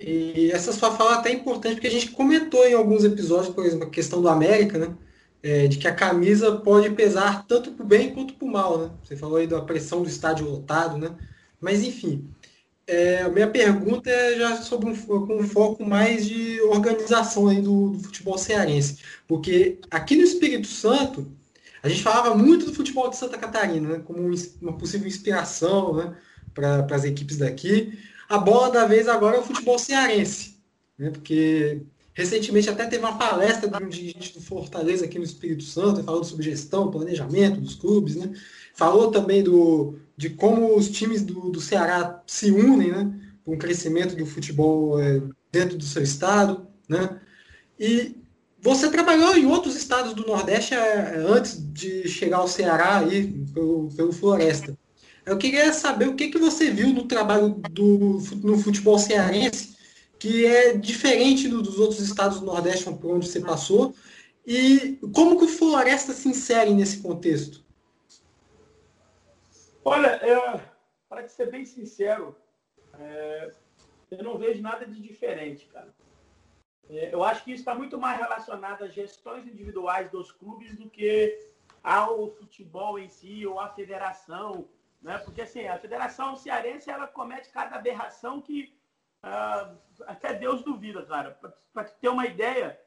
E 0.00 0.50
essa 0.50 0.72
sua 0.72 0.92
fala 0.92 1.16
é 1.16 1.18
até 1.18 1.32
importante, 1.32 1.74
porque 1.74 1.86
a 1.86 1.90
gente 1.90 2.10
comentou 2.10 2.66
em 2.66 2.72
alguns 2.72 3.04
episódios, 3.04 3.54
por 3.54 3.66
exemplo, 3.66 3.86
a 3.86 3.90
questão 3.90 4.22
do 4.22 4.28
América, 4.28 4.78
né? 4.78 4.94
É, 5.42 5.66
de 5.66 5.78
que 5.78 5.88
a 5.88 5.94
camisa 5.94 6.56
pode 6.56 6.90
pesar 6.90 7.46
tanto 7.46 7.72
para 7.72 7.84
o 7.84 7.86
bem 7.86 8.12
quanto 8.14 8.34
para 8.34 8.46
o 8.46 8.50
mal, 8.50 8.78
né? 8.78 8.90
Você 9.04 9.16
falou 9.16 9.36
aí 9.36 9.46
da 9.46 9.60
pressão 9.60 10.02
do 10.02 10.08
estádio 10.08 10.48
lotado, 10.48 10.98
né? 10.98 11.14
Mas, 11.60 11.82
enfim, 11.82 12.30
é, 12.90 13.22
a 13.22 13.28
minha 13.28 13.46
pergunta 13.46 14.10
é 14.10 14.36
já 14.36 14.56
sobre 14.62 14.90
um, 14.90 15.38
um 15.38 15.46
foco 15.46 15.84
mais 15.84 16.26
de 16.26 16.60
organização 16.62 17.48
aí 17.48 17.60
do, 17.60 17.90
do, 17.90 18.00
futebol 18.00 18.36
cearense. 18.36 18.98
Porque 19.28 19.78
aqui 19.90 20.16
no 20.16 20.22
Espírito 20.22 20.66
Santo, 20.66 21.30
a 21.82 21.88
gente 21.88 22.02
falava 22.02 22.34
muito 22.34 22.66
do 22.66 22.74
futebol 22.74 23.08
de 23.08 23.16
Santa 23.16 23.38
Catarina, 23.38 23.96
né, 23.96 24.02
como 24.04 24.34
uma 24.60 24.76
possível 24.76 25.06
inspiração 25.06 25.94
né, 25.94 26.16
para 26.52 26.86
as 26.90 27.04
equipes 27.04 27.36
daqui. 27.36 27.98
A 28.30 28.38
bola 28.38 28.70
da 28.70 28.86
vez 28.86 29.08
agora 29.08 29.36
é 29.36 29.40
o 29.40 29.42
futebol 29.42 29.76
cearense. 29.76 30.60
Né, 30.96 31.10
porque 31.10 31.82
recentemente 32.14 32.70
até 32.70 32.86
teve 32.86 33.04
uma 33.04 33.18
palestra 33.18 33.68
de 33.68 33.88
dirigente 33.88 34.34
do 34.34 34.40
Fortaleza 34.40 35.04
aqui 35.04 35.18
no 35.18 35.24
Espírito 35.24 35.64
Santo, 35.64 36.04
falando 36.04 36.22
sobre 36.24 36.44
gestão, 36.44 36.92
planejamento 36.92 37.60
dos 37.60 37.74
clubes. 37.74 38.14
Né, 38.14 38.32
falou 38.72 39.10
também 39.10 39.42
do 39.42 39.98
de 40.16 40.30
como 40.30 40.76
os 40.76 40.88
times 40.88 41.22
do, 41.22 41.50
do 41.50 41.60
Ceará 41.60 42.22
se 42.24 42.52
unem, 42.52 42.92
né, 42.92 43.12
para 43.44 43.52
um 43.52 43.58
crescimento 43.58 44.14
do 44.14 44.24
futebol 44.24 45.00
é, 45.00 45.20
dentro 45.50 45.76
do 45.76 45.84
seu 45.84 46.02
estado, 46.02 46.68
né? 46.88 47.18
E 47.78 48.14
você 48.60 48.90
trabalhou 48.90 49.34
em 49.36 49.46
outros 49.46 49.74
estados 49.74 50.12
do 50.14 50.26
Nordeste 50.26 50.74
é, 50.74 51.16
antes 51.26 51.58
de 51.72 52.06
chegar 52.06 52.36
ao 52.36 52.48
Ceará 52.48 52.98
aí 52.98 53.26
pelo, 53.52 53.88
pelo 53.96 54.12
Floresta. 54.12 54.78
Eu 55.24 55.38
queria 55.38 55.72
saber 55.72 56.08
o 56.08 56.16
que, 56.16 56.28
que 56.28 56.38
você 56.38 56.70
viu 56.70 56.88
no 56.88 57.06
trabalho 57.06 57.50
do, 57.70 58.18
no 58.42 58.58
futebol 58.58 58.98
cearense 58.98 59.76
que 60.18 60.44
é 60.44 60.74
diferente 60.74 61.48
do, 61.48 61.62
dos 61.62 61.78
outros 61.78 62.00
estados 62.00 62.40
do 62.40 62.46
Nordeste 62.46 62.84
por 62.92 63.16
onde 63.16 63.26
você 63.26 63.40
passou 63.40 63.94
e 64.46 64.98
como 65.14 65.38
que 65.38 65.44
o 65.44 65.48
Floresta 65.48 66.12
se 66.12 66.28
insere 66.28 66.72
nesse 66.74 67.02
contexto? 67.02 67.64
Olha, 69.84 70.08
é, 70.08 70.60
para 71.08 71.26
ser 71.28 71.50
bem 71.50 71.64
sincero, 71.64 72.36
é, 72.98 73.50
eu 74.10 74.24
não 74.24 74.36
vejo 74.36 74.60
nada 74.60 74.84
de 74.86 75.00
diferente, 75.00 75.66
cara. 75.66 75.94
É, 76.88 77.14
eu 77.14 77.22
acho 77.22 77.44
que 77.44 77.52
isso 77.52 77.60
está 77.60 77.74
muito 77.74 77.98
mais 77.98 78.18
relacionado 78.18 78.82
às 78.82 78.92
gestões 78.92 79.46
individuais 79.46 80.10
dos 80.10 80.32
clubes 80.32 80.76
do 80.76 80.90
que 80.90 81.38
ao 81.82 82.30
futebol 82.32 82.98
em 82.98 83.08
si 83.08 83.46
ou 83.46 83.58
à 83.58 83.68
federação, 83.68 84.66
né? 85.00 85.18
Porque 85.18 85.42
assim, 85.42 85.66
a 85.66 85.78
federação 85.78 86.36
cearense 86.36 86.90
ela 86.90 87.06
comete 87.06 87.50
cada 87.50 87.76
aberração 87.76 88.40
que 88.40 88.74
uh, 89.24 89.78
até 90.06 90.34
Deus 90.34 90.62
duvida, 90.62 91.04
cara. 91.04 91.38
Para 91.72 91.84
ter 91.84 92.08
uma 92.08 92.26
ideia, 92.26 92.80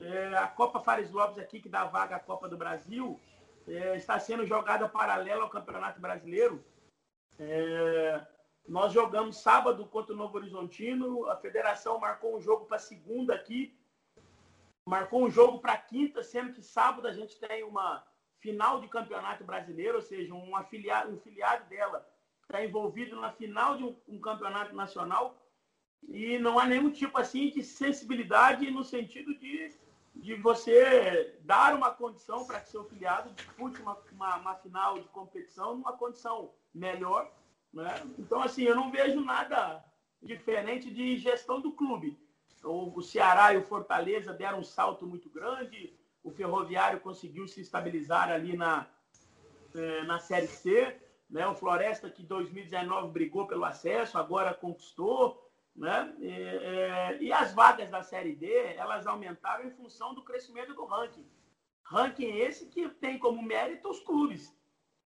é, 0.00 0.36
a 0.36 0.48
Copa 0.48 0.80
Fares 0.80 1.10
Lopes 1.10 1.38
aqui 1.38 1.60
que 1.60 1.68
dá 1.68 1.84
vaga 1.84 2.16
à 2.16 2.20
Copa 2.20 2.48
do 2.48 2.56
Brasil, 2.56 3.20
é, 3.66 3.96
está 3.96 4.18
sendo 4.18 4.44
jogada 4.44 4.88
paralela 4.88 5.44
ao 5.44 5.50
Campeonato 5.50 6.00
Brasileiro. 6.00 6.64
É, 7.38 8.26
nós 8.66 8.92
jogamos 8.92 9.38
sábado 9.38 9.86
contra 9.86 10.14
o 10.14 10.16
Novo 10.16 10.36
Horizontino, 10.36 11.28
a 11.28 11.36
federação 11.36 11.98
marcou 11.98 12.36
um 12.36 12.40
jogo 12.40 12.64
para 12.64 12.78
segunda 12.78 13.34
aqui, 13.34 13.78
marcou 14.86 15.22
um 15.24 15.30
jogo 15.30 15.60
para 15.60 15.76
quinta, 15.76 16.22
sendo 16.22 16.52
que 16.52 16.62
sábado 16.62 17.06
a 17.06 17.12
gente 17.12 17.38
tem 17.38 17.62
uma 17.62 18.04
final 18.44 18.78
de 18.78 18.88
campeonato 18.88 19.42
brasileiro, 19.42 19.96
ou 19.96 20.02
seja, 20.02 20.34
um 20.34 20.54
afiliado, 20.54 21.10
um 21.10 21.18
filiado 21.18 21.66
dela 21.66 22.06
está 22.42 22.62
envolvido 22.62 23.18
na 23.18 23.32
final 23.32 23.78
de 23.78 23.84
um, 23.84 23.96
um 24.06 24.20
campeonato 24.20 24.76
nacional 24.76 25.34
e 26.06 26.38
não 26.38 26.58
há 26.58 26.66
nenhum 26.66 26.90
tipo 26.90 27.16
assim 27.18 27.48
de 27.48 27.62
sensibilidade 27.62 28.70
no 28.70 28.84
sentido 28.84 29.34
de 29.38 29.72
de 30.14 30.34
você 30.36 31.34
dar 31.40 31.74
uma 31.74 31.90
condição 31.90 32.46
para 32.46 32.60
que 32.60 32.68
seu 32.68 32.84
filiado 32.84 33.32
dispute 33.32 33.82
uma, 33.82 33.98
uma, 34.12 34.36
uma, 34.36 34.54
final 34.54 34.94
de 34.94 35.08
competição 35.08 35.74
numa 35.74 35.92
condição 35.92 36.52
melhor. 36.72 37.28
Né? 37.72 37.92
Então, 38.16 38.40
assim, 38.40 38.62
eu 38.62 38.76
não 38.76 38.92
vejo 38.92 39.20
nada 39.20 39.84
diferente 40.22 40.88
de 40.88 41.16
gestão 41.16 41.60
do 41.60 41.72
clube. 41.72 42.16
O, 42.62 42.96
o 42.96 43.02
Ceará 43.02 43.52
e 43.52 43.58
o 43.58 43.66
Fortaleza 43.66 44.32
deram 44.32 44.60
um 44.60 44.64
salto 44.64 45.04
muito 45.04 45.28
grande, 45.28 45.92
o 46.24 46.30
Ferroviário 46.30 47.00
conseguiu 47.00 47.46
se 47.46 47.60
estabilizar 47.60 48.30
ali 48.30 48.56
na, 48.56 48.88
é, 49.74 50.02
na 50.04 50.18
Série 50.18 50.48
C, 50.48 50.96
né? 51.28 51.46
o 51.46 51.54
Floresta, 51.54 52.08
que 52.08 52.22
em 52.22 52.26
2019 52.26 53.12
brigou 53.12 53.46
pelo 53.46 53.64
acesso, 53.64 54.16
agora 54.16 54.54
conquistou. 54.54 55.40
Né? 55.76 56.14
E, 56.18 56.30
é, 56.30 57.18
e, 57.20 57.32
as 57.32 57.52
vagas 57.52 57.90
da 57.90 58.02
Série 58.02 58.34
D, 58.34 58.50
elas 58.76 59.06
aumentaram 59.06 59.66
em 59.66 59.72
função 59.72 60.14
do 60.14 60.22
crescimento 60.22 60.72
do 60.72 60.86
ranking. 60.86 61.26
Ranking 61.82 62.38
esse 62.38 62.66
que 62.66 62.88
tem 62.88 63.18
como 63.18 63.42
mérito 63.42 63.90
os 63.90 64.00
clubes, 64.00 64.56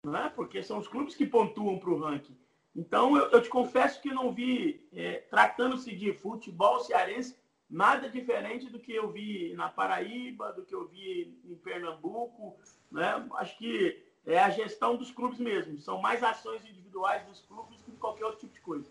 né? 0.04 0.32
porque 0.36 0.62
são 0.62 0.80
os 0.80 0.88
clubes 0.88 1.16
que 1.16 1.26
pontuam 1.26 1.80
para 1.80 1.92
o 1.92 2.00
ranking. 2.00 2.38
Então, 2.76 3.16
eu, 3.16 3.30
eu, 3.32 3.42
te 3.42 3.48
confesso 3.48 4.02
que 4.02 4.10
não 4.12 4.34
vi, 4.34 4.86
é, 4.92 5.20
tratando-se 5.30 5.96
de 5.96 6.12
futebol 6.12 6.82
cearense, 6.82 7.38
nada 7.70 8.10
diferente 8.10 8.70
do 8.70 8.80
que 8.80 8.94
eu 8.94 9.12
vi 9.12 9.54
na 9.56 9.70
Paraíba, 9.70 10.54
do 10.54 10.64
que 10.64 10.74
eu 10.74 10.88
vi 10.88 11.38
em 11.46 11.56
Pernambuco. 11.56 12.58
Né? 12.92 13.28
Acho 13.36 13.58
que 13.58 14.04
é 14.26 14.40
a 14.40 14.50
gestão 14.50 14.96
dos 14.96 15.12
clubes 15.12 15.40
mesmo. 15.40 15.80
São 15.80 16.02
mais 16.02 16.24
ações 16.24 16.64
individuais 16.66 17.26
dos 17.26 17.42
clubes 17.42 17.82
que 17.82 17.92
qualquer 17.94 18.26
outro 18.26 18.40
tipo 18.40 18.54
de 18.54 18.62
coisa. 18.62 18.90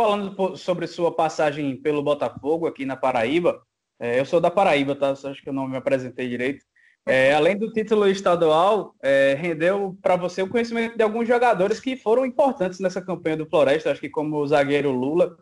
falando 0.00 0.56
sobre 0.56 0.86
sua 0.86 1.14
passagem 1.14 1.76
pelo 1.76 2.02
Botafogo 2.02 2.66
aqui 2.66 2.86
na 2.86 2.96
Paraíba, 2.96 3.60
é, 3.98 4.18
eu 4.18 4.24
sou 4.24 4.40
da 4.40 4.50
Paraíba, 4.50 4.96
tá? 4.96 5.10
Acho 5.10 5.42
que 5.42 5.48
eu 5.50 5.52
não 5.52 5.68
me 5.68 5.76
apresentei 5.76 6.26
direito. 6.26 6.64
É, 7.06 7.34
além 7.34 7.58
do 7.58 7.70
título 7.70 8.08
estadual, 8.08 8.94
é, 9.02 9.34
rendeu 9.34 9.98
para 10.00 10.16
você 10.16 10.42
o 10.42 10.48
conhecimento 10.48 10.96
de 10.96 11.02
alguns 11.02 11.28
jogadores 11.28 11.80
que 11.80 11.96
foram 11.96 12.24
importantes 12.24 12.80
nessa 12.80 13.02
campanha 13.02 13.38
do 13.38 13.46
Floresta, 13.46 13.90
acho 13.90 14.00
que 14.00 14.08
como 14.08 14.36
o 14.36 14.46
zagueiro 14.46 14.90
Lula 14.90 15.36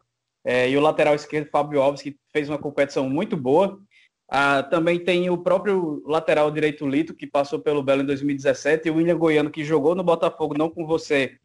é, 0.49 0.71
e 0.71 0.79
o 0.79 0.81
lateral 0.81 1.15
esquerdo 1.15 1.51
Fábio 1.51 1.83
Alves, 1.83 2.01
que 2.01 2.17
fez 2.33 2.49
uma 2.49 2.57
competição 2.57 3.07
muito 3.07 3.37
boa. 3.37 3.79
Ah, 4.31 4.63
também 4.63 4.99
tem 4.99 5.29
o 5.29 5.37
próprio 5.37 6.03
lateral 6.07 6.51
direito 6.51 6.89
Lito, 6.89 7.13
que 7.13 7.27
passou 7.27 7.61
pelo 7.61 7.83
Belo 7.83 8.01
em 8.01 8.07
2017, 8.07 8.89
e 8.89 8.91
o 8.91 8.95
William 8.95 9.19
Goiano, 9.19 9.51
que 9.51 9.63
jogou 9.63 9.95
no 9.95 10.03
Botafogo, 10.03 10.57
não 10.57 10.71
com 10.71 10.87
você, 10.87 11.37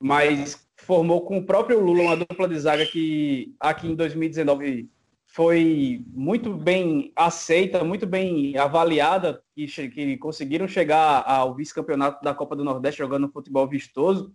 mas 0.00 0.64
formou 0.76 1.22
com 1.22 1.38
o 1.38 1.44
próprio 1.44 1.80
Lula 1.80 2.02
uma 2.02 2.16
dupla 2.16 2.46
de 2.46 2.56
zaga 2.56 2.86
que 2.86 3.52
aqui 3.58 3.88
em 3.88 3.96
2019 3.96 4.88
foi 5.26 6.04
muito 6.12 6.54
bem 6.54 7.12
aceita, 7.16 7.82
muito 7.82 8.06
bem 8.06 8.56
avaliada, 8.56 9.42
que, 9.56 9.66
que 9.66 10.16
conseguiram 10.18 10.68
chegar 10.68 11.24
ao 11.26 11.52
vice-campeonato 11.52 12.22
da 12.22 12.32
Copa 12.32 12.54
do 12.54 12.62
Nordeste 12.62 12.98
jogando 12.98 13.32
futebol 13.32 13.66
vistoso. 13.66 14.32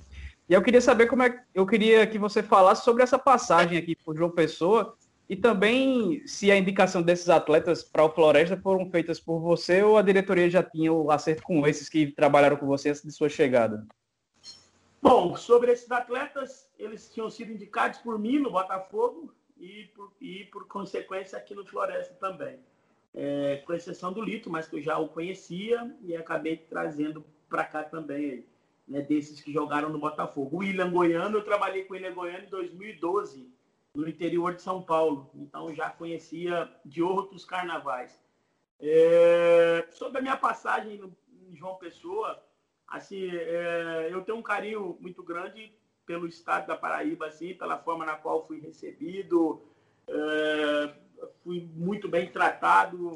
E 0.50 0.54
eu 0.54 0.62
queria 0.62 0.80
saber 0.80 1.08
como 1.08 1.24
é 1.24 1.44
eu 1.54 1.66
queria 1.66 2.08
que 2.08 2.18
você 2.18 2.42
falasse 2.42 2.86
sobre 2.86 3.04
essa 3.04 3.20
passagem 3.20 3.78
aqui 3.78 3.96
por 3.96 4.16
João 4.16 4.32
Pessoa 4.32 4.96
e 5.30 5.36
também 5.36 6.26
se 6.26 6.50
a 6.50 6.58
indicação 6.58 7.02
desses 7.02 7.28
atletas 7.28 7.84
para 7.84 8.06
o 8.06 8.10
Floresta 8.10 8.56
foram 8.56 8.90
feitas 8.90 9.20
por 9.20 9.40
você 9.40 9.84
ou 9.84 9.98
a 9.98 10.02
diretoria 10.02 10.50
já 10.50 10.64
tinha 10.64 10.94
o 10.94 11.12
acerto 11.12 11.44
com 11.44 11.68
esses 11.68 11.90
que 11.90 12.12
trabalharam 12.12 12.56
com 12.56 12.66
você 12.66 12.90
antes 12.90 13.04
de 13.04 13.12
sua 13.12 13.28
chegada. 13.28 13.86
Bom, 15.02 15.36
sobre 15.36 15.72
esses 15.72 15.92
atletas, 15.92 16.70
eles 16.80 17.10
tinham 17.14 17.30
sido 17.30 17.52
indicados 17.52 18.00
por 18.00 18.18
mim 18.18 18.40
no 18.40 18.52
Botafogo 18.52 19.34
e 19.60 19.86
por, 19.94 20.14
e 20.22 20.46
por 20.46 20.66
consequência 20.68 21.38
aqui 21.38 21.54
no 21.54 21.66
Floresta 21.66 22.14
também. 22.16 22.60
É, 23.14 23.64
com 23.66 23.74
exceção 23.74 24.14
do 24.14 24.22
Lito, 24.22 24.50
mas 24.50 24.68
que 24.68 24.78
eu 24.78 24.82
já 24.82 24.98
o 24.98 25.10
conhecia 25.10 25.94
e 26.04 26.16
acabei 26.16 26.58
trazendo 26.58 27.26
para 27.50 27.66
cá 27.66 27.84
também, 27.84 28.46
né, 28.88 29.02
desses 29.02 29.42
que 29.42 29.52
jogaram 29.52 29.90
no 29.90 30.00
Botafogo. 30.00 30.56
O 30.56 30.60
William 30.60 30.90
Goiano, 30.90 31.38
eu 31.38 31.44
trabalhei 31.44 31.84
com 31.84 31.94
o 31.94 31.98
William 31.98 32.14
Goiano 32.14 32.46
em 32.46 32.50
2012, 32.50 33.52
no 33.94 34.08
interior 34.08 34.56
de 34.56 34.62
São 34.62 34.82
Paulo, 34.82 35.32
então 35.36 35.74
já 35.74 35.90
conhecia 35.90 36.72
de 36.86 37.02
outros 37.02 37.44
carnavais. 37.44 38.24
É, 38.80 39.88
sobre 39.92 40.20
a 40.20 40.22
minha 40.22 40.38
passagem 40.38 40.98
no, 40.98 41.12
em 41.50 41.56
João 41.56 41.76
Pessoa, 41.76 42.42
assim, 42.88 43.30
é, 43.32 44.10
eu 44.12 44.24
tenho 44.24 44.38
um 44.38 44.44
carinho 44.44 44.98
muito 45.02 45.24
grande 45.24 45.74
pelo 46.06 46.28
estado 46.28 46.68
da 46.68 46.78
Paraíba, 46.78 47.28
assim, 47.28 47.54
pela 47.56 47.78
forma 47.78 48.06
na 48.06 48.16
qual 48.16 48.46
fui 48.48 48.60
recebido, 48.60 49.62
é, 50.08 50.94
fui 51.44 51.68
muito 51.74 52.08
bem 52.08 52.32
tratado 52.32 53.14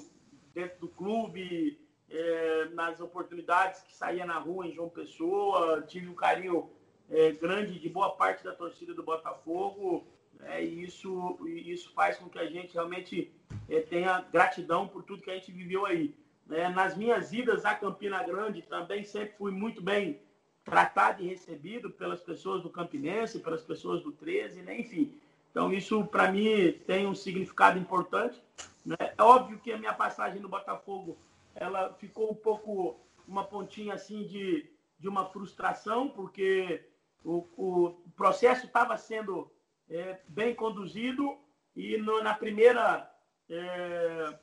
dentro 0.54 0.80
do 0.82 0.88
clube, 0.88 1.80
é, 2.12 2.66
nas 2.74 3.00
oportunidades 3.00 3.82
que 3.84 3.96
saía 3.96 4.26
na 4.26 4.38
rua 4.38 4.68
em 4.68 4.74
João 4.74 4.90
Pessoa, 4.90 5.82
tive 5.82 6.10
um 6.10 6.14
carinho 6.14 6.70
é, 7.10 7.32
grande 7.32 7.80
de 7.80 7.90
boa 7.90 8.12
parte 8.12 8.44
da 8.44 8.54
torcida 8.54 8.94
do 8.94 9.02
Botafogo, 9.02 10.06
é, 10.44 10.64
e 10.64 10.84
isso, 10.84 11.38
isso 11.46 11.94
faz 11.94 12.18
com 12.18 12.30
que 12.30 12.40
a 12.40 12.48
gente 12.48 12.74
realmente 12.74 13.32
é, 13.70 13.80
tenha 13.80 14.26
gratidão 14.32 14.88
por 14.88 15.04
tudo 15.04 15.22
que 15.22 15.32
a 15.32 15.36
gente 15.36 15.52
viveu 15.52 15.86
aí. 15.86 16.14
Né? 16.46 16.68
Nas 16.70 16.98
minhas 16.98 17.32
idas 17.32 17.64
a 17.64 17.76
Campina 17.76 18.22
Grande 18.24 18.62
também 18.64 19.04
sempre 19.04 19.36
fui 19.38 19.52
muito 19.52 19.82
bem 19.82 20.20
tratado 20.64 21.24
e 21.24 21.28
recebido 21.28 21.90
pelas 21.90 22.22
pessoas 22.22 22.62
do 22.62 22.70
Campinense, 22.70 23.40
pelas 23.40 23.62
pessoas 23.62 24.02
do 24.04 24.12
13, 24.12 24.62
né? 24.62 24.80
enfim. 24.80 25.14
Então 25.50 25.72
isso 25.72 26.04
para 26.06 26.32
mim 26.32 26.74
tem 26.86 27.06
um 27.06 27.16
significado 27.16 27.78
importante. 27.78 28.42
Né? 28.86 28.96
É 29.00 29.22
óbvio 29.22 29.60
que 29.60 29.72
a 29.72 29.78
minha 29.78 29.94
passagem 29.94 30.42
no 30.42 30.50
Botafogo 30.50 31.18
ela 31.56 31.94
ficou 31.96 32.32
um 32.32 32.36
pouco 32.36 33.00
uma 33.28 33.44
pontinha 33.44 33.94
assim 33.94 34.24
de, 34.24 34.70
de 35.00 35.08
uma 35.08 35.26
frustração, 35.26 36.10
porque 36.10 36.84
o, 37.24 37.46
o 37.58 38.12
processo 38.16 38.66
estava 38.66 38.98
sendo 38.98 39.52
é, 39.90 40.20
bem 40.28 40.56
conduzido 40.56 41.38
e 41.76 41.98
no, 41.98 42.24
na 42.24 42.34
primeira 42.34 43.10
é, 43.50 44.40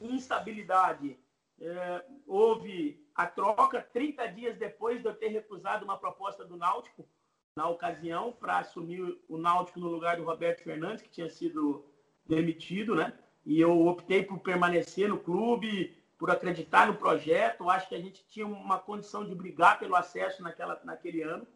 instabilidade 0.00 1.18
é, 1.60 2.04
houve 2.26 3.04
a 3.14 3.26
troca 3.26 3.80
30 3.80 4.26
dias 4.28 4.58
depois 4.58 5.00
de 5.00 5.08
eu 5.08 5.14
ter 5.14 5.28
recusado 5.28 5.84
uma 5.84 5.98
proposta 5.98 6.44
do 6.44 6.56
Náutico 6.56 7.08
na 7.56 7.68
ocasião 7.68 8.32
para 8.32 8.58
assumir 8.58 9.18
o 9.28 9.38
Náutico 9.38 9.80
no 9.80 9.88
lugar 9.88 10.16
do 10.16 10.24
Roberto 10.24 10.62
Fernandes 10.62 11.02
que 11.02 11.08
tinha 11.08 11.30
sido 11.30 11.86
demitido, 12.26 12.94
né? 12.94 13.18
E 13.44 13.60
eu 13.60 13.86
optei 13.86 14.22
por 14.22 14.40
permanecer 14.40 15.08
no 15.08 15.18
clube, 15.18 15.96
por 16.18 16.30
acreditar 16.30 16.86
no 16.86 16.96
projeto. 16.96 17.68
Acho 17.68 17.88
que 17.88 17.94
a 17.94 18.00
gente 18.00 18.26
tinha 18.28 18.46
uma 18.46 18.78
condição 18.78 19.24
de 19.24 19.34
brigar 19.34 19.78
pelo 19.78 19.96
acesso 19.96 20.42
naquela, 20.42 20.80
naquele 20.84 21.22
ano. 21.22 21.46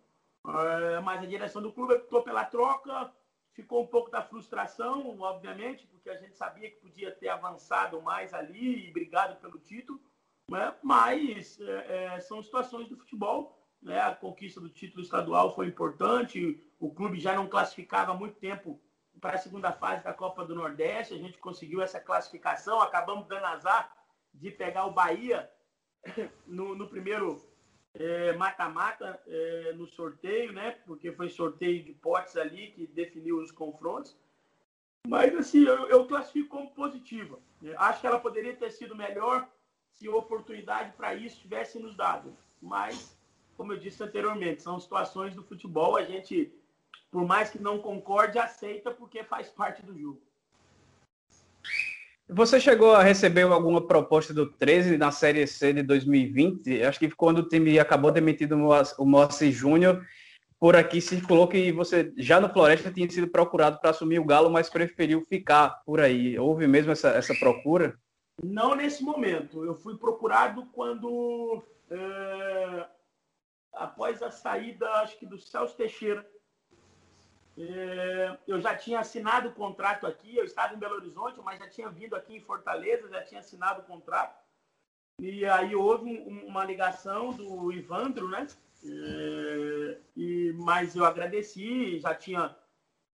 É, 0.46 1.00
mas 1.00 1.22
a 1.22 1.26
direção 1.26 1.60
do 1.60 1.72
clube 1.72 1.94
optou 1.94 2.22
pela 2.22 2.44
troca, 2.44 3.12
ficou 3.52 3.82
um 3.82 3.86
pouco 3.86 4.10
da 4.10 4.22
frustração, 4.22 5.18
obviamente, 5.20 5.86
porque 5.86 6.08
a 6.08 6.16
gente 6.16 6.36
sabia 6.36 6.70
que 6.70 6.80
podia 6.80 7.12
ter 7.12 7.28
avançado 7.28 8.00
mais 8.00 8.32
ali 8.32 8.88
e 8.88 8.92
brigado 8.92 9.36
pelo 9.36 9.58
título, 9.58 10.00
né? 10.48 10.74
mas 10.82 11.60
é, 11.60 12.14
é, 12.14 12.20
são 12.20 12.42
situações 12.42 12.88
do 12.88 12.96
futebol. 12.96 13.58
Né? 13.82 14.00
A 14.00 14.14
conquista 14.14 14.60
do 14.60 14.68
título 14.68 15.02
estadual 15.02 15.54
foi 15.54 15.66
importante, 15.66 16.62
o 16.78 16.92
clube 16.92 17.18
já 17.18 17.34
não 17.34 17.48
classificava 17.48 18.12
há 18.12 18.14
muito 18.14 18.38
tempo 18.38 18.80
para 19.20 19.34
a 19.34 19.38
segunda 19.38 19.72
fase 19.72 20.02
da 20.02 20.14
Copa 20.14 20.44
do 20.44 20.54
Nordeste, 20.54 21.12
a 21.12 21.18
gente 21.18 21.36
conseguiu 21.38 21.82
essa 21.82 22.00
classificação, 22.00 22.80
acabamos 22.80 23.26
dando 23.26 23.44
azar 23.44 23.94
de 24.34 24.50
pegar 24.50 24.86
o 24.86 24.92
Bahia 24.92 25.50
no, 26.46 26.74
no 26.74 26.88
primeiro 26.88 27.44
é, 27.94 28.32
mata-mata 28.34 29.20
é, 29.26 29.72
no 29.72 29.86
sorteio, 29.86 30.52
né? 30.52 30.72
Porque 30.86 31.12
foi 31.12 31.28
sorteio 31.28 31.82
de 31.82 31.92
potes 31.92 32.36
ali 32.36 32.70
que 32.72 32.86
definiu 32.86 33.38
os 33.38 33.50
confrontos. 33.50 34.16
Mas 35.06 35.34
assim, 35.34 35.64
eu, 35.64 35.88
eu 35.88 36.06
classifico 36.06 36.48
como 36.48 36.70
positiva. 36.70 37.38
Acho 37.76 38.00
que 38.00 38.06
ela 38.06 38.20
poderia 38.20 38.54
ter 38.54 38.70
sido 38.70 38.94
melhor 38.94 39.48
se 39.92 40.08
oportunidade 40.08 40.92
para 40.92 41.14
isso 41.14 41.40
tivesse 41.40 41.78
nos 41.78 41.96
dado. 41.96 42.36
Mas, 42.60 43.18
como 43.56 43.72
eu 43.72 43.78
disse 43.78 44.02
anteriormente, 44.02 44.62
são 44.62 44.78
situações 44.78 45.34
do 45.34 45.42
futebol. 45.42 45.96
A 45.96 46.04
gente, 46.04 46.52
por 47.10 47.26
mais 47.26 47.50
que 47.50 47.58
não 47.58 47.78
concorde, 47.78 48.38
aceita 48.38 48.90
porque 48.90 49.24
faz 49.24 49.48
parte 49.48 49.82
do 49.82 49.98
jogo. 49.98 50.22
Você 52.32 52.60
chegou 52.60 52.94
a 52.94 53.02
receber 53.02 53.42
alguma 53.42 53.84
proposta 53.84 54.32
do 54.32 54.46
13 54.52 54.96
na 54.96 55.10
Série 55.10 55.44
C 55.48 55.72
de 55.72 55.82
2020? 55.82 56.80
Acho 56.84 56.98
que 57.00 57.10
quando 57.10 57.38
o 57.38 57.48
time 57.48 57.76
acabou 57.76 58.12
demitindo 58.12 58.56
o 58.56 59.04
Moacir 59.04 59.50
Júnior, 59.50 60.06
por 60.56 60.76
aqui 60.76 61.00
circulou 61.00 61.48
que 61.48 61.72
você 61.72 62.12
já 62.16 62.40
no 62.40 62.48
Floresta 62.48 62.92
tinha 62.92 63.10
sido 63.10 63.26
procurado 63.26 63.80
para 63.80 63.90
assumir 63.90 64.20
o 64.20 64.24
Galo, 64.24 64.48
mas 64.48 64.70
preferiu 64.70 65.22
ficar 65.22 65.82
por 65.84 66.00
aí. 66.00 66.38
Houve 66.38 66.68
mesmo 66.68 66.92
essa, 66.92 67.08
essa 67.08 67.34
procura? 67.34 67.98
Não 68.44 68.76
nesse 68.76 69.02
momento. 69.02 69.64
Eu 69.64 69.74
fui 69.74 69.98
procurado 69.98 70.66
quando, 70.72 71.64
é, 71.90 72.86
após 73.72 74.22
a 74.22 74.30
saída, 74.30 74.88
acho 75.00 75.18
que 75.18 75.26
do 75.26 75.36
Celso 75.36 75.76
Teixeira, 75.76 76.24
eu 78.46 78.60
já 78.60 78.76
tinha 78.76 79.00
assinado 79.00 79.48
o 79.48 79.52
contrato 79.52 80.06
aqui, 80.06 80.36
eu 80.36 80.44
estava 80.44 80.74
em 80.74 80.78
Belo 80.78 80.96
Horizonte, 80.96 81.40
mas 81.42 81.58
já 81.58 81.68
tinha 81.68 81.88
vindo 81.88 82.14
aqui 82.14 82.36
em 82.36 82.40
Fortaleza, 82.40 83.08
já 83.08 83.22
tinha 83.22 83.40
assinado 83.40 83.82
o 83.82 83.84
contrato. 83.84 84.38
E 85.18 85.44
aí 85.44 85.74
houve 85.74 86.18
uma 86.46 86.64
ligação 86.64 87.32
do 87.32 87.70
Ivandro, 87.72 88.28
né? 88.28 88.46
É, 88.82 89.98
e, 90.16 90.52
mas 90.56 90.96
eu 90.96 91.04
agradeci, 91.04 92.00
já 92.00 92.14
tinha 92.14 92.56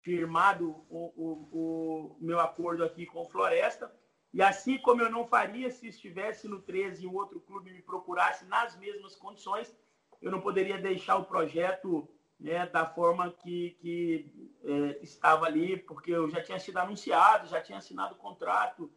firmado 0.01 0.83
o, 0.89 1.13
o, 1.15 1.49
o, 1.51 2.17
meu 2.19 2.39
acordo 2.39 2.83
aqui 2.83 3.05
com 3.05 3.21
o 3.21 3.29
Floresta. 3.29 3.91
E 4.33 4.41
assim 4.41 4.77
como 4.79 5.01
eu 5.01 5.11
não 5.11 5.27
faria 5.27 5.69
se 5.69 5.87
estivesse 5.87 6.47
no 6.47 6.61
13 6.61 7.03
e 7.03 7.07
um 7.07 7.13
outro 7.13 7.39
clube 7.41 7.71
me 7.71 7.81
procurasse 7.81 8.45
nas 8.45 8.75
mesmas 8.77 9.15
condições, 9.15 9.75
eu 10.21 10.31
não 10.31 10.41
poderia 10.41 10.79
deixar 10.79 11.17
o 11.17 11.25
projeto 11.25 12.09
né, 12.41 12.65
da 12.65 12.85
forma 12.85 13.31
que, 13.31 13.77
que 13.79 14.49
é, 14.63 14.99
estava 15.03 15.45
ali, 15.45 15.77
porque 15.77 16.11
eu 16.11 16.27
já 16.27 16.41
tinha 16.41 16.59
sido 16.59 16.77
anunciado, 16.77 17.47
já 17.47 17.61
tinha 17.61 17.77
assinado 17.77 18.15
o 18.15 18.17
contrato 18.17 18.89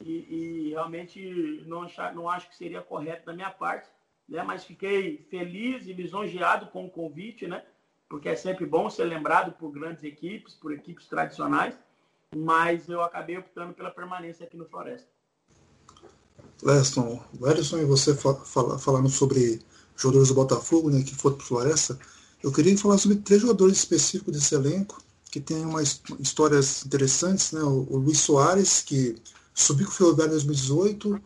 e, 0.00 0.12
e 0.12 0.70
realmente 0.70 1.62
não, 1.66 1.82
achar, 1.82 2.14
não 2.14 2.28
acho 2.28 2.48
que 2.48 2.56
seria 2.56 2.80
correto 2.80 3.26
da 3.26 3.34
minha 3.34 3.50
parte, 3.50 3.88
né, 4.26 4.42
mas 4.42 4.64
fiquei 4.64 5.26
feliz 5.30 5.86
e 5.86 5.92
lisonjeado 5.92 6.68
com 6.68 6.86
o 6.86 6.90
convite, 6.90 7.46
né, 7.46 7.62
porque 8.08 8.30
é 8.30 8.36
sempre 8.36 8.64
bom 8.64 8.88
ser 8.88 9.04
lembrado 9.04 9.52
por 9.52 9.70
grandes 9.70 10.02
equipes, 10.02 10.54
por 10.54 10.72
equipes 10.72 11.06
tradicionais, 11.06 11.78
mas 12.34 12.88
eu 12.88 13.02
acabei 13.02 13.36
optando 13.36 13.74
pela 13.74 13.90
permanência 13.90 14.46
aqui 14.46 14.56
no 14.56 14.64
Floresta. 14.64 15.08
Leston, 16.62 17.22
o 17.38 17.46
Ellison 17.46 17.78
e 17.78 17.84
você 17.84 18.14
fal 18.16 18.34
falando 18.78 19.10
sobre 19.10 19.60
jogadores 19.94 20.28
do 20.28 20.34
Botafogo, 20.34 20.90
né, 20.90 21.02
que 21.02 21.14
foram 21.14 21.36
para 21.36 21.46
Floresta, 21.46 21.98
eu 22.46 22.52
queria 22.52 22.78
falar 22.78 22.96
sobre 22.96 23.16
três 23.16 23.42
jogadores 23.42 23.78
específicos 23.78 24.32
desse 24.32 24.54
elenco, 24.54 25.02
que 25.32 25.40
tem 25.40 25.64
umas 25.64 26.00
histórias 26.20 26.86
interessantes, 26.86 27.50
né? 27.50 27.60
O, 27.60 27.96
Luiz 27.96 28.20
Soares, 28.20 28.82
que 28.86 29.16
subiu 29.52 29.86
com 29.86 29.92
o 29.92 29.94
Ferroviário 29.96 30.30
em 30.30 30.36
2018, 30.36 31.14
o 31.16 31.20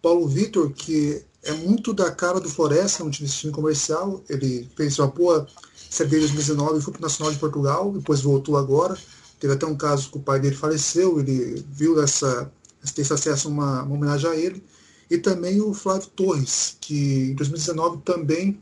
Paulo 0.00 0.28
Vitor, 0.28 0.70
que 0.70 1.24
é 1.42 1.52
muito 1.54 1.92
da 1.92 2.12
cara 2.12 2.38
do 2.38 2.48
Floresta, 2.48 3.02
um 3.02 3.10
time, 3.10 3.28
time 3.28 3.52
comercial, 3.52 4.22
ele 4.28 4.70
fez 4.76 4.96
uma 4.96 5.08
boa 5.08 5.44
Série 5.90 6.08
em 6.08 6.20
2019 6.20 6.78
e 6.78 6.82
foi 6.82 6.92
para 6.92 7.00
o 7.00 7.02
Nacional 7.02 7.32
de 7.32 7.40
Portugal, 7.40 7.90
depois 7.90 8.20
voltou 8.20 8.56
agora, 8.56 8.96
teve 9.40 9.52
até 9.52 9.66
um 9.66 9.76
caso 9.76 10.08
que 10.08 10.18
o 10.18 10.22
pai 10.22 10.38
dele 10.38 10.54
faleceu, 10.54 11.18
ele 11.18 11.64
viu 11.68 12.00
essa, 12.00 12.48
esse 12.84 13.12
acesso 13.12 13.48
uma, 13.48 13.82
uma 13.82 13.96
homenagem 13.96 14.30
a 14.30 14.36
ele, 14.36 14.62
e 15.10 15.18
também 15.18 15.60
o 15.60 15.74
Flávio 15.74 16.06
Torres, 16.10 16.76
que 16.80 17.32
em 17.32 17.34
2019 17.34 18.02
também 18.04 18.60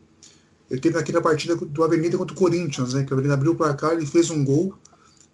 ele 0.71 0.81
teve 0.81 0.99
aqui 0.99 1.13
na 1.13 1.21
partida 1.21 1.57
do 1.57 1.85
Avenida 1.85 2.19
contra 2.19 2.35
o 2.35 2.39
Corinthians, 2.39 2.95
né? 2.95 3.05
Que 3.05 3.13
o 3.13 3.15
Avenida 3.15 3.35
abriu 3.35 3.53
o 3.53 3.57
placar, 3.57 3.93
ele 3.93 4.07
fez 4.07 4.31
um 4.31 4.45
gol, 4.45 4.75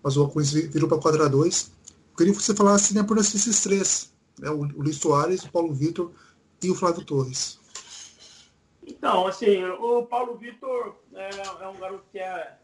mas 0.02 0.16
o 0.16 0.28
Corinthians 0.28 0.72
virou 0.72 0.88
para 0.88 0.98
4 0.98 1.22
a 1.24 1.28
2 1.28 1.72
Eu 2.10 2.16
queria 2.16 2.32
que 2.32 2.42
você 2.42 2.54
falasse 2.54 2.94
né, 2.94 3.02
por 3.02 3.18
esses 3.18 3.62
três, 3.62 4.12
né, 4.38 4.50
o, 4.50 4.60
o 4.60 4.82
Luiz 4.82 4.96
Soares, 4.96 5.42
o 5.42 5.50
Paulo 5.50 5.72
Vitor 5.72 6.12
e 6.62 6.70
o 6.70 6.74
Flávio 6.74 7.04
Torres. 7.04 7.58
Então, 8.86 9.26
assim, 9.26 9.64
o 9.64 10.04
Paulo 10.06 10.36
Vitor 10.36 10.96
é, 11.14 11.30
é, 11.62 11.68
um 11.68 11.78
garoto 11.78 12.04
que 12.12 12.18
é, 12.18 12.56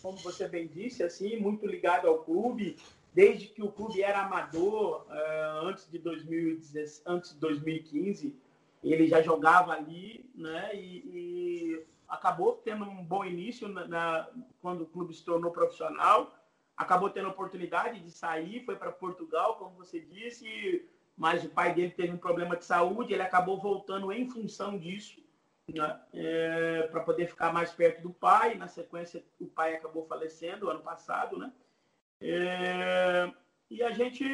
como 0.00 0.16
você 0.18 0.48
bem 0.48 0.68
disse, 0.68 1.02
assim, 1.02 1.38
muito 1.38 1.66
ligado 1.66 2.06
ao 2.06 2.20
clube, 2.20 2.76
desde 3.12 3.46
que 3.48 3.62
o 3.62 3.70
clube 3.70 4.02
era 4.02 4.22
amador, 4.22 5.04
é, 5.10 5.60
antes, 5.64 5.88
de 5.90 5.98
2010, 5.98 7.02
antes 7.04 7.34
de 7.34 7.40
2015, 7.40 8.34
ele 8.82 9.08
já 9.08 9.20
jogava 9.20 9.72
ali, 9.72 10.24
né? 10.34 10.70
E, 10.74 11.02
e 11.12 11.86
acabou 12.08 12.54
tendo 12.64 12.84
um 12.84 13.04
bom 13.04 13.24
início 13.24 13.68
na, 13.68 13.86
na, 13.86 14.28
quando 14.60 14.82
o 14.82 14.86
clube 14.86 15.14
se 15.14 15.24
tornou 15.24 15.50
profissional, 15.50 16.34
acabou 16.76 17.10
tendo 17.10 17.26
a 17.26 17.32
oportunidade 17.32 18.00
de 18.00 18.10
sair, 18.10 18.64
foi 18.64 18.76
para 18.76 18.90
Portugal, 18.90 19.56
como 19.56 19.76
você 19.76 20.00
disse, 20.00 20.88
mas 21.16 21.44
o 21.44 21.48
pai 21.48 21.74
dele 21.74 21.90
teve 21.90 22.12
um 22.12 22.18
problema 22.18 22.56
de 22.56 22.64
saúde, 22.64 23.12
ele 23.12 23.22
acabou 23.22 23.60
voltando 23.60 24.12
em 24.12 24.30
função 24.30 24.78
disso, 24.78 25.20
né, 25.68 26.00
é, 26.14 26.88
para 26.90 27.00
poder 27.00 27.26
ficar 27.26 27.52
mais 27.52 27.72
perto 27.72 28.00
do 28.00 28.10
pai. 28.10 28.54
Na 28.54 28.68
sequência, 28.68 29.22
o 29.38 29.46
pai 29.46 29.74
acabou 29.74 30.06
falecendo 30.06 30.70
ano 30.70 30.80
passado, 30.80 31.36
né? 31.36 31.52
É, 32.20 33.30
e 33.70 33.82
a 33.82 33.90
gente 33.90 34.24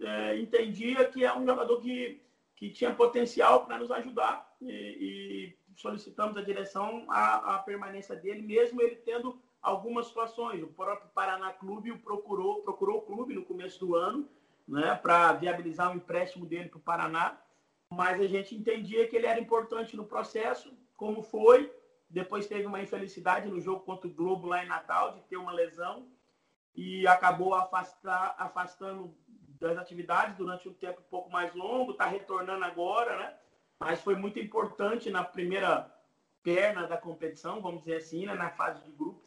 é, 0.00 0.38
entendia 0.38 1.04
que 1.06 1.24
é 1.24 1.36
um 1.36 1.44
jogador 1.44 1.80
que, 1.80 2.22
que 2.54 2.70
tinha 2.70 2.94
potencial 2.94 3.66
para 3.66 3.78
nos 3.78 3.90
ajudar 3.90 4.54
e, 4.60 4.70
e, 4.70 5.56
solicitamos 5.76 6.36
a 6.36 6.42
direção 6.42 7.04
a, 7.08 7.54
a, 7.54 7.58
permanência 7.58 8.16
dele, 8.16 8.42
mesmo 8.42 8.80
ele 8.82 8.96
tendo 8.96 9.40
algumas 9.60 10.06
situações. 10.06 10.62
O 10.62 10.68
próprio 10.68 11.10
Paraná 11.10 11.52
Clube 11.52 11.92
o 11.92 11.98
procurou, 11.98 12.62
procurou 12.62 12.98
o 12.98 13.02
clube 13.02 13.34
no 13.34 13.44
começo 13.44 13.78
do 13.78 13.94
ano 13.94 14.28
né, 14.66 14.94
para 14.94 15.32
viabilizar 15.34 15.92
o 15.92 15.96
empréstimo 15.96 16.46
dele 16.46 16.68
para 16.68 16.78
o 16.78 16.82
Paraná, 16.82 17.38
mas 17.90 18.20
a 18.20 18.26
gente 18.26 18.54
entendia 18.54 19.06
que 19.06 19.14
ele 19.14 19.26
era 19.26 19.38
importante 19.38 19.96
no 19.96 20.04
processo, 20.04 20.76
como 20.96 21.22
foi. 21.22 21.72
Depois 22.08 22.46
teve 22.46 22.66
uma 22.66 22.82
infelicidade 22.82 23.48
no 23.48 23.60
jogo 23.60 23.80
contra 23.80 24.08
o 24.08 24.12
Globo 24.12 24.46
lá 24.46 24.64
em 24.64 24.68
Natal, 24.68 25.12
de 25.12 25.20
ter 25.22 25.36
uma 25.36 25.52
lesão, 25.52 26.08
e 26.74 27.06
acabou 27.06 27.54
afastar, 27.54 28.34
afastando 28.38 29.16
das 29.58 29.78
atividades 29.78 30.36
durante 30.36 30.68
um 30.68 30.74
tempo 30.74 31.00
um 31.00 31.10
pouco 31.10 31.30
mais 31.30 31.54
longo, 31.54 31.92
está 31.92 32.06
retornando 32.06 32.64
agora, 32.64 33.18
né? 33.18 33.34
Mas 33.80 34.00
foi 34.00 34.16
muito 34.16 34.38
importante 34.38 35.10
na 35.10 35.22
primeira 35.22 35.92
perna 36.42 36.86
da 36.86 36.96
competição, 36.96 37.60
vamos 37.60 37.80
dizer 37.80 37.96
assim, 37.96 38.26
né? 38.26 38.34
na 38.34 38.50
fase 38.50 38.82
de 38.84 38.90
grupos. 38.92 39.26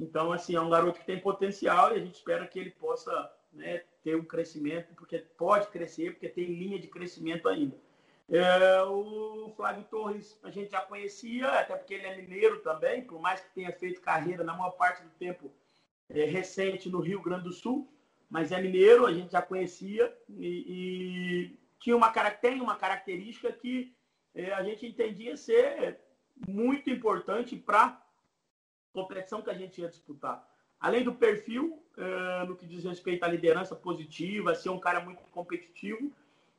Então, 0.00 0.32
assim, 0.32 0.54
é 0.56 0.60
um 0.60 0.70
garoto 0.70 0.98
que 0.98 1.06
tem 1.06 1.20
potencial 1.20 1.92
e 1.92 1.96
a 1.96 2.00
gente 2.00 2.14
espera 2.14 2.46
que 2.46 2.58
ele 2.58 2.70
possa 2.70 3.30
né, 3.52 3.82
ter 4.02 4.16
um 4.16 4.24
crescimento, 4.24 4.94
porque 4.94 5.18
pode 5.18 5.68
crescer, 5.68 6.12
porque 6.12 6.28
tem 6.28 6.46
linha 6.46 6.78
de 6.78 6.88
crescimento 6.88 7.48
ainda. 7.48 7.76
É, 8.28 8.82
o 8.82 9.52
Flávio 9.56 9.84
Torres 9.90 10.38
a 10.42 10.50
gente 10.50 10.70
já 10.70 10.80
conhecia, 10.80 11.48
até 11.48 11.76
porque 11.76 11.94
ele 11.94 12.06
é 12.06 12.16
mineiro 12.16 12.60
também, 12.60 13.02
por 13.02 13.20
mais 13.20 13.40
que 13.40 13.52
tenha 13.52 13.72
feito 13.72 14.00
carreira 14.00 14.44
na 14.44 14.54
maior 14.54 14.70
parte 14.70 15.02
do 15.02 15.10
tempo 15.10 15.52
é, 16.08 16.24
recente 16.24 16.88
no 16.88 17.00
Rio 17.00 17.20
Grande 17.20 17.44
do 17.44 17.52
Sul, 17.52 17.92
mas 18.28 18.52
é 18.52 18.62
mineiro, 18.62 19.04
a 19.04 19.12
gente 19.12 19.32
já 19.32 19.42
conhecia 19.42 20.16
e, 20.28 20.64
e 20.68 21.58
tinha 21.80 21.96
uma, 21.96 22.10
tem 22.30 22.60
uma 22.60 22.76
característica 22.76 23.50
que 23.50 23.92
é, 24.34 24.52
a 24.52 24.62
gente 24.62 24.86
entendia 24.86 25.36
ser 25.36 25.98
muito 26.46 26.88
importante 26.90 27.56
para 27.56 27.84
a 27.84 28.02
competição 28.92 29.42
que 29.42 29.50
a 29.50 29.54
gente 29.54 29.80
ia 29.80 29.88
disputar. 29.88 30.46
Além 30.78 31.02
do 31.02 31.14
perfil, 31.14 31.82
é, 31.96 32.44
no 32.44 32.56
que 32.56 32.66
diz 32.66 32.84
respeito 32.84 33.24
à 33.24 33.28
liderança 33.28 33.74
positiva, 33.74 34.54
ser 34.54 34.68
um 34.68 34.78
cara 34.78 35.00
muito 35.00 35.22
competitivo, 35.30 36.12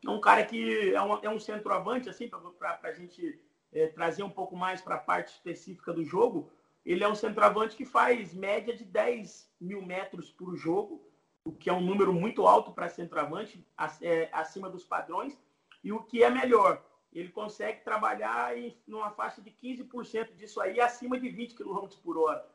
é 0.06 0.10
um 0.10 0.20
cara 0.20 0.44
que 0.44 0.94
é 0.94 1.02
um, 1.02 1.24
é 1.24 1.30
um 1.30 1.40
centroavante, 1.40 2.10
assim, 2.10 2.28
para 2.28 2.80
a 2.84 2.92
gente 2.92 3.40
é, 3.72 3.88
trazer 3.88 4.24
um 4.24 4.30
pouco 4.30 4.56
mais 4.56 4.82
para 4.82 4.96
a 4.96 5.00
parte 5.00 5.30
específica 5.30 5.94
do 5.94 6.04
jogo. 6.04 6.50
Ele 6.84 7.04
é 7.04 7.08
um 7.08 7.16
centroavante 7.16 7.76
que 7.76 7.86
faz 7.86 8.34
média 8.34 8.76
de 8.76 8.84
10 8.84 9.52
mil 9.62 9.84
metros 9.84 10.32
por 10.32 10.56
jogo, 10.56 11.02
o 11.44 11.52
que 11.52 11.70
é 11.70 11.74
um 11.74 11.82
número 11.82 12.14
muito 12.14 12.46
alto 12.48 12.72
para 12.72 12.90
centroavante, 12.90 13.66
é, 14.02 14.30
acima 14.32 14.70
dos 14.70 14.84
padrões. 14.84 15.38
E 15.84 15.92
o 15.92 16.04
que 16.04 16.24
é 16.24 16.30
melhor, 16.30 16.84
ele 17.12 17.30
consegue 17.30 17.84
trabalhar 17.84 18.58
em 18.58 18.78
numa 18.88 19.12
faixa 19.12 19.42
de 19.42 19.52
15% 19.52 20.36
disso 20.36 20.62
aí, 20.62 20.80
acima 20.80 21.20
de 21.20 21.30
20 21.30 21.56
km 21.56 21.88
por 22.04 22.18
hora. 22.18 22.46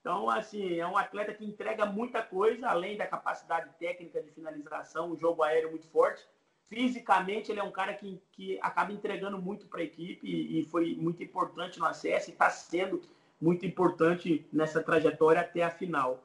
Então, 0.00 0.30
assim, 0.30 0.78
é 0.78 0.86
um 0.86 0.96
atleta 0.96 1.34
que 1.34 1.44
entrega 1.44 1.84
muita 1.84 2.22
coisa, 2.22 2.68
além 2.68 2.96
da 2.96 3.06
capacidade 3.06 3.70
técnica 3.78 4.22
de 4.22 4.30
finalização, 4.30 5.10
o 5.10 5.16
jogo 5.16 5.42
aéreo 5.42 5.70
muito 5.70 5.88
forte. 5.88 6.24
Fisicamente, 6.68 7.50
ele 7.50 7.60
é 7.60 7.64
um 7.64 7.72
cara 7.72 7.94
que, 7.94 8.22
que 8.32 8.58
acaba 8.62 8.92
entregando 8.92 9.38
muito 9.38 9.66
para 9.66 9.80
a 9.80 9.84
equipe 9.84 10.26
e, 10.26 10.60
e 10.60 10.64
foi 10.64 10.94
muito 10.94 11.22
importante 11.22 11.78
no 11.78 11.86
acesso 11.86 12.30
e 12.30 12.32
está 12.32 12.48
sendo 12.48 13.02
muito 13.40 13.66
importante 13.66 14.46
nessa 14.52 14.82
trajetória 14.82 15.40
até 15.40 15.62
a 15.62 15.70
final. 15.70 16.22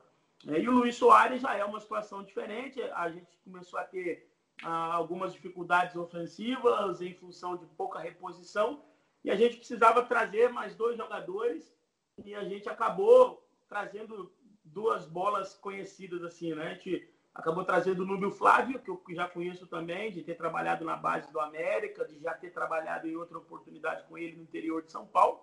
É, 0.48 0.60
e 0.60 0.68
o 0.68 0.72
Luiz 0.72 0.96
Soares 0.96 1.42
já 1.42 1.56
é 1.56 1.64
uma 1.64 1.80
situação 1.80 2.24
diferente. 2.24 2.82
A 2.94 3.10
gente 3.10 3.38
começou 3.44 3.80
a 3.80 3.84
ter 3.84 4.30
ah, 4.64 4.94
algumas 4.94 5.34
dificuldades 5.34 5.96
ofensivas 5.96 7.02
em 7.02 7.14
função 7.14 7.56
de 7.56 7.66
pouca 7.66 8.00
reposição. 8.00 8.84
E 9.24 9.32
a 9.32 9.36
gente 9.36 9.58
precisava 9.58 10.04
trazer 10.04 10.50
mais 10.50 10.76
dois 10.76 10.98
jogadores. 10.98 11.74
E 12.24 12.36
a 12.36 12.44
gente 12.44 12.70
acabou 12.70 13.48
trazendo 13.70 14.32
duas 14.64 15.06
bolas 15.06 15.54
conhecidas 15.56 16.24
assim, 16.24 16.54
né? 16.54 16.68
A 16.68 16.74
gente 16.74 17.10
acabou 17.34 17.64
trazendo 17.64 18.04
o 18.04 18.06
Núbio 18.06 18.32
Flávio, 18.32 18.80
que 18.80 18.90
eu 18.90 19.02
já 19.10 19.28
conheço 19.28 19.66
também, 19.66 20.12
de 20.12 20.24
ter 20.24 20.36
trabalhado 20.36 20.86
na 20.86 20.96
base 20.96 21.32
do 21.32 21.40
América, 21.40 22.06
de 22.06 22.20
já 22.20 22.34
ter 22.34 22.52
trabalhado 22.52 23.08
em 23.08 23.16
outra 23.16 23.38
oportunidade 23.38 24.04
com 24.08 24.18
ele 24.18 24.36
no 24.36 24.44
interior 24.44 24.84
de 24.84 24.92
São 24.92 25.08
Paulo. 25.08 25.42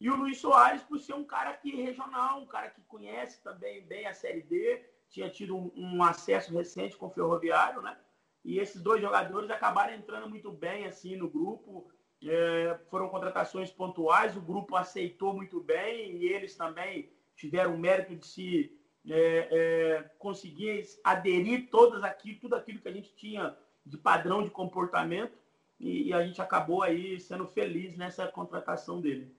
E 0.00 0.08
o 0.08 0.16
Luiz 0.16 0.38
Soares, 0.38 0.82
por 0.82 0.98
ser 0.98 1.14
um 1.14 1.24
cara 1.24 1.50
aqui 1.50 1.74
regional, 1.74 2.40
um 2.40 2.46
cara 2.46 2.70
que 2.70 2.82
conhece 2.82 3.42
também 3.42 3.84
bem 3.84 4.06
a 4.06 4.14
Série 4.14 4.42
D, 4.42 4.84
tinha 5.08 5.28
tido 5.28 5.56
um, 5.56 5.72
um 5.74 6.02
acesso 6.02 6.52
recente 6.52 6.96
com 6.96 7.06
o 7.06 7.10
Ferroviário, 7.10 7.82
né? 7.82 7.96
E 8.44 8.58
esses 8.58 8.80
dois 8.80 9.00
jogadores 9.00 9.50
acabaram 9.50 9.94
entrando 9.94 10.28
muito 10.28 10.52
bem 10.52 10.86
assim 10.86 11.16
no 11.16 11.28
grupo. 11.28 11.90
É, 12.22 12.78
foram 12.90 13.08
contratações 13.08 13.70
pontuais, 13.70 14.36
o 14.36 14.40
grupo 14.40 14.76
aceitou 14.76 15.34
muito 15.34 15.60
bem 15.60 16.16
e 16.16 16.26
eles 16.26 16.56
também 16.56 17.10
tiveram 17.36 17.74
o 17.74 17.78
mérito 17.78 18.16
de 18.16 18.26
se 18.26 18.78
é, 19.08 19.48
é, 19.50 20.02
conseguir 20.18 20.84
aderir 21.04 21.68
todas 21.70 22.02
aqui, 22.02 22.34
tudo 22.34 22.54
aquilo 22.54 22.80
que 22.80 22.88
a 22.88 22.92
gente 22.92 23.14
tinha 23.14 23.56
de 23.86 23.96
padrão 23.96 24.42
de 24.42 24.50
comportamento 24.50 25.38
e, 25.78 26.08
e 26.08 26.12
a 26.12 26.24
gente 26.24 26.42
acabou 26.42 26.82
aí 26.82 27.20
sendo 27.20 27.46
feliz 27.46 27.96
nessa 27.96 28.26
contratação 28.26 29.00
dele. 29.00 29.34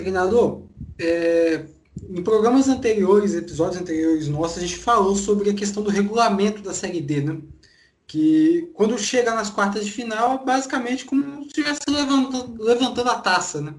Treinador, 0.00 0.62
é, 0.98 1.66
em 2.08 2.22
programas 2.22 2.68
anteriores, 2.68 3.34
episódios 3.34 3.80
anteriores 3.80 4.28
nossos, 4.28 4.58
a 4.58 4.60
gente 4.60 4.78
falou 4.78 5.14
sobre 5.14 5.50
a 5.50 5.54
questão 5.54 5.82
do 5.82 5.90
regulamento 5.90 6.62
da 6.62 6.72
Série 6.72 7.00
D, 7.00 7.20
né? 7.20 7.40
Que 8.06 8.70
quando 8.74 8.98
chega 8.98 9.34
nas 9.34 9.50
quartas 9.50 9.84
de 9.84 9.92
final, 9.92 10.40
é 10.40 10.44
basicamente 10.44 11.04
como 11.04 11.42
se 11.42 11.48
estivesse 11.48 11.82
levantando, 11.88 12.62
levantando 12.62 13.10
a 13.10 13.20
taça, 13.20 13.60
né? 13.60 13.74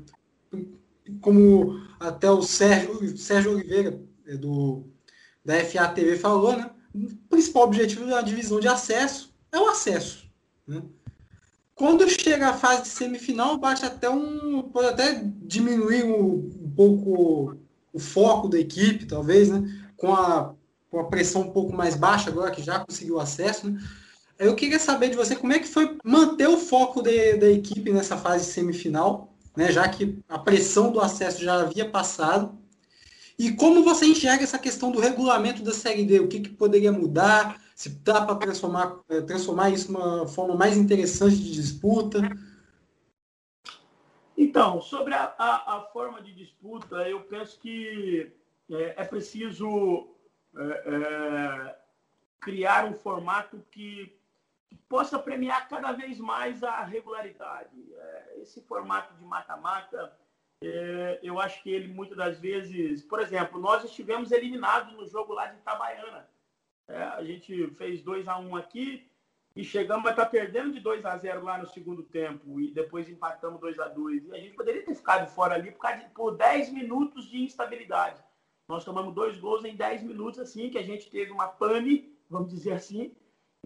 Como 1.20 1.82
até 2.00 2.30
o 2.30 2.42
Sérgio, 2.42 3.18
Sérgio 3.18 3.54
Oliveira, 3.54 4.00
é 4.28 4.38
do, 4.38 4.84
da 5.44 5.64
FA 5.66 5.88
TV, 5.90 6.16
falou, 6.18 6.56
né? 6.56 6.70
O 6.94 7.08
principal 7.30 7.64
objetivo 7.64 8.06
da 8.06 8.22
divisão 8.22 8.60
de 8.60 8.68
acesso 8.68 9.34
é 9.52 9.60
o 9.60 9.68
acesso. 9.68 10.30
Né? 10.68 10.82
Quando 11.82 12.08
chega 12.08 12.50
a 12.50 12.54
fase 12.54 12.84
de 12.84 12.90
semifinal, 12.90 13.58
bate 13.58 13.84
até 13.84 14.08
um. 14.08 14.62
pode 14.62 14.90
até 14.90 15.20
diminuir 15.42 16.04
um, 16.04 16.36
um 16.36 16.72
pouco 16.76 17.58
o 17.92 18.00
foco 18.00 18.48
da 18.48 18.60
equipe, 18.60 19.08
talvez, 19.08 19.50
né? 19.50 19.64
Com 19.98 20.14
a, 20.14 20.54
com 20.92 21.00
a 21.00 21.06
pressão 21.06 21.42
um 21.42 21.52
pouco 21.52 21.76
mais 21.76 21.96
baixa, 21.96 22.30
agora 22.30 22.52
que 22.52 22.62
já 22.62 22.86
conseguiu 22.86 23.20
acesso, 23.20 23.68
né? 23.68 23.82
Eu 24.38 24.54
queria 24.54 24.78
saber 24.78 25.10
de 25.10 25.16
você 25.16 25.36
como 25.36 25.54
é 25.54 25.58
que 25.58 25.68
foi 25.68 25.98
manter 26.06 26.48
o 26.48 26.60
foco 26.60 27.02
de, 27.02 27.38
da 27.38 27.50
equipe 27.50 27.92
nessa 27.92 28.16
fase 28.16 28.46
semifinal, 28.46 29.34
né? 29.58 29.72
Já 29.72 29.90
que 29.90 30.20
a 30.30 30.38
pressão 30.38 30.92
do 30.92 31.02
acesso 31.02 31.44
já 31.44 31.62
havia 31.62 31.90
passado. 31.90 32.61
E 33.42 33.56
como 33.56 33.84
você 33.84 34.06
enxerga 34.06 34.44
essa 34.44 34.60
questão 34.60 34.92
do 34.92 35.00
regulamento 35.00 35.64
da 35.64 35.74
Série 35.74 36.06
D? 36.06 36.20
O 36.20 36.28
que, 36.28 36.42
que 36.42 36.50
poderia 36.50 36.92
mudar? 36.92 37.60
se 37.82 37.90
dá 37.90 38.24
para 38.24 38.36
transformar, 38.36 39.00
é, 39.10 39.22
transformar 39.22 39.72
isso 39.72 39.92
numa 39.92 40.28
forma 40.28 40.56
mais 40.56 40.78
interessante 40.78 41.38
de 41.38 41.52
disputa? 41.52 42.20
Então, 44.38 44.80
sobre 44.80 45.16
a, 45.16 45.34
a, 45.36 45.78
a 45.78 45.82
forma 45.86 46.22
de 46.22 46.32
disputa, 46.32 46.98
eu 47.10 47.22
penso 47.22 47.60
que 47.60 48.32
é, 48.70 49.02
é 49.02 49.04
preciso 49.04 50.16
é, 50.56 50.62
é, 50.62 51.80
criar 52.40 52.86
um 52.86 52.94
formato 52.94 53.66
que, 53.72 54.16
que, 54.70 54.76
possa 54.88 55.18
premiar 55.18 55.68
cada 55.68 55.92
vez 55.92 56.20
mais 56.20 56.64
a 56.64 56.84
regularidade. 56.84 57.92
É, 57.92 58.42
esse 58.44 58.62
formato 58.62 59.16
de 59.16 59.26
mata-mata, 59.26 60.16
é, 60.64 61.20
eu 61.24 61.40
acho 61.40 61.62
que 61.64 61.70
ele 61.70 61.88
muitas 61.88 62.18
das 62.18 62.40
vezes, 62.40 63.04
por 63.04 63.20
exemplo, 63.20 63.60
nós 63.60 63.84
estivemos 63.84 64.32
eliminados 64.32 64.94
no 64.94 65.08
jogo 65.08 65.34
lá 65.34 65.48
de 65.48 65.58
Itabaiana 65.58 66.30
é, 66.92 67.04
a 67.04 67.24
gente 67.24 67.68
fez 67.72 68.02
2 68.02 68.28
a 68.28 68.38
1 68.38 68.50
um 68.50 68.56
aqui 68.56 69.10
e 69.56 69.64
chegamos 69.64 70.06
a 70.08 70.12
estar 70.12 70.26
tá 70.26 70.30
perdendo 70.30 70.74
de 70.74 70.80
2 70.80 71.06
a 71.06 71.18
0 71.18 71.44
lá 71.44 71.58
no 71.58 71.68
segundo 71.68 72.04
tempo 72.04 72.60
e 72.60 72.72
depois 72.72 73.10
empatamos 73.10 73.60
2 73.62 73.80
a 73.80 73.88
2 73.88 74.28
E 74.28 74.32
a 74.34 74.38
gente 74.38 74.56
poderia 74.56 74.84
ter 74.84 74.96
ficado 74.96 75.30
fora 75.30 75.56
ali 75.56 75.72
por, 75.72 75.88
de, 75.96 76.10
por 76.10 76.38
10 76.38 76.72
minutos 76.72 77.30
de 77.30 77.42
instabilidade. 77.42 78.22
Nós 78.68 78.84
tomamos 78.84 79.14
dois 79.14 79.38
gols 79.38 79.64
em 79.66 79.76
10 79.76 80.04
minutos, 80.04 80.40
assim, 80.40 80.70
que 80.70 80.78
a 80.78 80.84
gente 80.84 81.10
teve 81.10 81.32
uma 81.32 81.48
pane, 81.48 82.14
vamos 82.30 82.50
dizer 82.50 82.74
assim, 82.74 83.14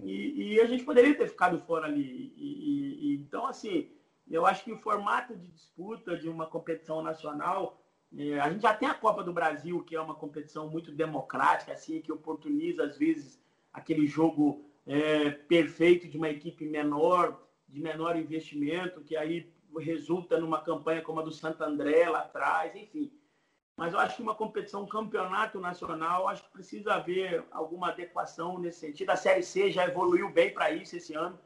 e, 0.02 0.54
e 0.56 0.62
a 0.62 0.66
gente 0.66 0.84
poderia 0.84 1.16
ter 1.16 1.28
ficado 1.28 1.60
fora 1.60 1.86
ali. 1.86 2.34
E, 2.36 3.12
e, 3.12 3.16
então, 3.16 3.46
assim, 3.46 3.91
Eu 4.30 4.46
acho 4.46 4.64
que 4.64 4.72
o 4.72 4.78
formato 4.78 5.36
de 5.36 5.48
disputa 5.48 6.18
de 6.18 6.28
uma 6.28 6.48
competição 6.48 7.02
nacional, 7.02 7.82
é, 8.18 8.40
a 8.40 8.50
gente 8.50 8.62
já 8.62 8.74
tem 8.74 8.88
a 8.88 8.94
Copa 8.94 9.24
do 9.24 9.34
Brasil, 9.34 9.84
que 9.84 9.96
é 9.96 10.02
uma 10.02 10.16
competição 10.16 10.70
muito 10.70 10.92
democrática, 10.92 11.74
assim, 11.74 12.02
que 12.02 12.12
oportuniza, 12.12 12.84
às 12.84 12.98
vezes, 12.98 13.40
aquele 13.72 14.08
jogo 14.08 14.66
é, 14.86 15.30
perfeito 15.30 16.08
de 16.08 16.18
uma 16.18 16.30
equipe 16.30 16.66
menor, 16.66 17.42
de 17.68 17.82
menor 17.82 18.16
investimento, 18.16 19.02
que 19.02 19.16
aí 19.16 19.54
resulta 19.78 20.40
numa 20.40 20.62
campanha 20.62 21.02
como 21.02 21.20
a 21.20 21.24
do 21.24 21.32
Santo 21.32 21.64
André 21.64 22.10
lá 22.10 22.20
atrás, 22.20 22.76
enfim. 22.76 23.12
Mas 23.76 23.94
eu 23.94 24.00
acho 24.00 24.16
que 24.16 24.22
uma 24.22 24.36
competição, 24.36 24.84
um 24.84 24.88
campeonato 24.88 25.60
nacional, 25.60 26.30
acho 26.30 26.44
que 26.44 26.52
precisa 26.52 26.94
haver 26.94 27.44
alguma 27.52 27.90
adequação 27.90 28.58
nesse 28.58 28.80
sentido. 28.80 29.10
A 29.10 29.18
Série 29.18 29.44
C 29.44 29.70
já 29.70 29.86
evoluiu 29.86 30.32
bem 30.32 30.54
para 30.54 30.72
isso 30.72 30.96
esse 30.96 31.14
ano. 31.14 31.38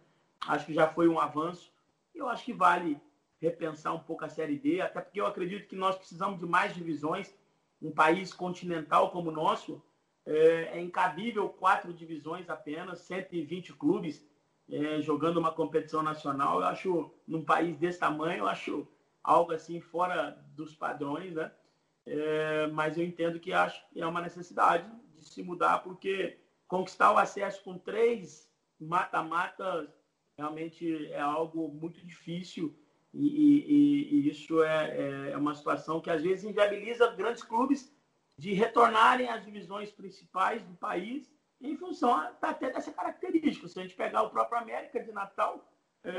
Acho 0.48 0.68
que 0.68 0.74
já 0.74 0.88
foi 0.88 1.08
um 1.08 1.20
avanço. 1.20 1.72
Eu 2.20 2.28
acho 2.28 2.44
que 2.44 2.54
vale 2.54 3.00
repensar 3.40 3.94
um 3.94 4.00
pouco 4.00 4.26
a 4.26 4.30
Série 4.30 4.58
D, 4.58 4.82
até 4.82 5.00
porque 5.00 5.22
eu 5.22 5.26
acredito 5.26 5.68
que 5.68 5.76
nós 5.76 5.98
precisamos 5.98 6.40
de 6.40 6.46
mais 6.46 6.74
divisões. 6.74 7.34
Um 7.82 7.92
país 7.92 8.34
continental 8.34 9.10
como 9.10 9.30
o 9.30 9.34
nosso, 9.34 9.82
é, 10.26 10.78
é 10.78 10.82
incabível 10.82 11.48
quatro 11.48 11.94
divisões 11.94 12.50
apenas, 12.50 13.00
120 13.00 13.74
clubes 13.74 14.28
é, 14.70 15.02
jogando 15.02 15.38
uma 15.38 15.54
competição 15.54 16.04
nacional. 16.04 16.60
Eu 16.60 16.68
acho, 16.68 17.14
num 17.26 17.44
país 17.44 17.78
desse 17.78 18.00
tamanho, 18.00 18.40
eu 18.40 18.48
acho 18.48 18.86
algo 19.24 19.54
assim 19.54 19.80
fora 19.80 20.32
dos 20.56 20.76
padrões, 20.76 21.36
né? 21.36 21.52
É, 22.06 22.68
mas 22.68 22.98
eu 22.98 23.06
entendo 23.06 23.40
que 23.40 23.54
acho 23.54 23.82
que 23.90 24.02
é 24.02 24.06
uma 24.06 24.22
necessidade 24.22 24.92
de 25.16 25.24
se 25.24 25.42
mudar, 25.42 25.80
porque 25.84 26.38
conquistar 26.68 27.14
o 27.14 27.18
acesso 27.18 27.64
com 27.64 27.78
três 27.78 28.52
mata-matas 28.80 29.90
realmente 30.40 31.12
é 31.12 31.20
algo 31.20 31.68
muito 31.70 32.00
difícil 32.06 32.74
e, 33.14 33.28
e, 33.28 34.16
e 34.16 34.30
isso 34.30 34.64
é, 34.64 35.32
é, 35.32 35.38
uma 35.38 35.54
situação 35.54 36.00
que 36.00 36.10
às 36.10 36.24
vezes 36.24 36.46
inviabiliza 36.46 37.12
grandes 37.12 37.44
clubes 37.44 37.94
de 38.38 38.54
retornarem 38.54 39.28
às 39.30 39.44
divisões 39.44 39.92
principais 39.92 40.64
do 40.64 40.74
país 40.76 41.30
em 41.60 41.76
função 41.76 42.14
até 42.42 42.72
dessa 42.72 42.92
característica. 42.94 43.68
Se 43.68 43.78
a 43.78 43.82
gente 43.82 43.96
pegar 43.96 44.24
o 44.24 44.30
próprio 44.30 44.60
América 44.60 45.04
de 45.04 45.12
Natal, 45.12 45.70
é, 46.04 46.14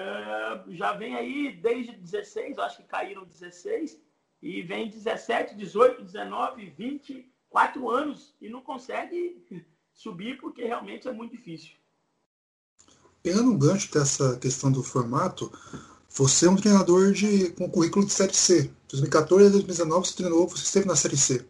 já 0.69 0.93
vem 0.93 1.15
aí 1.17 1.57
desde 1.57 1.93
16, 1.93 2.59
acho 2.59 2.77
que 2.79 2.89
caíram 2.89 3.25
16, 3.25 3.99
e 4.43 4.61
vem 4.63 4.91
17, 4.91 5.55
18, 5.55 6.03
19, 6.03 6.67
20, 6.67 7.33
quatro 7.49 7.89
anos 7.89 8.37
e 8.41 8.49
não 8.49 8.61
consegue 8.61 9.43
subir 9.93 10.39
porque 10.39 10.65
realmente 10.65 11.09
é 11.09 11.13
muito 11.13 11.37
difícil. 11.37 11.80
Pegando 13.23 13.51
um 13.51 13.59
gancho 13.59 13.93
dessa 13.93 14.37
questão 14.39 14.73
do 14.73 14.83
formato, 14.83 15.53
você 16.09 16.47
é 16.47 16.51
um 16.51 16.57
treinador 16.57 17.13
de, 17.13 17.51
com 17.51 17.69
currículo 17.69 18.07
de 18.07 18.13
Série 18.13 18.35
C. 18.35 18.71
2014 18.89 19.47
a 19.47 19.51
2019 19.51 20.09
você 20.09 20.17
treinou, 20.17 20.49
você 20.49 20.65
esteve 20.65 20.87
na 20.87 20.97
Série 20.97 21.17
C. 21.17 21.45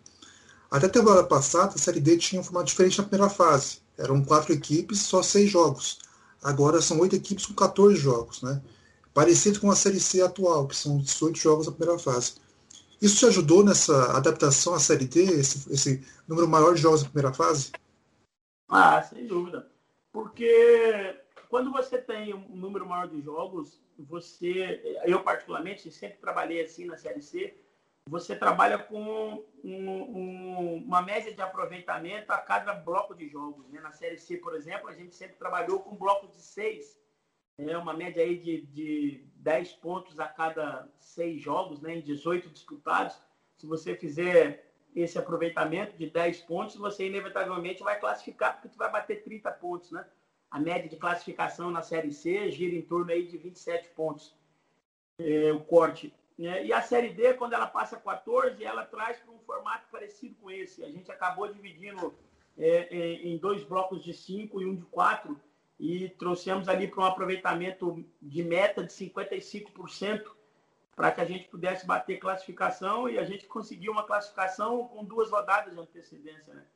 Até 0.71 0.87
a 0.87 0.91
temporada 0.91 1.25
passada, 1.25 1.75
a 1.75 1.79
Série 1.79 2.01
D 2.01 2.17
tinha 2.17 2.41
um 2.41 2.45
formato 2.45 2.67
diferente 2.67 2.99
na 2.99 3.05
primeira 3.07 3.33
fase. 3.33 3.79
Eram 3.97 4.25
quatro 4.25 4.53
equipes, 4.53 5.01
só 5.01 5.23
seis 5.23 5.51
jogos. 5.51 5.99
Agora 6.43 6.81
são 6.81 6.99
oito 7.01 7.15
equipes 7.15 7.47
com 7.47 7.55
14 7.55 7.97
jogos, 7.97 8.43
né? 8.43 8.61
Parecido 9.15 9.61
com 9.61 9.71
a 9.71 9.77
Série 9.77 10.01
C 10.01 10.23
atual, 10.23 10.67
que 10.67 10.77
são 10.77 10.99
18 10.99 11.39
jogos 11.39 11.67
na 11.67 11.73
primeira 11.73 11.99
fase. 11.99 12.35
Isso 13.01 13.19
te 13.19 13.27
ajudou 13.27 13.65
nessa 13.65 14.17
adaptação 14.17 14.75
à 14.75 14.81
Série 14.81 15.07
D, 15.07 15.23
esse, 15.23 15.73
esse 15.73 16.03
número 16.27 16.49
maior 16.49 16.75
de 16.75 16.83
jogos 16.83 17.03
na 17.03 17.09
primeira 17.09 17.33
fase? 17.33 17.73
Ah, 18.69 19.03
sem 19.03 19.27
dúvida. 19.27 19.67
Porque 20.13 21.20
quando 21.51 21.71
você 21.71 21.99
tem 21.99 22.33
um 22.33 22.57
número 22.57 22.87
maior 22.87 23.09
de 23.09 23.21
jogos, 23.21 23.79
você, 23.99 24.99
eu 25.05 25.23
particularmente, 25.23 25.91
sempre 25.91 26.19
trabalhei 26.19 26.63
assim 26.63 26.87
na 26.87 26.97
Série 26.97 27.21
C, 27.21 27.55
você 28.09 28.35
trabalha 28.35 28.79
com 28.79 29.45
um, 29.63 29.71
um, 29.71 30.77
uma 30.87 31.03
média 31.03 31.35
de 31.35 31.43
aproveitamento 31.43 32.33
a 32.33 32.39
cada 32.39 32.73
bloco 32.73 33.15
de 33.15 33.29
jogos. 33.29 33.69
Né? 33.69 33.81
Na 33.81 33.93
Série 33.93 34.17
C, 34.17 34.39
por 34.39 34.55
exemplo, 34.55 34.89
a 34.89 34.95
gente 34.95 35.15
sempre 35.15 35.37
trabalhou 35.37 35.81
com 35.81 35.95
blocos 35.95 36.33
de 36.33 36.43
seis 36.43 36.99
é 37.69 37.77
uma 37.77 37.93
média 37.93 38.23
aí 38.23 38.39
de, 38.39 38.63
de 38.67 39.25
10 39.37 39.73
pontos 39.75 40.19
a 40.19 40.27
cada 40.27 40.89
seis 40.99 41.43
jogos, 41.43 41.81
né, 41.81 41.97
em 41.97 42.01
18 42.01 42.49
disputados. 42.49 43.21
Se 43.57 43.67
você 43.67 43.95
fizer 43.95 44.73
esse 44.95 45.19
aproveitamento 45.19 45.97
de 45.97 46.09
10 46.09 46.41
pontos, 46.43 46.77
você 46.77 47.07
inevitavelmente 47.07 47.83
vai 47.83 47.99
classificar, 47.99 48.55
porque 48.55 48.69
tu 48.69 48.79
vai 48.79 48.91
bater 48.91 49.23
30 49.23 49.51
pontos, 49.53 49.91
né? 49.91 50.05
A 50.51 50.59
média 50.59 50.89
de 50.89 50.97
classificação 50.97 51.71
na 51.71 51.83
Série 51.83 52.13
C 52.13 52.51
gira 52.51 52.75
em 52.75 52.83
torno 52.83 53.13
aí 53.13 53.27
de 53.27 53.39
27 53.39 53.91
pontos, 53.91 54.35
é, 55.19 55.53
o 55.53 55.61
corte. 55.61 56.13
Né? 56.37 56.67
E 56.67 56.73
a 56.73 56.83
Série 56.83 57.11
D, 57.11 57.35
quando 57.35 57.53
ela 57.53 57.67
passa 57.67 57.97
14, 57.97 58.65
ela 58.65 58.85
traz 58.85 59.19
para 59.19 59.33
um 59.33 59.39
formato 59.41 59.87
parecido 59.91 60.35
com 60.37 60.51
esse. 60.51 60.83
A 60.85 60.91
gente 60.91 61.11
acabou 61.13 61.53
dividindo 61.53 62.15
é, 62.59 62.89
é, 62.91 63.13
em 63.27 63.39
dois 63.39 63.63
blocos 63.63 64.03
de 64.03 64.13
5 64.13 64.61
e 64.61 64.67
um 64.67 64.75
de 64.75 64.85
4, 64.87 65.41
e 65.79 66.11
trouxemos 66.11 66.69
ali 66.69 66.89
para 66.89 67.01
um 67.01 67.07
aproveitamento 67.07 68.05
de 68.21 68.43
meta 68.43 68.83
de 68.83 68.93
55% 68.93 70.31
para 70.95 71.11
que 71.11 71.21
a 71.23 71.25
gente 71.25 71.49
pudesse 71.49 71.87
bater 71.87 72.19
classificação 72.19 73.09
e 73.09 73.19
a 73.19 73.25
gente 73.25 73.47
conseguiu 73.47 73.91
uma 73.93 74.03
classificação 74.03 74.87
com 74.89 75.03
duas 75.03 75.31
rodadas 75.31 75.73
de 75.73 75.81
antecedência, 75.81 76.53
né? 76.53 76.67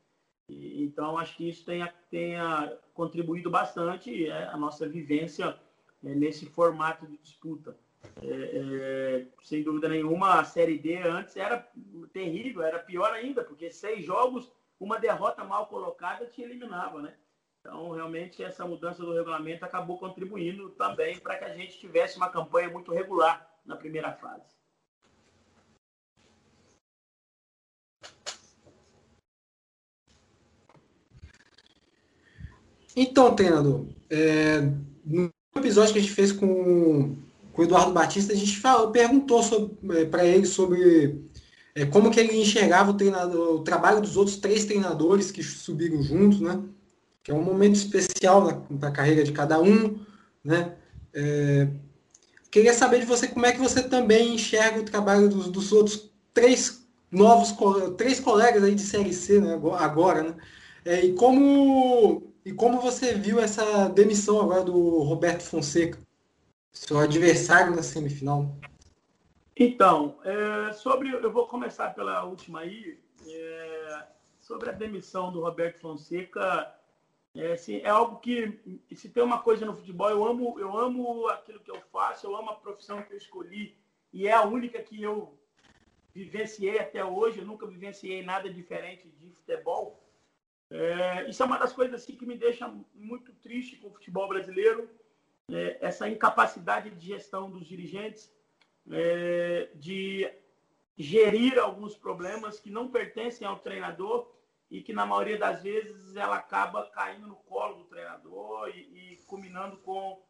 E, 0.49 0.83
então 0.83 1.19
acho 1.19 1.37
que 1.37 1.49
isso 1.49 1.65
tenha, 1.65 1.93
tenha 2.11 2.77
contribuído 2.93 3.51
bastante 3.51 4.29
é, 4.29 4.45
a 4.49 4.57
nossa 4.57 4.89
vivência 4.89 5.59
é, 6.05 6.15
nesse 6.15 6.47
formato 6.47 7.07
de 7.07 7.17
disputa. 7.19 7.77
É, 8.23 8.27
é, 8.27 9.27
sem 9.43 9.63
dúvida 9.63 9.89
nenhuma, 9.89 10.41
a 10.41 10.45
Série 10.45 10.79
D 10.79 10.99
antes 10.99 11.37
era 11.37 11.67
terrível, 12.13 12.63
era 12.63 12.79
pior 12.79 13.13
ainda, 13.13 13.43
porque 13.43 13.71
seis 13.71 14.05
jogos, 14.05 14.53
uma 14.79 14.99
derrota 14.99 15.43
mal 15.43 15.67
colocada 15.67 16.27
te 16.27 16.43
eliminava, 16.43 17.01
né? 17.01 17.15
Então, 17.61 17.93
realmente, 17.93 18.45
essa 18.45 18.67
mudança 18.67 19.03
do 19.03 19.15
regulamento 19.15 19.65
acabou 19.65 19.99
contribuindo 19.99 20.69
também 20.71 21.19
para 21.19 21.39
que 21.39 21.45
a 21.45 21.57
gente 21.57 21.79
tivesse 21.79 22.19
uma 22.19 22.29
campanha 22.29 22.69
muito 22.69 22.93
regular 22.93 23.51
na 23.65 23.75
primeira 23.75 24.13
fase. 24.13 24.55
Então, 32.97 33.35
treinador, 33.35 33.87
é, 34.09 34.61
no 35.05 35.31
episódio 35.57 35.93
que 35.93 35.99
a 35.99 36.03
gente 36.03 36.15
fez 36.15 36.33
com, 36.33 37.17
com 37.53 37.63
o 37.63 37.65
Eduardo 37.65 37.93
Batista, 37.93 38.33
a 38.33 38.37
gente 38.37 38.59
falou, 38.59 38.91
perguntou 38.91 39.43
é, 39.91 40.05
para 40.05 40.25
ele 40.25 40.47
sobre 40.47 41.21
é, 41.75 41.85
como 41.85 42.11
que 42.11 42.21
ele 42.21 42.41
enxergava 42.41 42.93
o, 42.93 43.55
o 43.57 43.59
trabalho 43.61 44.01
dos 44.01 44.17
outros 44.17 44.37
três 44.37 44.65
treinadores 44.65 45.31
que 45.31 45.43
subiram 45.43 46.03
juntos, 46.03 46.41
né? 46.41 46.63
que 47.25 47.31
é 47.31 47.35
um 47.35 47.43
momento 47.43 47.75
especial 47.75 48.45
na, 48.45 48.63
na 48.79 48.91
carreira 48.91 49.25
de 49.25 49.33
cada 49.33 49.59
um, 49.59 49.99
né? 50.45 50.75
É, 51.15 51.69
queria 52.51 52.75
saber 52.75 53.01
de 53.01 53.07
você 53.07 53.27
como 53.27 53.47
é 53.47 53.53
que 53.53 53.61
você 53.61 53.83
também 53.83 54.35
enxerga 54.35 54.79
o 54.79 54.85
trabalho 54.85 55.29
dos, 55.29 55.49
dos 55.49 55.73
outros 55.73 56.11
três 56.35 56.85
novos 57.11 57.55
três 57.97 58.21
colegas 58.21 58.63
aí 58.63 58.75
de 58.75 58.83
série 58.83 59.15
C, 59.15 59.41
né? 59.41 59.59
Agora, 59.79 60.23
né? 60.23 60.35
É, 60.85 61.07
e 61.07 61.15
como 61.15 62.34
e 62.45 62.53
como 62.53 62.81
você 62.81 63.15
viu 63.15 63.41
essa 63.41 63.89
demissão 63.89 64.41
agora 64.41 64.65
do 64.65 65.01
Roberto 65.01 65.43
Fonseca, 65.43 65.99
seu 66.73 66.99
adversário 66.99 67.75
na 67.75 67.83
semifinal? 67.83 68.55
Então, 69.57 70.19
é, 70.25 70.73
sobre 70.73 71.11
eu 71.11 71.33
vou 71.33 71.47
começar 71.47 71.95
pela 71.95 72.25
última 72.25 72.61
aí. 72.61 72.99
É, 73.27 74.07
sobre 74.41 74.69
a 74.69 74.73
demissão 74.73 75.33
do 75.33 75.41
Roberto 75.41 75.81
Fonseca, 75.81 76.71
é, 77.35 77.53
assim, 77.53 77.79
é 77.79 77.89
algo 77.89 78.21
que, 78.21 78.61
se 78.95 79.09
tem 79.09 79.23
uma 79.23 79.41
coisa 79.41 79.65
no 79.65 79.75
futebol, 79.75 80.11
eu 80.11 80.25
amo, 80.25 80.61
eu 80.61 80.77
amo 80.77 81.27
aquilo 81.29 81.61
que 81.61 81.71
eu 81.71 81.81
faço, 81.91 82.27
eu 82.27 82.37
amo 82.37 82.51
a 82.51 82.57
profissão 82.57 83.03
que 83.03 83.15
eu 83.15 83.17
escolhi 83.17 83.75
e 84.13 84.29
é 84.29 84.33
a 84.33 84.45
única 84.45 84.83
que 84.83 85.03
eu 85.03 85.37
vivenciei 86.15 86.79
até 86.79 87.05
hoje. 87.05 87.39
Eu 87.39 87.47
nunca 87.47 87.67
vivenciei 87.67 88.23
nada 88.23 88.49
diferente 88.49 89.09
de 89.19 89.31
futebol. 89.31 90.04
É, 90.77 91.31
isso 91.31 91.41
é 91.41 91.47
uma 91.47 91.57
das 91.57 91.73
coisas 91.73 92.03
assim, 92.03 92.17
que 92.17 92.27
me 92.27 92.37
deixa 92.37 92.69
muito 92.93 93.33
triste 93.35 93.77
com 93.77 93.87
o 93.87 93.93
futebol 93.93 94.27
brasileiro, 94.27 94.91
é, 95.49 95.79
essa 95.81 96.09
incapacidade 96.09 96.91
de 96.91 97.07
gestão 97.07 97.49
dos 97.49 97.65
dirigentes, 97.65 98.35
é, 98.91 99.71
de 99.77 100.29
gerir 100.99 101.61
alguns 101.61 101.97
problemas 101.97 102.59
que 102.59 102.71
não 102.71 102.89
pertencem 102.89 103.47
ao 103.47 103.61
treinador 103.61 104.29
e 104.69 104.83
que 104.83 104.93
na 104.93 105.07
maioria 105.07 105.39
das 105.39 105.63
vezes 105.63 106.17
ela 106.17 106.37
acaba 106.37 106.91
caindo 106.91 107.29
no 107.29 107.37
colo 107.37 107.77
do 107.77 107.85
treinador 107.85 108.69
e, 108.71 109.13
e 109.13 109.17
culminando 109.29 109.77
com, 109.77 110.21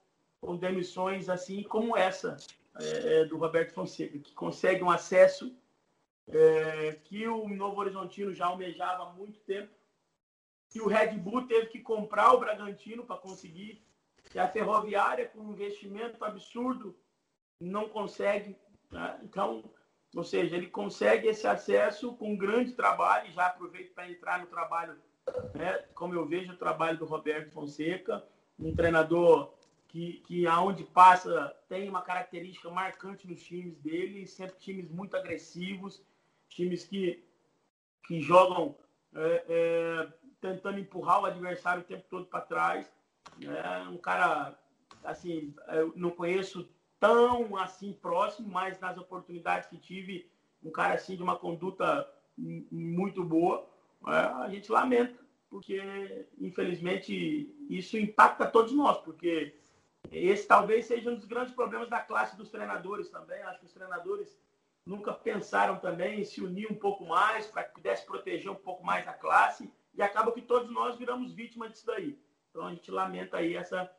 com 0.43 0.57
demissões 0.59 1.31
assim 1.31 1.63
como 1.63 1.97
essa 1.97 2.37
é, 2.79 3.21
é, 3.21 3.25
do 3.25 3.39
Roberto 3.39 3.73
Fonseca, 3.73 4.19
que 4.19 4.35
consegue 4.35 4.83
um 4.83 4.91
acesso 4.91 5.57
é, 6.29 6.99
que 7.05 7.27
o 7.27 7.49
Novo 7.49 7.81
Horizontino 7.81 8.35
já 8.35 8.45
almejava 8.45 9.05
há 9.05 9.13
muito 9.15 9.41
tempo, 9.41 9.73
que 10.75 10.83
o 10.83 10.89
Red 10.89 11.13
Bull 11.19 11.47
teve 11.47 11.69
que 11.69 11.79
comprar 11.79 12.33
o 12.33 12.41
Bragantino 12.41 13.05
para 13.05 13.17
conseguir, 13.17 13.81
e 14.35 14.41
a 14.41 14.49
Ferroviária, 14.49 15.29
com 15.29 15.39
um 15.39 15.53
investimento 15.53 16.25
absurdo, 16.25 16.99
não 17.61 17.89
consegue. 17.89 18.57
Né? 18.91 19.21
Então, 19.23 19.71
ou 20.17 20.25
seja, 20.25 20.57
ele 20.57 20.67
consegue 20.67 21.29
esse 21.29 21.47
acesso 21.47 22.17
com 22.17 22.33
um 22.33 22.37
grande 22.37 22.73
trabalho, 22.73 23.31
já 23.31 23.47
aproveito 23.47 23.95
para 23.95 24.11
entrar 24.11 24.41
no 24.41 24.49
trabalho, 24.49 24.97
né, 25.55 25.75
como 25.95 26.13
eu 26.13 26.27
vejo 26.27 26.53
o 26.53 26.57
trabalho 26.57 26.99
do 26.99 27.05
Roberto 27.05 27.53
Fonseca, 27.53 28.27
um 28.59 28.75
treinador 28.75 29.55
que, 29.87 30.25
que 30.27 30.45
aonde 30.45 30.83
passa 30.83 31.55
tem 31.69 31.89
uma 31.89 32.03
característica 32.03 32.69
marcante 32.69 33.29
nos 33.29 33.45
times 33.45 33.79
dele, 33.79 34.27
sempre 34.27 34.57
times 34.57 34.91
muito 34.91 35.17
agressivos, 35.17 36.03
times 36.49 36.85
que, 36.85 37.25
que 38.09 38.21
jogam 38.21 38.77
é, 39.15 39.45
é, 39.49 40.09
tentando 40.41 40.79
empurrar 40.79 41.23
o 41.23 41.27
adversário 41.27 41.83
o 41.83 41.87
tempo 41.87 42.05
todo 42.09 42.27
para 42.27 42.41
trás. 42.41 42.93
É 43.43 43.89
um 43.89 43.97
cara, 43.97 44.59
assim, 45.03 45.55
eu 45.69 45.93
não 45.97 46.11
conheço 46.11 46.69
tão 47.01 47.57
assim 47.57 47.93
próximo, 47.93 48.49
mas 48.49 48.79
nas 48.81 48.97
oportunidades 48.97 49.69
que 49.69 49.79
tive, 49.79 50.31
um 50.63 50.71
cara 50.71 50.95
assim 50.95 51.17
de 51.17 51.23
uma 51.23 51.37
conduta 51.37 52.09
muito 52.37 53.23
boa, 53.23 53.67
é, 54.07 54.11
a 54.11 54.49
gente 54.49 54.71
lamenta, 54.71 55.19
porque 55.49 56.27
infelizmente 56.39 57.55
isso 57.71 57.97
impacta 57.97 58.47
todos 58.47 58.73
nós, 58.73 58.99
porque 58.99 59.55
esse 60.11 60.47
talvez 60.47 60.87
seja 60.87 61.11
um 61.11 61.15
dos 61.15 61.25
grandes 61.25 61.55
problemas 61.55 61.89
da 61.89 62.01
classe 62.01 62.37
dos 62.37 62.51
treinadores 62.51 63.09
também. 63.09 63.41
Acho 63.43 63.61
que 63.61 63.67
os 63.67 63.73
treinadores 63.73 64.37
nunca 64.85 65.13
pensaram 65.13 65.79
também 65.79 66.21
em 66.21 66.25
se 66.25 66.43
unir 66.43 66.71
um 66.71 66.75
pouco 66.75 67.05
mais 67.07 67.47
para 67.47 67.65
que 67.65 67.75
pudesse 67.75 68.05
proteger 68.05 68.51
um 68.51 68.57
pouco 68.57 68.85
mais 68.85 69.07
a 69.09 69.13
classe 69.13 69.73
e 69.95 70.03
acaba 70.03 70.33
que 70.33 70.43
todos 70.43 70.71
nós 70.71 70.97
viramos 70.97 71.33
vítimas 71.33 71.73
disso 71.73 71.87
daí. 71.87 72.19
Então 72.51 72.67
a 72.67 72.71
gente 72.71 72.91
lamenta 72.91 73.39
aí 73.39 73.57
essa 73.57 73.91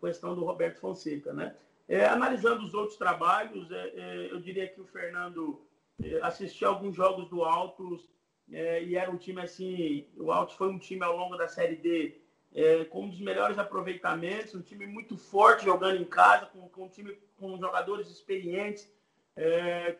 questão 0.00 0.34
do 0.34 0.44
Roberto 0.44 0.78
Fonseca, 0.78 1.32
né? 1.32 1.56
É, 1.88 2.04
analisando 2.06 2.64
os 2.64 2.74
outros 2.74 2.96
trabalhos, 2.96 3.70
é, 3.70 3.88
é, 3.88 4.32
eu 4.32 4.40
diria 4.40 4.68
que 4.68 4.80
o 4.80 4.86
Fernando 4.86 5.66
é, 6.02 6.18
assistiu 6.22 6.68
alguns 6.68 6.94
jogos 6.94 7.28
do 7.28 7.44
Altos 7.44 8.08
é, 8.50 8.82
e 8.82 8.96
era 8.96 9.10
um 9.10 9.16
time 9.16 9.40
assim. 9.40 10.06
O 10.16 10.30
Altos 10.30 10.56
foi 10.56 10.68
um 10.68 10.78
time 10.78 11.02
ao 11.04 11.16
longo 11.16 11.36
da 11.36 11.48
Série 11.48 11.76
D 11.76 12.20
é, 12.54 12.84
com 12.84 13.04
um 13.04 13.08
dos 13.08 13.20
melhores 13.20 13.58
aproveitamentos, 13.58 14.54
um 14.54 14.62
time 14.62 14.86
muito 14.86 15.16
forte 15.16 15.64
jogando 15.64 16.00
em 16.00 16.04
casa, 16.04 16.46
com, 16.46 16.68
com 16.68 16.84
um 16.84 16.88
time 16.88 17.16
com 17.36 17.58
jogadores 17.58 18.08
experientes, 18.08 18.90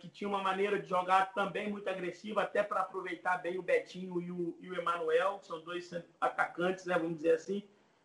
que 0.00 0.08
tinha 0.08 0.28
uma 0.28 0.42
maneira 0.42 0.78
de 0.78 0.88
jogar 0.88 1.32
também 1.34 1.70
muito 1.70 1.88
agressiva, 1.88 2.42
até 2.42 2.62
para 2.62 2.80
aproveitar 2.80 3.38
bem 3.38 3.58
o 3.58 3.62
Betinho 3.62 4.20
e 4.20 4.30
o, 4.30 4.56
e 4.60 4.70
o 4.70 4.78
Emanuel, 4.78 5.38
que 5.40 5.46
são 5.46 5.60
dois 5.60 5.92
atacantes, 6.20 6.86
né, 6.86 6.96
vamos 6.96 7.16
dizer 7.16 7.32
assim, 7.32 7.62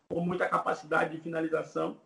com 0.08 0.20
muita 0.20 0.48
capacidade 0.48 1.16
de 1.16 1.22
finalização 1.22 2.00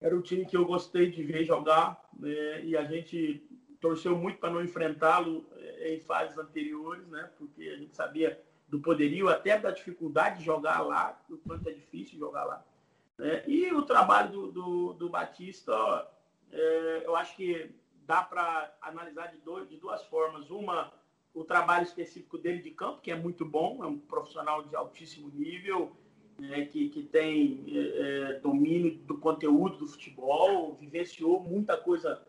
era 0.00 0.16
o 0.16 0.22
time 0.22 0.46
que 0.46 0.56
eu 0.56 0.64
gostei 0.64 1.10
de 1.10 1.22
ver 1.22 1.44
jogar 1.44 2.08
né? 2.18 2.64
e 2.64 2.76
a 2.76 2.84
gente 2.84 3.46
torceu 3.80 4.16
muito 4.16 4.38
para 4.38 4.50
não 4.50 4.62
enfrentá-lo 4.62 5.46
eh, 5.56 5.94
em 5.94 6.00
fases 6.00 6.36
anteriores, 6.36 7.06
né? 7.08 7.30
Porque 7.38 7.62
a 7.62 7.76
gente 7.76 7.94
sabia 7.94 8.40
do 8.68 8.78
poderio, 8.78 9.28
até 9.28 9.58
da 9.58 9.70
dificuldade 9.70 10.38
de 10.38 10.44
jogar 10.44 10.80
lá, 10.80 11.18
o 11.30 11.36
quanto 11.38 11.68
é 11.68 11.72
difícil 11.72 12.18
jogar 12.18 12.44
lá. 12.44 12.64
Né? 13.18 13.42
E 13.46 13.72
o 13.72 13.82
trabalho 13.82 14.30
do, 14.30 14.52
do, 14.52 14.92
do 14.92 15.08
Batista, 15.08 15.72
é, 16.52 17.02
eu 17.04 17.16
acho 17.16 17.34
que 17.36 17.70
dá 18.10 18.24
para 18.24 18.76
analisar 18.82 19.28
de, 19.28 19.38
dois, 19.38 19.68
de 19.68 19.76
duas 19.76 20.04
formas. 20.06 20.50
Uma, 20.50 20.92
o 21.32 21.44
trabalho 21.44 21.84
específico 21.84 22.36
dele 22.36 22.60
de 22.60 22.72
campo, 22.72 23.00
que 23.00 23.12
é 23.12 23.14
muito 23.14 23.44
bom, 23.44 23.84
é 23.84 23.86
um 23.86 23.96
profissional 23.96 24.64
de 24.64 24.74
altíssimo 24.74 25.28
nível, 25.28 25.92
né, 26.36 26.64
que, 26.64 26.88
que 26.88 27.04
tem 27.04 27.64
é, 27.68 28.32
é, 28.32 28.40
domínio 28.40 28.96
do 29.04 29.16
conteúdo 29.18 29.76
do 29.76 29.86
futebol, 29.86 30.74
vivenciou 30.74 31.38
muita 31.38 31.76
coisa 31.76 32.20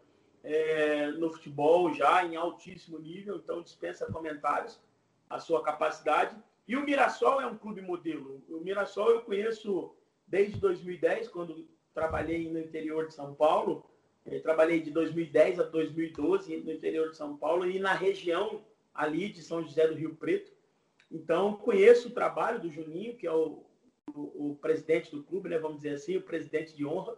é, 0.43 1.07
no 1.13 1.31
futebol 1.31 1.91
já 1.91 2.23
em 2.23 2.35
altíssimo 2.35 2.99
nível, 2.99 3.37
então 3.37 3.63
dispensa 3.63 4.05
comentários 4.05 4.79
a 5.27 5.39
sua 5.39 5.63
capacidade. 5.63 6.35
E 6.67 6.75
o 6.75 6.85
Mirassol 6.85 7.41
é 7.41 7.47
um 7.47 7.57
clube 7.57 7.81
modelo. 7.81 8.39
O 8.49 8.59
Mirassol 8.59 9.09
eu 9.09 9.21
conheço 9.23 9.95
desde 10.27 10.59
2010, 10.59 11.27
quando 11.29 11.67
trabalhei 11.91 12.47
no 12.51 12.59
interior 12.59 13.07
de 13.07 13.15
São 13.15 13.33
Paulo. 13.33 13.90
Eu 14.25 14.41
trabalhei 14.41 14.81
de 14.81 14.91
2010 14.91 15.59
a 15.59 15.63
2012 15.63 16.57
no 16.57 16.71
interior 16.71 17.09
de 17.09 17.17
São 17.17 17.35
Paulo 17.35 17.65
e 17.65 17.79
na 17.79 17.93
região 17.93 18.63
ali 18.93 19.29
de 19.29 19.41
São 19.41 19.63
José 19.63 19.87
do 19.87 19.95
Rio 19.95 20.15
Preto. 20.15 20.51
Então, 21.11 21.55
conheço 21.55 22.09
o 22.09 22.13
trabalho 22.13 22.59
do 22.59 22.69
Juninho, 22.69 23.17
que 23.17 23.27
é 23.27 23.31
o, 23.31 23.65
o, 24.13 24.51
o, 24.51 24.57
presidente 24.61 25.11
do 25.11 25.23
clube, 25.23 25.49
né, 25.49 25.57
vamos 25.57 25.77
dizer 25.77 25.95
assim, 25.95 26.17
o 26.17 26.21
presidente 26.21 26.75
de 26.75 26.85
honra. 26.85 27.15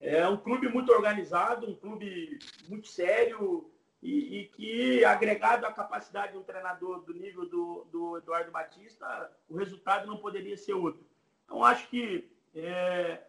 É 0.00 0.28
um 0.28 0.36
clube 0.36 0.68
muito 0.68 0.92
organizado, 0.92 1.68
um 1.68 1.74
clube 1.74 2.38
muito 2.68 2.88
sério 2.88 3.70
e, 4.02 4.40
e 4.40 4.44
que, 4.48 5.04
agregado 5.04 5.64
à 5.64 5.72
capacidade 5.72 6.32
de 6.32 6.38
um 6.38 6.42
treinador 6.42 7.00
do 7.00 7.14
nível 7.14 7.48
do, 7.48 7.86
do 7.90 8.18
Eduardo 8.18 8.52
Batista, 8.52 9.32
o 9.48 9.56
resultado 9.56 10.06
não 10.06 10.18
poderia 10.18 10.56
ser 10.56 10.74
outro. 10.74 11.04
Então, 11.44 11.64
acho 11.64 11.88
que 11.88 12.30
é, 12.54 13.22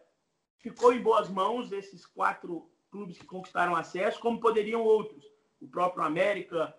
ficou 0.58 0.92
em 0.92 1.00
boas 1.00 1.28
mãos 1.28 1.72
esses 1.72 2.04
quatro 2.04 2.70
clubes 2.90 3.18
que 3.18 3.24
conquistaram 3.24 3.74
acesso, 3.74 4.20
como 4.20 4.40
poderiam 4.40 4.82
outros. 4.82 5.24
O 5.60 5.66
próprio 5.66 6.04
América, 6.04 6.74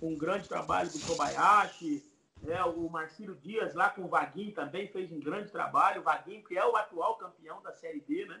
com 0.00 0.12
um 0.12 0.18
grande 0.18 0.48
trabalho 0.48 0.90
do 0.90 1.00
Kobayashi, 1.00 2.02
é, 2.46 2.62
o 2.64 2.88
Marcílio 2.88 3.34
Dias, 3.34 3.74
lá 3.74 3.90
com 3.90 4.02
o 4.02 4.08
Vaguinho, 4.08 4.52
também 4.52 4.86
fez 4.88 5.10
um 5.10 5.18
grande 5.18 5.50
trabalho. 5.50 6.00
O 6.00 6.04
Vaguinho, 6.04 6.44
que 6.44 6.56
é 6.56 6.64
o 6.64 6.76
atual 6.76 7.16
campeão 7.16 7.60
da 7.62 7.72
Série 7.72 8.00
D, 8.00 8.26
né? 8.26 8.40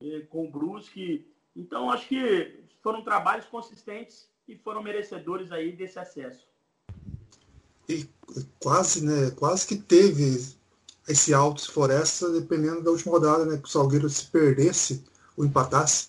E, 0.00 0.20
com 0.30 0.46
o 0.46 0.50
Brusque. 0.50 1.26
Então, 1.54 1.90
acho 1.90 2.08
que 2.08 2.64
foram 2.82 3.02
trabalhos 3.02 3.46
consistentes 3.46 4.28
e 4.48 4.56
foram 4.56 4.82
merecedores 4.82 5.52
aí 5.52 5.72
desse 5.72 5.98
acesso. 5.98 6.46
E 7.88 8.08
quase, 8.62 9.04
né? 9.04 9.30
Quase 9.36 9.66
que 9.66 9.76
teve 9.76 10.54
esse 11.08 11.32
Altos 11.32 11.66
Floresta, 11.66 12.30
dependendo 12.30 12.82
da 12.82 12.90
última 12.90 13.12
rodada, 13.12 13.44
né? 13.44 13.58
Que 13.58 13.64
o 13.64 13.70
Salgueiro 13.70 14.08
se 14.08 14.26
perdesse 14.26 15.04
ou 15.36 15.44
empatasse, 15.44 16.08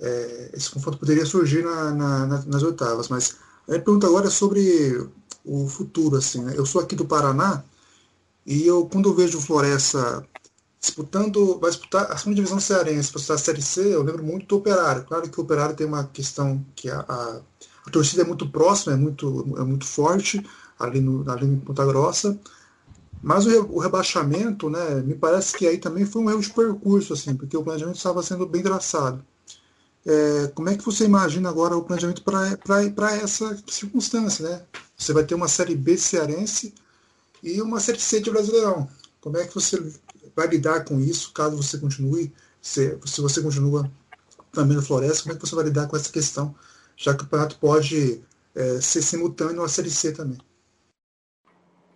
é, 0.00 0.50
esse 0.54 0.70
confronto 0.70 0.98
poderia 0.98 1.26
surgir 1.26 1.64
na, 1.64 1.90
na, 1.92 2.26
nas 2.44 2.62
oitavas. 2.62 3.08
Mas 3.08 3.36
a 3.68 3.72
pergunta 3.72 4.06
agora 4.06 4.28
é 4.28 4.30
sobre 4.30 5.08
o 5.44 5.68
futuro, 5.68 6.16
assim, 6.16 6.42
né? 6.42 6.54
Eu 6.56 6.66
sou 6.66 6.80
aqui 6.80 6.94
do 6.96 7.06
Paraná 7.06 7.62
e 8.44 8.66
eu, 8.66 8.86
quando 8.86 9.08
eu 9.08 9.14
vejo 9.14 9.38
o 9.38 9.42
Floresta 9.42 10.26
disputando, 10.80 11.58
vai 11.58 11.70
disputar 11.70 12.10
a 12.12 12.16
segunda 12.16 12.36
divisão 12.36 12.60
cearense, 12.60 13.12
disputar 13.12 13.36
a 13.36 13.38
Série 13.38 13.62
C, 13.62 13.94
eu 13.94 14.02
lembro 14.02 14.22
muito 14.22 14.46
do 14.46 14.56
Operário. 14.56 15.04
Claro 15.04 15.28
que 15.28 15.40
o 15.40 15.42
Operário 15.42 15.74
tem 15.74 15.86
uma 15.86 16.04
questão 16.04 16.64
que 16.74 16.88
a, 16.88 17.00
a, 17.00 17.40
a 17.86 17.90
torcida 17.90 18.22
é 18.22 18.24
muito 18.24 18.48
próxima, 18.48 18.94
é 18.94 18.96
muito, 18.96 19.54
é 19.58 19.64
muito 19.64 19.84
forte 19.84 20.44
ali, 20.78 21.00
no, 21.00 21.28
ali 21.30 21.46
em 21.46 21.58
Ponta 21.58 21.84
Grossa, 21.84 22.38
mas 23.22 23.46
o, 23.46 23.66
o, 23.72 23.78
rebaixamento, 23.78 24.70
né, 24.70 25.02
me 25.02 25.14
parece 25.14 25.56
que 25.56 25.66
aí 25.66 25.78
também 25.78 26.04
foi 26.04 26.22
um 26.22 26.30
erro 26.30 26.40
de 26.40 26.50
percurso, 26.50 27.12
assim, 27.12 27.34
porque 27.34 27.56
o 27.56 27.64
planejamento 27.64 27.96
estava 27.96 28.22
sendo 28.22 28.46
bem 28.46 28.62
traçado. 28.62 29.24
É, 30.06 30.46
como 30.54 30.68
é 30.68 30.76
que 30.76 30.84
você 30.84 31.04
imagina 31.04 31.48
agora 31.48 31.76
o 31.76 31.82
planejamento 31.82 32.22
para 32.22 33.16
essa 33.16 33.60
circunstância, 33.66 34.48
né? 34.48 34.62
Você 34.96 35.12
vai 35.12 35.24
ter 35.24 35.34
uma 35.34 35.48
Série 35.48 35.74
B 35.74 35.98
cearense 35.98 36.72
e 37.42 37.60
uma 37.60 37.80
Série 37.80 37.98
C 37.98 38.20
de 38.20 38.30
Brasileirão. 38.30 38.88
Como 39.20 39.36
é 39.36 39.44
que 39.44 39.54
você 39.54 39.76
vai 40.36 40.46
lidar 40.46 40.84
com 40.84 41.00
isso, 41.00 41.32
caso 41.32 41.56
você 41.56 41.76
continue, 41.78 42.32
se, 42.62 42.96
se 43.04 43.20
você 43.20 43.42
continua 43.42 43.90
também 44.52 44.76
no 44.76 44.82
Floresta, 44.82 45.24
como 45.24 45.34
é 45.34 45.38
que 45.38 45.44
você 45.44 45.56
vai 45.56 45.64
lidar 45.64 45.88
com 45.88 45.96
essa 45.96 46.12
questão, 46.12 46.54
já 46.96 47.12
que 47.12 47.22
o 47.22 47.24
campeonato 47.24 47.58
pode 47.58 48.22
é, 48.54 48.80
ser 48.80 49.02
simultâneo 49.02 49.64
à 49.64 49.68
Série 49.68 49.90
C 49.90 50.12
também? 50.12 50.38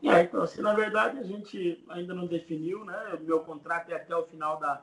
É, 0.02 0.22
então, 0.22 0.42
assim, 0.42 0.62
na 0.62 0.74
verdade, 0.74 1.18
a 1.18 1.22
gente 1.22 1.84
ainda 1.88 2.12
não 2.12 2.26
definiu, 2.26 2.84
né? 2.84 3.18
O 3.20 3.24
meu 3.24 3.40
contrato 3.40 3.90
é 3.92 3.94
até 3.94 4.16
o 4.16 4.24
final 4.24 4.58
da, 4.58 4.82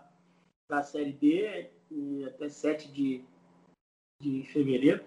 da 0.69 0.83
Série 0.83 1.13
D, 1.13 1.69
e 1.89 2.25
até 2.25 2.49
7 2.49 2.91
de, 2.91 3.23
de 4.21 4.43
fevereiro. 4.43 5.03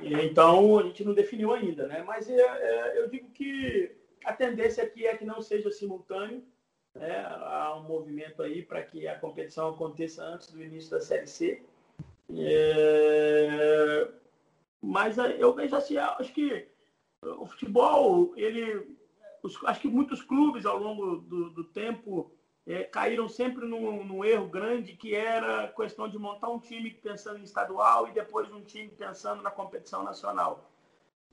Então, 0.00 0.78
a 0.78 0.82
gente 0.84 1.04
não 1.04 1.14
definiu 1.14 1.52
ainda, 1.52 1.86
né? 1.86 2.02
Mas 2.02 2.28
é, 2.28 2.40
é, 2.40 2.98
eu 2.98 3.08
digo 3.08 3.30
que 3.30 3.94
a 4.24 4.32
tendência 4.32 4.84
aqui 4.84 5.06
é 5.06 5.16
que 5.16 5.24
não 5.24 5.40
seja 5.40 5.70
simultâneo. 5.70 6.44
Né? 6.94 7.24
Há 7.24 7.76
um 7.76 7.84
movimento 7.84 8.42
aí 8.42 8.62
para 8.62 8.82
que 8.82 9.08
a 9.08 9.18
competição 9.18 9.70
aconteça 9.70 10.22
antes 10.22 10.52
do 10.52 10.62
início 10.62 10.90
da 10.90 11.00
Série 11.00 11.26
C. 11.26 11.62
É... 12.30 14.08
Mas 14.80 15.16
eu 15.16 15.54
vejo 15.54 15.76
assim, 15.76 15.96
acho 15.96 16.32
que 16.32 16.68
o 17.22 17.46
futebol, 17.46 18.32
ele, 18.36 18.96
acho 19.66 19.80
que 19.80 19.88
muitos 19.88 20.22
clubes 20.22 20.66
ao 20.66 20.78
longo 20.78 21.16
do, 21.18 21.50
do 21.50 21.64
tempo 21.64 22.32
é, 22.66 22.84
caíram 22.84 23.28
sempre 23.28 23.66
num, 23.66 24.04
num, 24.04 24.24
erro 24.24 24.46
grande 24.46 24.94
que 24.94 25.14
era 25.14 25.68
questão 25.68 26.08
de 26.08 26.18
montar 26.18 26.48
um 26.48 26.60
time 26.60 26.90
pensando 26.90 27.38
em 27.38 27.44
estadual 27.44 28.08
e 28.08 28.12
depois 28.12 28.52
um 28.52 28.62
time 28.62 28.88
pensando 28.88 29.42
na 29.42 29.50
competição 29.50 30.02
nacional. 30.02 30.70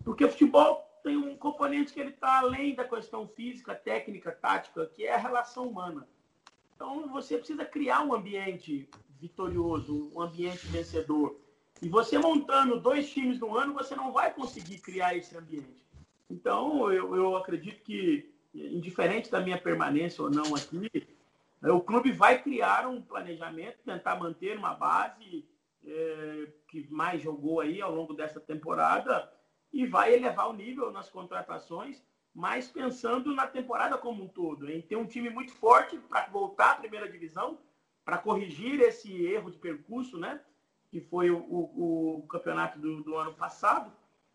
Porque 0.03 0.25
o 0.25 0.29
futebol 0.29 0.83
tem 1.03 1.15
um 1.15 1.35
componente 1.37 1.93
que 1.93 1.99
ele 1.99 2.09
está 2.09 2.39
além 2.39 2.73
da 2.73 2.83
questão 2.83 3.27
física, 3.27 3.75
técnica, 3.75 4.31
tática, 4.31 4.87
que 4.87 5.05
é 5.05 5.13
a 5.13 5.17
relação 5.17 5.67
humana. 5.67 6.07
Então 6.75 7.07
você 7.09 7.37
precisa 7.37 7.65
criar 7.65 8.01
um 8.01 8.13
ambiente 8.13 8.89
vitorioso, 9.19 10.11
um 10.15 10.21
ambiente 10.21 10.65
vencedor. 10.67 11.39
E 11.81 11.87
você 11.87 12.17
montando 12.17 12.79
dois 12.79 13.09
times 13.09 13.39
no 13.39 13.55
ano, 13.57 13.73
você 13.73 13.95
não 13.95 14.11
vai 14.11 14.33
conseguir 14.33 14.79
criar 14.79 15.15
esse 15.15 15.35
ambiente. 15.37 15.85
Então, 16.29 16.91
eu, 16.91 17.15
eu 17.15 17.35
acredito 17.37 17.81
que, 17.83 18.29
indiferente 18.53 19.31
da 19.31 19.39
minha 19.39 19.57
permanência 19.57 20.23
ou 20.23 20.29
não 20.29 20.55
aqui, 20.55 20.91
o 21.61 21.81
clube 21.81 22.11
vai 22.11 22.41
criar 22.41 22.87
um 22.87 23.01
planejamento, 23.01 23.83
tentar 23.83 24.15
manter 24.15 24.57
uma 24.57 24.73
base 24.73 25.47
é, 25.85 26.47
que 26.67 26.87
mais 26.89 27.21
jogou 27.21 27.59
aí 27.59 27.81
ao 27.81 27.93
longo 27.93 28.13
dessa 28.13 28.39
temporada 28.39 29.31
e 29.71 29.85
vai 29.85 30.13
elevar 30.13 30.49
o 30.49 30.53
nível 30.53 30.91
nas 30.91 31.09
contratações, 31.09 32.03
mas 32.33 32.67
pensando 32.67 33.33
na 33.35 33.47
temporada 33.47 33.97
como 33.97 34.23
um 34.23 34.27
todo, 34.27 34.69
em 34.71 34.81
ter 34.81 34.95
um 34.95 35.05
time 35.05 35.29
muito 35.29 35.51
forte 35.53 35.97
para 35.97 36.27
voltar 36.27 36.71
à 36.71 36.75
primeira 36.75 37.09
divisão, 37.09 37.59
para 38.05 38.17
corrigir 38.17 38.79
esse 38.79 39.25
erro 39.25 39.51
de 39.51 39.57
percurso, 39.57 40.17
né? 40.17 40.41
Que 40.89 41.01
foi 41.01 41.29
o, 41.29 41.37
o, 41.37 42.19
o 42.19 42.27
campeonato 42.27 42.79
do, 42.79 43.03
do, 43.03 43.15
ano 43.15 43.33
passado, 43.33 43.91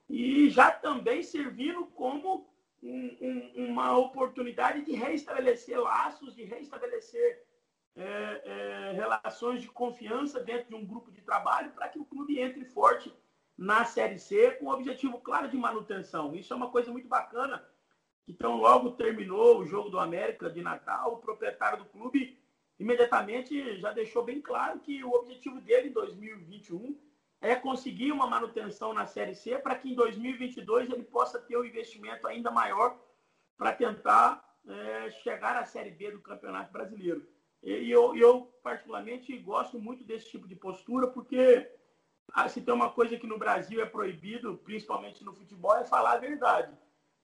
e 0.09 0.49
já 0.51 0.71
também 0.71 1.23
servindo 1.23 1.87
como 1.87 2.49
um, 2.85 3.17
um, 3.21 3.67
uma 3.71 3.97
oportunidade 3.97 4.83
de 4.83 4.93
reestabelecer 4.93 5.81
laços, 5.81 6.35
de 6.35 6.45
reestabelecer 6.45 7.43
é, 7.97 8.03
é, 8.05 8.93
relações 8.93 9.63
de 9.63 9.69
confiança 9.69 10.41
dentro 10.41 10.69
de 10.69 10.75
um 10.75 10.85
grupo 10.85 11.11
de 11.11 11.23
trabalho 11.23 11.73
para 11.73 11.89
que 11.89 11.99
o 11.99 12.05
clube 12.05 12.39
entre 12.39 12.65
forte 12.65 13.13
na 13.57 13.85
Série 13.85 14.19
C 14.19 14.51
com 14.53 14.67
o 14.67 14.73
objetivo 14.73 15.19
claro 15.21 15.49
de 15.49 15.57
manutenção. 15.57 16.35
Isso 16.35 16.53
é 16.53 16.57
uma 16.57 16.71
coisa 16.71 16.91
muito 16.91 17.09
bacana. 17.09 17.65
Então, 18.29 18.57
logo 18.57 18.93
terminou 18.93 19.59
o 19.59 19.67
jogo 19.67 19.91
do 19.91 19.99
América 19.99 20.51
de 20.51 20.61
Natal, 20.61 21.15
o 21.15 21.19
proprietário 21.19 21.79
do 21.79 21.85
clube 21.87 22.39
imediatamente 22.79 23.79
já 23.79 23.93
deixou 23.93 24.25
bem 24.25 24.41
claro 24.41 24.81
que 24.81 25.05
o 25.05 25.13
objetivo 25.13 25.61
dele 25.61 25.89
em 25.89 25.93
2021 25.93 26.99
é 27.45 27.55
conseguir 27.55 28.11
uma 28.11 28.27
manutenção 28.27 28.95
na 28.95 29.05
Série 29.05 29.35
C 29.35 29.59
para 29.59 29.75
que 29.75 29.91
em 29.91 29.95
2022 29.95 30.91
ele 30.91 31.03
possa 31.03 31.39
ter 31.39 31.59
um 31.59 31.65
investimento 31.65 32.27
ainda 32.27 32.51
maior 32.51 32.99
para 33.59 33.71
tentar 33.71 34.43
é, 34.67 35.11
chegar 35.11 35.55
à 35.55 35.67
Série 35.67 35.91
B 35.91 36.11
do 36.11 36.23
Campeonato 36.23 36.73
Brasileiro. 36.73 37.29
E 37.63 37.91
eu, 37.91 38.17
eu, 38.17 38.47
particularmente, 38.63 39.37
gosto 39.37 39.79
muito 39.79 40.05
desse 40.05 40.31
tipo 40.31 40.49
de 40.49 40.57
postura, 40.57 41.07
porque 41.07 41.71
ah, 42.33 42.49
se 42.49 42.63
tem 42.63 42.73
uma 42.73 42.91
coisa 42.91 43.19
que 43.19 43.27
no 43.27 43.39
Brasil 43.39 43.83
é 43.83 43.87
proibido, 43.87 44.57
principalmente 44.65 45.23
no 45.23 45.35
futebol, 45.35 45.77
é 45.77 45.85
falar 45.85 46.13
a 46.13 46.19
verdade. 46.19 46.75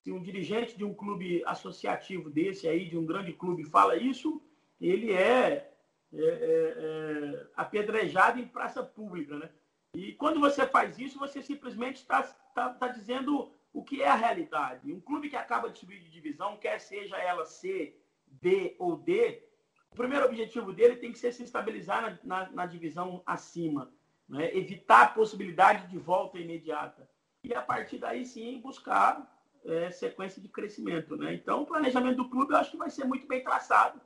Se 0.03 0.11
um 0.11 0.21
dirigente 0.21 0.77
de 0.77 0.83
um 0.83 0.93
clube 0.93 1.43
associativo 1.47 2.29
desse 2.29 2.67
aí, 2.67 2.87
de 2.87 2.97
um 2.97 3.07
grande 3.07 3.33
clube, 3.33 3.63
fala 3.63 3.95
isso, 3.95 4.39
ele 4.79 5.11
é, 5.11 5.73
é, 6.13 6.23
é, 6.23 6.75
é 6.77 7.47
apedrejado 7.55 8.39
em 8.39 8.47
praça 8.47 8.83
pública, 8.83 9.35
né? 9.35 9.49
E 9.93 10.13
quando 10.13 10.39
você 10.39 10.65
faz 10.65 10.97
isso, 10.97 11.19
você 11.19 11.41
simplesmente 11.41 11.97
está 11.97 12.23
tá, 12.53 12.69
tá 12.69 12.87
dizendo 12.87 13.51
o 13.73 13.83
que 13.83 14.01
é 14.01 14.07
a 14.07 14.15
realidade. 14.15 14.91
Um 14.91 14.99
clube 14.99 15.29
que 15.29 15.35
acaba 15.35 15.69
de 15.69 15.79
subir 15.79 15.99
de 15.99 16.09
divisão, 16.09 16.57
quer 16.57 16.79
seja 16.79 17.17
ela 17.17 17.45
C, 17.45 17.95
B 18.27 18.75
ou 18.79 18.95
D, 18.95 19.43
o 19.91 19.95
primeiro 19.95 20.25
objetivo 20.25 20.71
dele 20.71 20.95
tem 20.95 21.11
que 21.11 21.19
ser 21.19 21.33
se 21.33 21.43
estabilizar 21.43 22.01
na, 22.01 22.19
na, 22.23 22.51
na 22.51 22.65
divisão 22.65 23.21
acima, 23.25 23.91
né? 24.27 24.55
evitar 24.55 25.01
a 25.01 25.09
possibilidade 25.09 25.87
de 25.87 25.97
volta 25.97 26.39
imediata. 26.39 27.09
E 27.43 27.53
a 27.53 27.61
partir 27.61 27.97
daí 27.97 28.25
sim 28.25 28.61
buscar 28.61 29.29
é, 29.65 29.91
sequência 29.91 30.41
de 30.41 30.47
crescimento. 30.47 31.17
Né? 31.17 31.33
Então 31.33 31.63
o 31.63 31.65
planejamento 31.65 32.17
do 32.17 32.29
clube 32.29 32.53
eu 32.53 32.57
acho 32.57 32.71
que 32.71 32.77
vai 32.77 32.89
ser 32.89 33.03
muito 33.03 33.27
bem 33.27 33.43
traçado. 33.43 33.99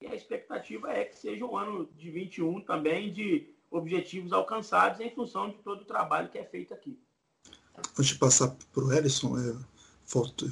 E 0.00 0.06
a 0.06 0.14
expectativa 0.14 0.92
é 0.92 1.04
que 1.04 1.16
seja 1.16 1.44
um 1.44 1.56
ano 1.56 1.86
de 1.96 2.10
21 2.10 2.60
também 2.60 3.12
de 3.12 3.51
objetivos 3.72 4.32
alcançados 4.32 5.00
em 5.00 5.10
função 5.10 5.48
de 5.48 5.56
todo 5.56 5.82
o 5.82 5.84
trabalho 5.84 6.28
que 6.28 6.38
é 6.38 6.44
feito 6.44 6.72
aqui. 6.72 6.98
Antes 7.98 8.12
de 8.12 8.18
passar 8.18 8.54
para 8.72 8.84
o 8.84 8.92
Ellison, 8.92 9.38
é, 9.38 9.54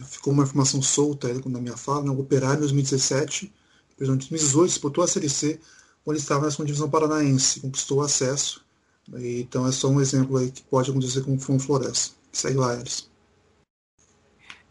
ficou 0.06 0.32
uma 0.32 0.44
informação 0.44 0.80
solta 0.80 1.28
aí 1.28 1.40
na 1.46 1.60
minha 1.60 1.76
fala, 1.76 2.02
né? 2.02 2.10
o 2.10 2.18
Operário 2.18 2.56
em 2.56 2.60
2017 2.60 3.52
perdão, 4.00 4.14
em 4.14 4.18
2018, 4.18 4.68
disputou 4.70 5.04
a 5.04 5.06
Série 5.06 5.28
C, 5.28 5.60
quando 6.02 6.16
ele 6.16 6.22
estava 6.22 6.46
na 6.46 6.50
segunda 6.50 6.68
divisão 6.68 6.88
paranaense, 6.88 7.60
conquistou 7.60 7.98
o 7.98 8.02
acesso. 8.02 8.64
Então 9.12 9.66
é 9.66 9.72
só 9.72 9.88
um 9.88 10.00
exemplo 10.00 10.38
aí 10.38 10.50
que 10.50 10.62
pode 10.62 10.90
acontecer 10.90 11.22
com 11.22 11.34
o 11.34 11.38
Fundo 11.38 11.62
Floresta. 11.62 12.14
Segue 12.32 12.56
lá, 12.56 12.74
Elis. 12.74 13.10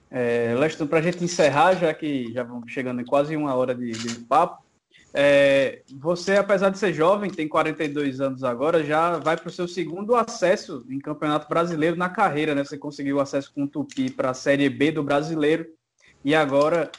É, 0.09 0.55
Leston, 0.57 0.87
para 0.87 0.97
a 0.97 1.01
gente 1.01 1.23
encerrar, 1.23 1.75
já 1.75 1.93
que 1.93 2.33
já 2.33 2.41
vamos 2.41 2.71
chegando 2.71 3.01
em 3.01 3.05
quase 3.05 3.35
uma 3.35 3.53
hora 3.53 3.75
de, 3.75 3.91
de 3.91 4.15
papo, 4.21 4.63
é, 5.13 5.81
você, 5.97 6.35
apesar 6.35 6.69
de 6.69 6.77
ser 6.77 6.93
jovem, 6.93 7.31
tem 7.31 7.47
42 7.47 8.21
anos 8.21 8.43
agora, 8.43 8.83
já 8.83 9.17
vai 9.17 9.35
para 9.35 9.47
o 9.47 9.51
seu 9.51 9.67
segundo 9.67 10.15
acesso 10.15 10.85
em 10.89 10.99
Campeonato 10.99 11.47
Brasileiro 11.49 11.95
na 11.95 12.09
carreira, 12.09 12.53
né? 12.53 12.63
Você 12.63 12.77
conseguiu 12.77 13.19
acesso 13.19 13.51
com 13.53 13.63
o 13.63 13.67
Tupi 13.67 14.11
para 14.11 14.31
a 14.31 14.35
Série 14.35 14.69
B 14.69 14.91
do 14.91 15.03
Brasileiro 15.03 15.65
e 16.23 16.35
agora 16.35 16.91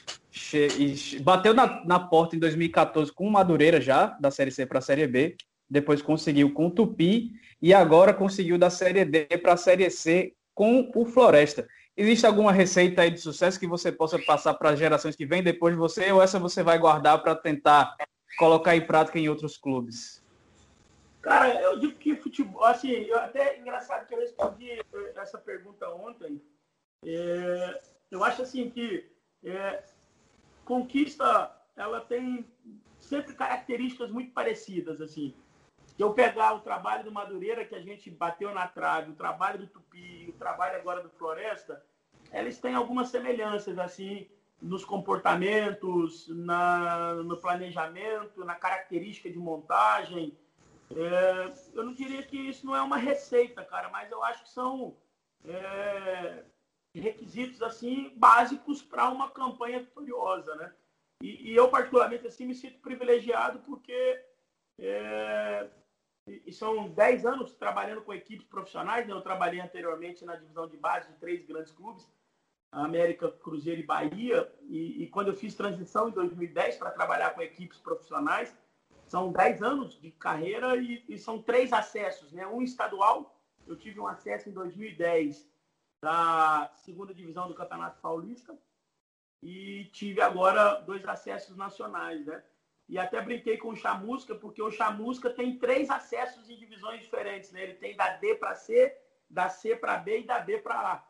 bateu 1.22 1.54
na, 1.54 1.84
na 1.84 1.98
porta 2.00 2.36
em 2.36 2.38
2014 2.38 3.12
com 3.12 3.26
o 3.26 3.30
Madureira 3.30 3.80
já, 3.80 4.06
da 4.20 4.30
Série 4.30 4.50
C 4.50 4.66
para 4.66 4.78
a 4.78 4.82
Série 4.82 5.06
B, 5.06 5.36
depois 5.68 6.02
conseguiu 6.02 6.52
com 6.52 6.66
o 6.66 6.70
Tupi 6.70 7.30
e 7.62 7.72
agora 7.72 8.12
conseguiu 8.12 8.58
da 8.58 8.70
Série 8.70 9.04
D 9.04 9.26
para 9.40 9.52
a 9.52 9.56
Série 9.56 9.88
C 9.90 10.32
com 10.54 10.90
o 10.94 11.04
Floresta. 11.04 11.66
Existe 12.00 12.24
alguma 12.24 12.50
receita 12.50 13.02
aí 13.02 13.10
de 13.10 13.20
sucesso 13.20 13.60
que 13.60 13.66
você 13.66 13.92
possa 13.92 14.18
passar 14.18 14.54
para 14.54 14.70
as 14.70 14.78
gerações 14.78 15.14
que 15.14 15.26
vêm 15.26 15.42
depois 15.42 15.74
de 15.74 15.78
você 15.78 16.10
ou 16.10 16.22
essa 16.22 16.38
você 16.38 16.62
vai 16.62 16.78
guardar 16.78 17.22
para 17.22 17.36
tentar 17.36 17.94
colocar 18.38 18.74
em 18.74 18.86
prática 18.86 19.18
em 19.18 19.28
outros 19.28 19.58
clubes? 19.58 20.24
Cara, 21.20 21.60
eu 21.60 21.78
digo 21.78 21.92
que 21.98 22.16
futebol, 22.16 22.64
assim, 22.64 22.88
eu, 22.90 23.18
até 23.18 23.58
engraçado 23.58 24.06
que 24.06 24.14
eu 24.14 24.18
respondi 24.18 24.80
essa 25.14 25.36
pergunta 25.36 25.90
ontem. 25.90 26.40
É, 27.04 27.78
eu 28.10 28.24
acho 28.24 28.40
assim 28.40 28.70
que 28.70 29.06
é, 29.44 29.82
conquista, 30.64 31.54
ela 31.76 32.00
tem 32.00 32.46
sempre 32.98 33.34
características 33.34 34.10
muito 34.10 34.32
parecidas, 34.32 35.02
assim. 35.02 35.34
Se 36.00 36.04
eu 36.04 36.14
pegar 36.14 36.54
o 36.54 36.60
trabalho 36.60 37.04
do 37.04 37.12
Madureira, 37.12 37.62
que 37.62 37.74
a 37.74 37.82
gente 37.82 38.10
bateu 38.10 38.54
na 38.54 38.66
trave, 38.66 39.10
o 39.10 39.14
trabalho 39.14 39.58
do 39.58 39.66
Tupi, 39.66 40.30
o 40.30 40.32
trabalho 40.32 40.78
agora 40.78 41.02
do 41.02 41.10
Floresta, 41.10 41.84
eles 42.32 42.58
têm 42.58 42.74
algumas 42.74 43.10
semelhanças, 43.10 43.78
assim, 43.78 44.26
nos 44.62 44.82
comportamentos, 44.82 46.26
na, 46.28 47.16
no 47.16 47.36
planejamento, 47.36 48.42
na 48.46 48.54
característica 48.54 49.28
de 49.28 49.38
montagem. 49.38 50.34
É, 50.90 51.52
eu 51.74 51.84
não 51.84 51.92
diria 51.92 52.22
que 52.22 52.48
isso 52.48 52.64
não 52.64 52.74
é 52.74 52.80
uma 52.80 52.96
receita, 52.96 53.62
cara, 53.62 53.90
mas 53.90 54.10
eu 54.10 54.24
acho 54.24 54.44
que 54.44 54.48
são 54.48 54.96
é, 55.44 56.44
requisitos 56.94 57.60
assim 57.60 58.10
básicos 58.16 58.80
para 58.80 59.10
uma 59.10 59.28
campanha 59.28 59.80
vitoriosa, 59.80 60.54
né? 60.54 60.72
E, 61.22 61.50
e, 61.50 61.54
eu 61.54 61.68
particularmente 61.68 62.26
assim 62.26 62.46
me 62.46 62.54
sinto 62.54 62.78
privilegiado 62.78 63.58
porque 63.66 64.24
é, 64.78 65.68
e 66.26 66.52
são 66.52 66.88
10 66.88 67.26
anos 67.26 67.52
trabalhando 67.54 68.02
com 68.02 68.12
equipes 68.12 68.46
profissionais. 68.46 69.06
Né? 69.06 69.12
Eu 69.12 69.20
trabalhei 69.20 69.60
anteriormente 69.60 70.24
na 70.24 70.36
divisão 70.36 70.68
de 70.68 70.76
base 70.76 71.08
de 71.08 71.18
três 71.18 71.44
grandes 71.44 71.72
clubes, 71.72 72.08
América, 72.72 73.30
Cruzeiro 73.30 73.80
e 73.80 73.86
Bahia. 73.86 74.52
E, 74.62 75.02
e 75.02 75.08
quando 75.08 75.28
eu 75.28 75.34
fiz 75.34 75.54
transição 75.54 76.08
em 76.08 76.12
2010 76.12 76.76
para 76.76 76.90
trabalhar 76.90 77.30
com 77.30 77.42
equipes 77.42 77.78
profissionais, 77.78 78.56
são 79.06 79.32
10 79.32 79.62
anos 79.62 80.00
de 80.00 80.12
carreira 80.12 80.76
e, 80.76 81.04
e 81.08 81.18
são 81.18 81.42
três 81.42 81.72
acessos, 81.72 82.32
né? 82.32 82.46
Um 82.46 82.62
estadual, 82.62 83.36
eu 83.66 83.76
tive 83.76 83.98
um 83.98 84.06
acesso 84.06 84.48
em 84.48 84.52
2010 84.52 85.50
da 86.02 86.70
segunda 86.76 87.12
divisão 87.12 87.48
do 87.48 87.54
Campeonato 87.54 88.00
Paulista 88.00 88.56
e 89.42 89.86
tive 89.92 90.20
agora 90.20 90.74
dois 90.82 91.04
acessos 91.04 91.56
nacionais, 91.56 92.24
né? 92.24 92.42
E 92.90 92.98
até 92.98 93.20
brinquei 93.20 93.56
com 93.56 93.68
o 93.68 93.76
Chamusca, 93.76 94.34
porque 94.34 94.60
o 94.60 94.68
Chamusca 94.72 95.30
tem 95.30 95.56
três 95.56 95.88
acessos 95.88 96.50
em 96.50 96.56
divisões 96.56 97.00
diferentes, 97.00 97.52
né? 97.52 97.62
Ele 97.62 97.74
tem 97.74 97.94
da 97.94 98.16
D 98.16 98.34
para 98.34 98.52
C, 98.56 98.98
da 99.30 99.48
C 99.48 99.76
para 99.76 99.96
B 99.96 100.22
e 100.22 100.26
da 100.26 100.40
B 100.40 100.58
para 100.58 100.74
A. 100.74 101.04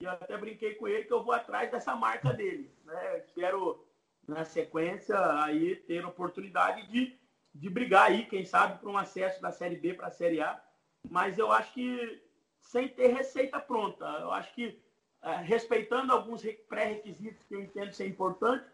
E 0.00 0.04
eu 0.04 0.12
até 0.12 0.34
brinquei 0.38 0.76
com 0.76 0.88
ele 0.88 1.04
que 1.04 1.12
eu 1.12 1.22
vou 1.22 1.34
atrás 1.34 1.70
dessa 1.70 1.94
marca 1.94 2.32
dele, 2.32 2.74
né? 2.86 3.22
Quero, 3.34 3.86
na 4.26 4.46
sequência, 4.46 5.14
aí 5.42 5.76
ter 5.76 6.02
a 6.02 6.08
oportunidade 6.08 6.86
de, 6.86 7.14
de 7.54 7.68
brigar 7.68 8.06
aí, 8.06 8.24
quem 8.24 8.46
sabe, 8.46 8.78
para 8.78 8.88
um 8.88 8.96
acesso 8.96 9.42
da 9.42 9.52
Série 9.52 9.76
B 9.76 9.92
para 9.92 10.06
a 10.06 10.10
Série 10.10 10.40
A. 10.40 10.58
Mas 11.06 11.36
eu 11.36 11.52
acho 11.52 11.74
que 11.74 12.22
sem 12.62 12.88
ter 12.88 13.08
receita 13.08 13.60
pronta. 13.60 14.06
Eu 14.06 14.32
acho 14.32 14.54
que 14.54 14.82
é, 15.22 15.36
respeitando 15.42 16.14
alguns 16.14 16.42
pré-requisitos 16.66 17.44
que 17.44 17.54
eu 17.54 17.60
entendo 17.60 17.92
ser 17.92 18.06
importante, 18.06 18.64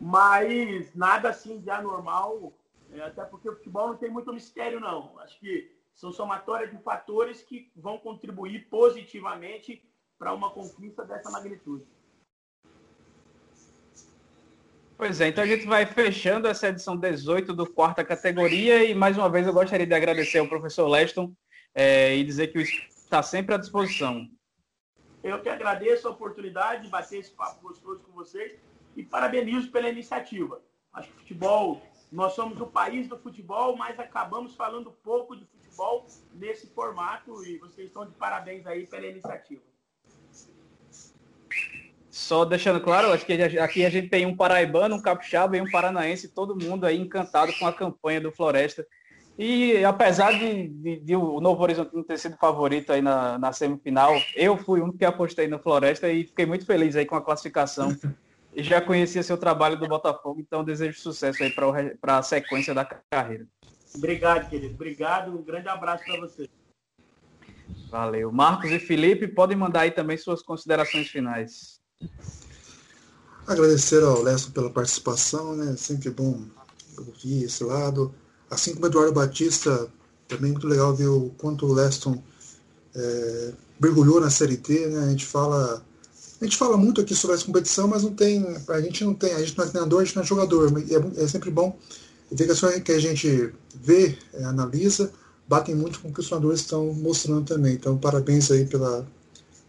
mas 0.00 0.94
nada 0.94 1.28
assim 1.28 1.60
de 1.60 1.68
anormal, 1.68 2.54
é, 2.90 3.02
até 3.02 3.22
porque 3.24 3.48
o 3.48 3.56
futebol 3.56 3.88
não 3.88 3.96
tem 3.96 4.10
muito 4.10 4.32
mistério, 4.32 4.80
não. 4.80 5.18
Acho 5.18 5.38
que 5.38 5.70
são 5.94 6.10
somatórias 6.10 6.70
de 6.70 6.78
fatores 6.78 7.42
que 7.42 7.70
vão 7.76 7.98
contribuir 7.98 8.68
positivamente 8.70 9.84
para 10.18 10.32
uma 10.32 10.50
conquista 10.50 11.04
dessa 11.04 11.30
magnitude. 11.30 11.84
Pois 14.96 15.20
é, 15.20 15.28
então 15.28 15.44
a 15.44 15.46
gente 15.46 15.66
vai 15.66 15.86
fechando 15.86 16.46
essa 16.46 16.68
edição 16.68 16.96
18 16.96 17.54
do 17.54 17.70
quarta 17.70 18.04
categoria 18.04 18.84
e 18.84 18.94
mais 18.94 19.16
uma 19.16 19.30
vez 19.30 19.46
eu 19.46 19.52
gostaria 19.52 19.86
de 19.86 19.94
agradecer 19.94 20.38
ao 20.38 20.48
professor 20.48 20.86
Leston 20.88 21.32
é, 21.74 22.14
e 22.16 22.24
dizer 22.24 22.48
que 22.48 22.58
está 22.60 23.22
sempre 23.22 23.54
à 23.54 23.58
disposição. 23.58 24.28
Eu 25.22 25.40
que 25.40 25.48
agradeço 25.48 26.06
a 26.06 26.10
oportunidade 26.10 26.84
de 26.84 26.88
bater 26.88 27.18
esse 27.18 27.30
papo 27.30 27.62
gostoso 27.62 28.00
com 28.00 28.12
vocês 28.12 28.58
e 28.96 29.02
parabenizo 29.02 29.70
pela 29.70 29.88
iniciativa. 29.88 30.60
Acho 30.92 31.08
que 31.08 31.18
futebol, 31.20 31.82
nós 32.10 32.32
somos 32.32 32.60
o 32.60 32.66
país 32.66 33.08
do 33.08 33.18
futebol, 33.18 33.76
mas 33.76 33.98
acabamos 33.98 34.54
falando 34.56 34.90
pouco 34.90 35.36
de 35.36 35.44
futebol 35.44 36.06
nesse 36.34 36.66
formato 36.68 37.44
e 37.44 37.58
vocês 37.58 37.88
estão 37.88 38.04
de 38.04 38.12
parabéns 38.12 38.66
aí 38.66 38.86
pela 38.86 39.06
iniciativa. 39.06 39.62
Só 42.10 42.44
deixando 42.44 42.80
claro, 42.80 43.12
acho 43.12 43.24
que 43.24 43.32
aqui 43.58 43.84
a 43.84 43.90
gente 43.90 44.08
tem 44.08 44.26
um 44.26 44.36
paraibano, 44.36 44.96
um 44.96 45.02
capixaba 45.02 45.56
e 45.56 45.60
um 45.60 45.70
paranaense, 45.70 46.28
todo 46.28 46.56
mundo 46.56 46.84
aí 46.84 46.98
encantado 47.00 47.52
com 47.58 47.66
a 47.66 47.72
campanha 47.72 48.20
do 48.20 48.32
Floresta. 48.32 48.84
E 49.38 49.82
apesar 49.84 50.32
de, 50.32 50.68
de, 50.68 51.00
de 51.00 51.16
o 51.16 51.40
Novo 51.40 51.62
Horizonte 51.62 51.94
não 51.94 52.02
ter 52.02 52.18
sido 52.18 52.36
favorito 52.36 52.92
aí 52.92 53.00
na, 53.00 53.38
na, 53.38 53.52
semifinal, 53.52 54.12
eu 54.34 54.56
fui 54.56 54.82
um 54.82 54.92
que 54.92 55.04
apostei 55.04 55.48
no 55.48 55.58
Floresta 55.58 56.10
e 56.10 56.24
fiquei 56.24 56.44
muito 56.44 56.66
feliz 56.66 56.94
aí 56.94 57.06
com 57.06 57.16
a 57.16 57.22
classificação. 57.22 57.96
E 58.54 58.62
já 58.62 58.80
conhecia 58.80 59.22
seu 59.22 59.36
trabalho 59.38 59.78
do 59.78 59.88
Botafogo, 59.88 60.40
então 60.40 60.64
desejo 60.64 60.98
sucesso 60.98 61.42
aí 61.42 61.52
para 62.00 62.18
a 62.18 62.22
sequência 62.22 62.74
da 62.74 62.84
carreira. 62.84 63.46
Obrigado, 63.94 64.48
querido. 64.48 64.74
Obrigado. 64.74 65.32
Um 65.32 65.42
grande 65.42 65.68
abraço 65.68 66.04
para 66.04 66.20
você. 66.20 66.48
Valeu. 67.90 68.30
Marcos 68.30 68.70
e 68.70 68.78
Felipe, 68.78 69.26
podem 69.26 69.56
mandar 69.56 69.80
aí 69.80 69.90
também 69.90 70.16
suas 70.16 70.42
considerações 70.42 71.08
finais. 71.08 71.80
Agradecer 73.46 74.02
ao 74.02 74.22
Lesto 74.22 74.52
pela 74.52 74.70
participação, 74.70 75.56
né? 75.56 75.76
Sempre 75.76 76.10
bom 76.10 76.44
ouvir 76.96 77.44
esse 77.44 77.64
lado. 77.64 78.14
Assim 78.48 78.74
como 78.74 78.86
o 78.86 78.88
Eduardo 78.88 79.12
Batista, 79.12 79.90
também 80.28 80.52
muito 80.52 80.68
legal 80.68 80.94
ver 80.94 81.08
o 81.08 81.30
quanto 81.30 81.66
o 81.66 81.72
Leston 81.72 82.22
é, 82.94 83.52
mergulhou 83.80 84.20
na 84.20 84.30
Série 84.30 84.56
T, 84.56 84.86
né? 84.86 85.04
A 85.04 85.10
gente 85.10 85.26
fala. 85.26 85.84
A 86.40 86.44
gente 86.44 86.56
fala 86.56 86.76
muito 86.76 87.00
aqui 87.00 87.14
sobre 87.14 87.36
essa 87.36 87.44
competição, 87.44 87.86
mas 87.86 88.02
não 88.02 88.14
tem. 88.14 88.44
A 88.68 88.80
gente 88.80 89.04
não 89.04 89.14
tem, 89.14 89.32
a 89.34 89.40
gente 89.40 89.56
não 89.58 89.64
é 89.64 89.68
treinador, 89.68 90.00
a 90.00 90.04
gente 90.04 90.16
não 90.16 90.22
é 90.22 90.26
jogador. 90.26 90.72
É, 90.78 91.22
é 91.22 91.28
sempre 91.28 91.50
bom 91.50 91.78
ver 92.30 92.80
que 92.82 92.92
a 92.92 92.98
gente 92.98 93.52
vê, 93.74 94.16
é, 94.32 94.44
analisa, 94.44 95.12
batem 95.48 95.74
muito 95.74 96.00
com 96.00 96.08
o 96.08 96.14
que 96.14 96.20
os 96.20 96.26
treinadores 96.26 96.60
estão 96.60 96.94
mostrando 96.94 97.44
também. 97.44 97.74
Então, 97.74 97.98
parabéns 97.98 98.50
aí 98.50 98.64
pela, 98.64 99.06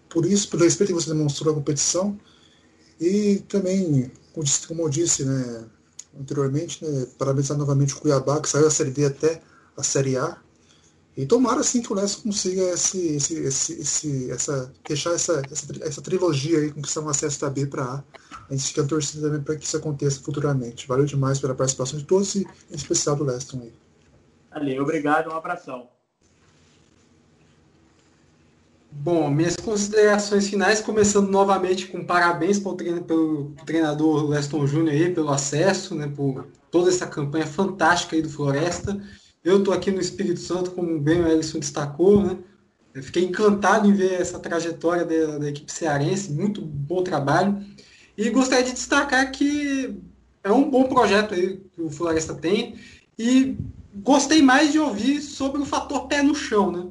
por 0.10 0.26
isso, 0.26 0.50
pelo 0.50 0.64
respeito 0.64 0.90
que 0.90 1.02
você 1.02 1.10
demonstrou 1.10 1.52
à 1.52 1.56
competição. 1.56 2.18
E 3.00 3.44
também, 3.50 4.12
como 4.68 4.84
eu 4.84 4.90
disse 4.90 5.26
né, 5.26 5.66
anteriormente, 6.20 6.86
né, 6.86 7.08
parabenizar 7.18 7.58
novamente 7.58 7.96
o 7.96 7.98
Cuiabá, 7.98 8.40
que 8.40 8.48
saiu 8.48 8.66
da 8.66 8.72
Série 8.72 8.92
D 8.92 9.06
até 9.06 9.42
a 9.76 9.84
Série 9.84 10.18
A. 10.18 10.38
E 11.16 11.26
tomara 11.26 11.60
assim 11.60 11.82
que 11.82 11.92
o 11.92 11.96
Leste 11.96 12.22
consiga 12.22 12.62
esse, 12.62 13.16
esse, 13.16 13.34
esse, 13.36 13.74
esse, 13.82 14.32
essa, 14.32 14.74
deixar 14.88 15.12
essa, 15.12 15.42
essa, 15.52 15.68
essa 15.82 16.02
trilogia 16.02 16.60
aí, 16.60 16.72
conquistar 16.72 17.02
um 17.02 17.10
acesso 17.10 17.42
da 17.42 17.50
B 17.50 17.66
para 17.66 17.84
A. 17.84 18.04
A 18.50 18.54
gente 18.54 18.68
fica 18.68 18.84
torcendo 18.86 19.24
também 19.24 19.42
para 19.42 19.58
que 19.58 19.66
isso 19.66 19.76
aconteça 19.76 20.22
futuramente. 20.22 20.88
Valeu 20.88 21.06
demais 21.06 21.40
pela 21.40 21.54
participação 21.54 22.00
de 22.00 22.06
todos 22.06 22.36
e 22.36 22.48
em 22.70 22.76
especial 22.76 23.16
do 23.16 23.26
Leston 23.26 23.60
aí. 23.62 23.74
Valeu, 24.52 24.84
obrigado, 24.84 25.30
um 25.30 25.36
abração. 25.36 25.90
Bom, 28.94 29.30
minhas 29.30 29.56
considerações 29.56 30.50
finais, 30.50 30.82
começando 30.82 31.30
novamente 31.30 31.88
com 31.88 32.06
parabéns 32.06 32.60
para 32.60 32.72
o 32.72 32.76
treino, 32.76 33.04
pelo 33.04 33.52
treinador 33.66 34.30
Leston 34.30 34.68
Júnior 34.68 34.94
aí, 34.94 35.14
pelo 35.14 35.30
acesso, 35.30 35.96
né, 35.96 36.12
por 36.14 36.48
toda 36.70 36.90
essa 36.90 37.08
campanha 37.08 37.48
fantástica 37.48 38.16
aí 38.16 38.22
do 38.22 38.30
Floresta. 38.30 39.02
Eu 39.44 39.60
estou 39.60 39.74
aqui 39.74 39.90
no 39.90 40.00
Espírito 40.00 40.40
Santo, 40.40 40.72
como 40.72 41.00
bem 41.00 41.22
o 41.22 41.28
Ellison 41.28 41.60
destacou, 41.60 42.22
né? 42.22 42.38
Eu 42.94 43.02
fiquei 43.02 43.24
encantado 43.24 43.88
em 43.88 43.94
ver 43.94 44.22
essa 44.22 44.40
trajetória 44.40 45.04
da, 45.06 45.40
da 45.40 45.50
equipe 45.50 45.72
cearense, 45.72 46.32
muito 46.32 46.62
bom 46.62 47.04
trabalho. 47.04 47.64
E 48.18 48.30
gostaria 48.30 48.66
de 48.66 48.74
destacar 48.74 49.32
que 49.32 49.98
é 50.44 50.52
um 50.52 50.70
bom 50.70 50.84
projeto 50.84 51.34
aí 51.34 51.58
que 51.72 51.82
o 51.82 51.90
Floresta 51.90 52.36
tem. 52.36 52.76
E 53.18 53.58
gostei 53.96 54.42
mais 54.42 54.72
de 54.72 54.80
ouvir 54.80 55.22
sobre 55.22 55.62
o 55.62 55.66
fator 55.66 56.08
pé 56.08 56.22
no 56.22 56.36
chão, 56.36 56.72
né? 56.72 56.88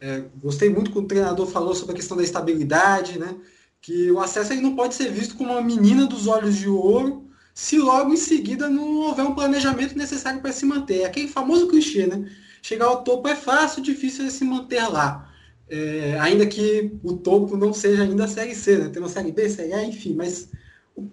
É, 0.00 0.24
gostei 0.42 0.68
muito 0.68 0.90
quando 0.90 1.06
o 1.06 1.08
treinador 1.08 1.46
falou 1.46 1.74
sobre 1.74 1.92
a 1.92 1.96
questão 1.96 2.16
da 2.16 2.22
estabilidade, 2.22 3.18
né? 3.18 3.34
Que 3.80 4.10
o 4.10 4.20
acesso 4.20 4.52
ele 4.52 4.60
não 4.60 4.76
pode 4.76 4.94
ser 4.94 5.10
visto 5.10 5.36
como 5.36 5.52
uma 5.52 5.62
menina 5.62 6.06
dos 6.06 6.26
olhos 6.26 6.56
de 6.56 6.68
ouro 6.68 7.23
se 7.54 7.78
logo 7.78 8.12
em 8.12 8.16
seguida 8.16 8.68
não 8.68 8.96
houver 9.02 9.24
um 9.24 9.34
planejamento 9.34 9.96
necessário 9.96 10.40
para 10.40 10.52
se 10.52 10.66
manter. 10.66 11.02
É 11.02 11.04
aquele 11.06 11.28
famoso 11.28 11.68
clichê, 11.68 12.06
né? 12.06 12.28
Chegar 12.60 12.86
ao 12.86 13.04
topo 13.04 13.28
é 13.28 13.36
fácil, 13.36 13.82
difícil 13.82 14.26
é 14.26 14.30
se 14.30 14.44
manter 14.44 14.86
lá. 14.88 15.32
É, 15.68 16.18
ainda 16.20 16.44
que 16.46 16.92
o 17.02 17.14
topo 17.16 17.56
não 17.56 17.72
seja 17.72 18.02
ainda 18.02 18.24
a 18.24 18.28
Série 18.28 18.54
C, 18.54 18.76
né? 18.76 18.88
Tem 18.88 19.00
uma 19.00 19.08
Série 19.08 19.32
B, 19.32 19.48
Série 19.48 19.72
A, 19.72 19.84
enfim, 19.84 20.14
mas 20.14 20.50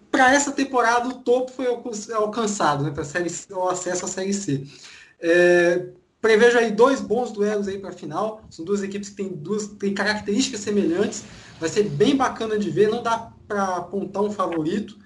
para 0.09 0.33
essa 0.33 0.51
temporada 0.51 1.07
o 1.07 1.13
topo 1.13 1.51
foi 1.51 1.67
alcançado, 2.13 2.83
né? 2.83 2.91
Para 2.91 3.03
o 3.57 3.69
acesso 3.69 4.05
à 4.05 4.07
Série 4.07 4.33
C. 4.33 4.65
É, 5.19 5.85
Prevejo 6.21 6.59
aí 6.59 6.69
dois 6.69 7.01
bons 7.01 7.31
duelos 7.31 7.67
aí 7.67 7.79
para 7.79 7.89
a 7.89 7.93
final. 7.93 8.45
São 8.49 8.63
duas 8.63 8.83
equipes 8.83 9.09
que 9.09 9.15
têm, 9.15 9.29
duas, 9.29 9.67
têm 9.67 9.91
características 9.91 10.61
semelhantes. 10.61 11.23
Vai 11.59 11.67
ser 11.67 11.83
bem 11.83 12.15
bacana 12.15 12.59
de 12.59 12.69
ver. 12.69 12.89
Não 12.89 13.01
dá 13.01 13.33
para 13.47 13.77
apontar 13.77 14.21
um 14.21 14.29
favorito. 14.29 14.99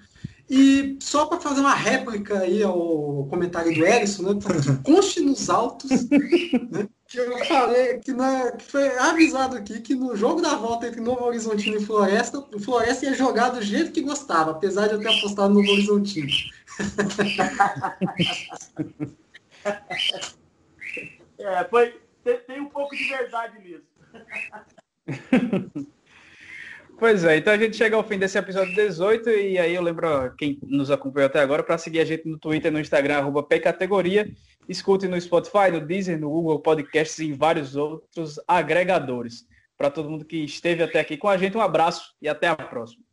E 0.48 0.96
só 1.00 1.26
para 1.26 1.40
fazer 1.40 1.60
uma 1.60 1.74
réplica 1.74 2.38
aí 2.38 2.62
ao 2.62 3.26
comentário 3.28 3.74
do 3.74 3.84
Erison, 3.84 4.22
né? 4.22 4.40
Que 4.40 4.82
conste 4.84 5.20
nos 5.20 5.50
autos, 5.50 6.08
né, 6.08 6.88
que 7.08 7.18
eu 7.18 7.44
falei 7.46 7.98
que, 7.98 8.12
na, 8.12 8.52
que 8.52 8.64
foi 8.64 8.96
avisado 8.98 9.56
aqui 9.56 9.80
que 9.80 9.94
no 9.94 10.16
jogo 10.16 10.40
da 10.40 10.54
volta 10.54 10.86
entre 10.86 11.00
Novo 11.00 11.24
Horizontino 11.24 11.78
e 11.78 11.84
Floresta, 11.84 12.38
o 12.38 12.60
Floresta 12.60 13.06
ia 13.06 13.14
jogar 13.14 13.50
do 13.50 13.60
jeito 13.60 13.90
que 13.90 14.02
gostava, 14.02 14.52
apesar 14.52 14.86
de 14.86 14.94
eu 14.94 15.00
ter 15.00 15.08
apostado 15.08 15.52
no 15.52 15.60
Novo 15.60 15.72
Horizontino. 15.72 16.30
É, 21.38 21.64
foi, 21.64 22.00
tem, 22.24 22.38
tem 22.40 22.60
um 22.60 22.68
pouco 22.68 22.96
de 22.96 23.08
verdade 23.08 23.58
nisso. 23.58 23.84
Pois 26.98 27.24
é, 27.24 27.36
então 27.36 27.52
a 27.52 27.58
gente 27.58 27.76
chega 27.76 27.94
ao 27.94 28.02
fim 28.02 28.18
desse 28.18 28.38
episódio 28.38 28.74
18 28.74 29.28
e 29.28 29.58
aí 29.58 29.74
eu 29.74 29.82
lembro 29.82 30.34
quem 30.36 30.58
nos 30.62 30.90
acompanhou 30.90 31.26
até 31.26 31.40
agora 31.40 31.62
para 31.62 31.76
seguir 31.76 32.00
a 32.00 32.04
gente 32.06 32.26
no 32.26 32.38
Twitter, 32.38 32.72
no 32.72 32.80
Instagram, 32.80 33.18
arroba 33.18 33.42
Pcategoria, 33.42 34.32
escute 34.66 35.06
no 35.06 35.20
Spotify, 35.20 35.70
no 35.70 35.80
Deezer, 35.80 36.18
no 36.18 36.30
Google 36.30 36.58
Podcasts 36.60 37.18
e 37.18 37.26
em 37.26 37.32
vários 37.34 37.76
outros 37.76 38.40
agregadores. 38.48 39.46
Para 39.76 39.90
todo 39.90 40.08
mundo 40.08 40.24
que 40.24 40.38
esteve 40.38 40.82
até 40.82 40.98
aqui 40.98 41.18
com 41.18 41.28
a 41.28 41.36
gente, 41.36 41.54
um 41.54 41.60
abraço 41.60 42.14
e 42.20 42.28
até 42.28 42.48
a 42.48 42.56
próxima. 42.56 43.05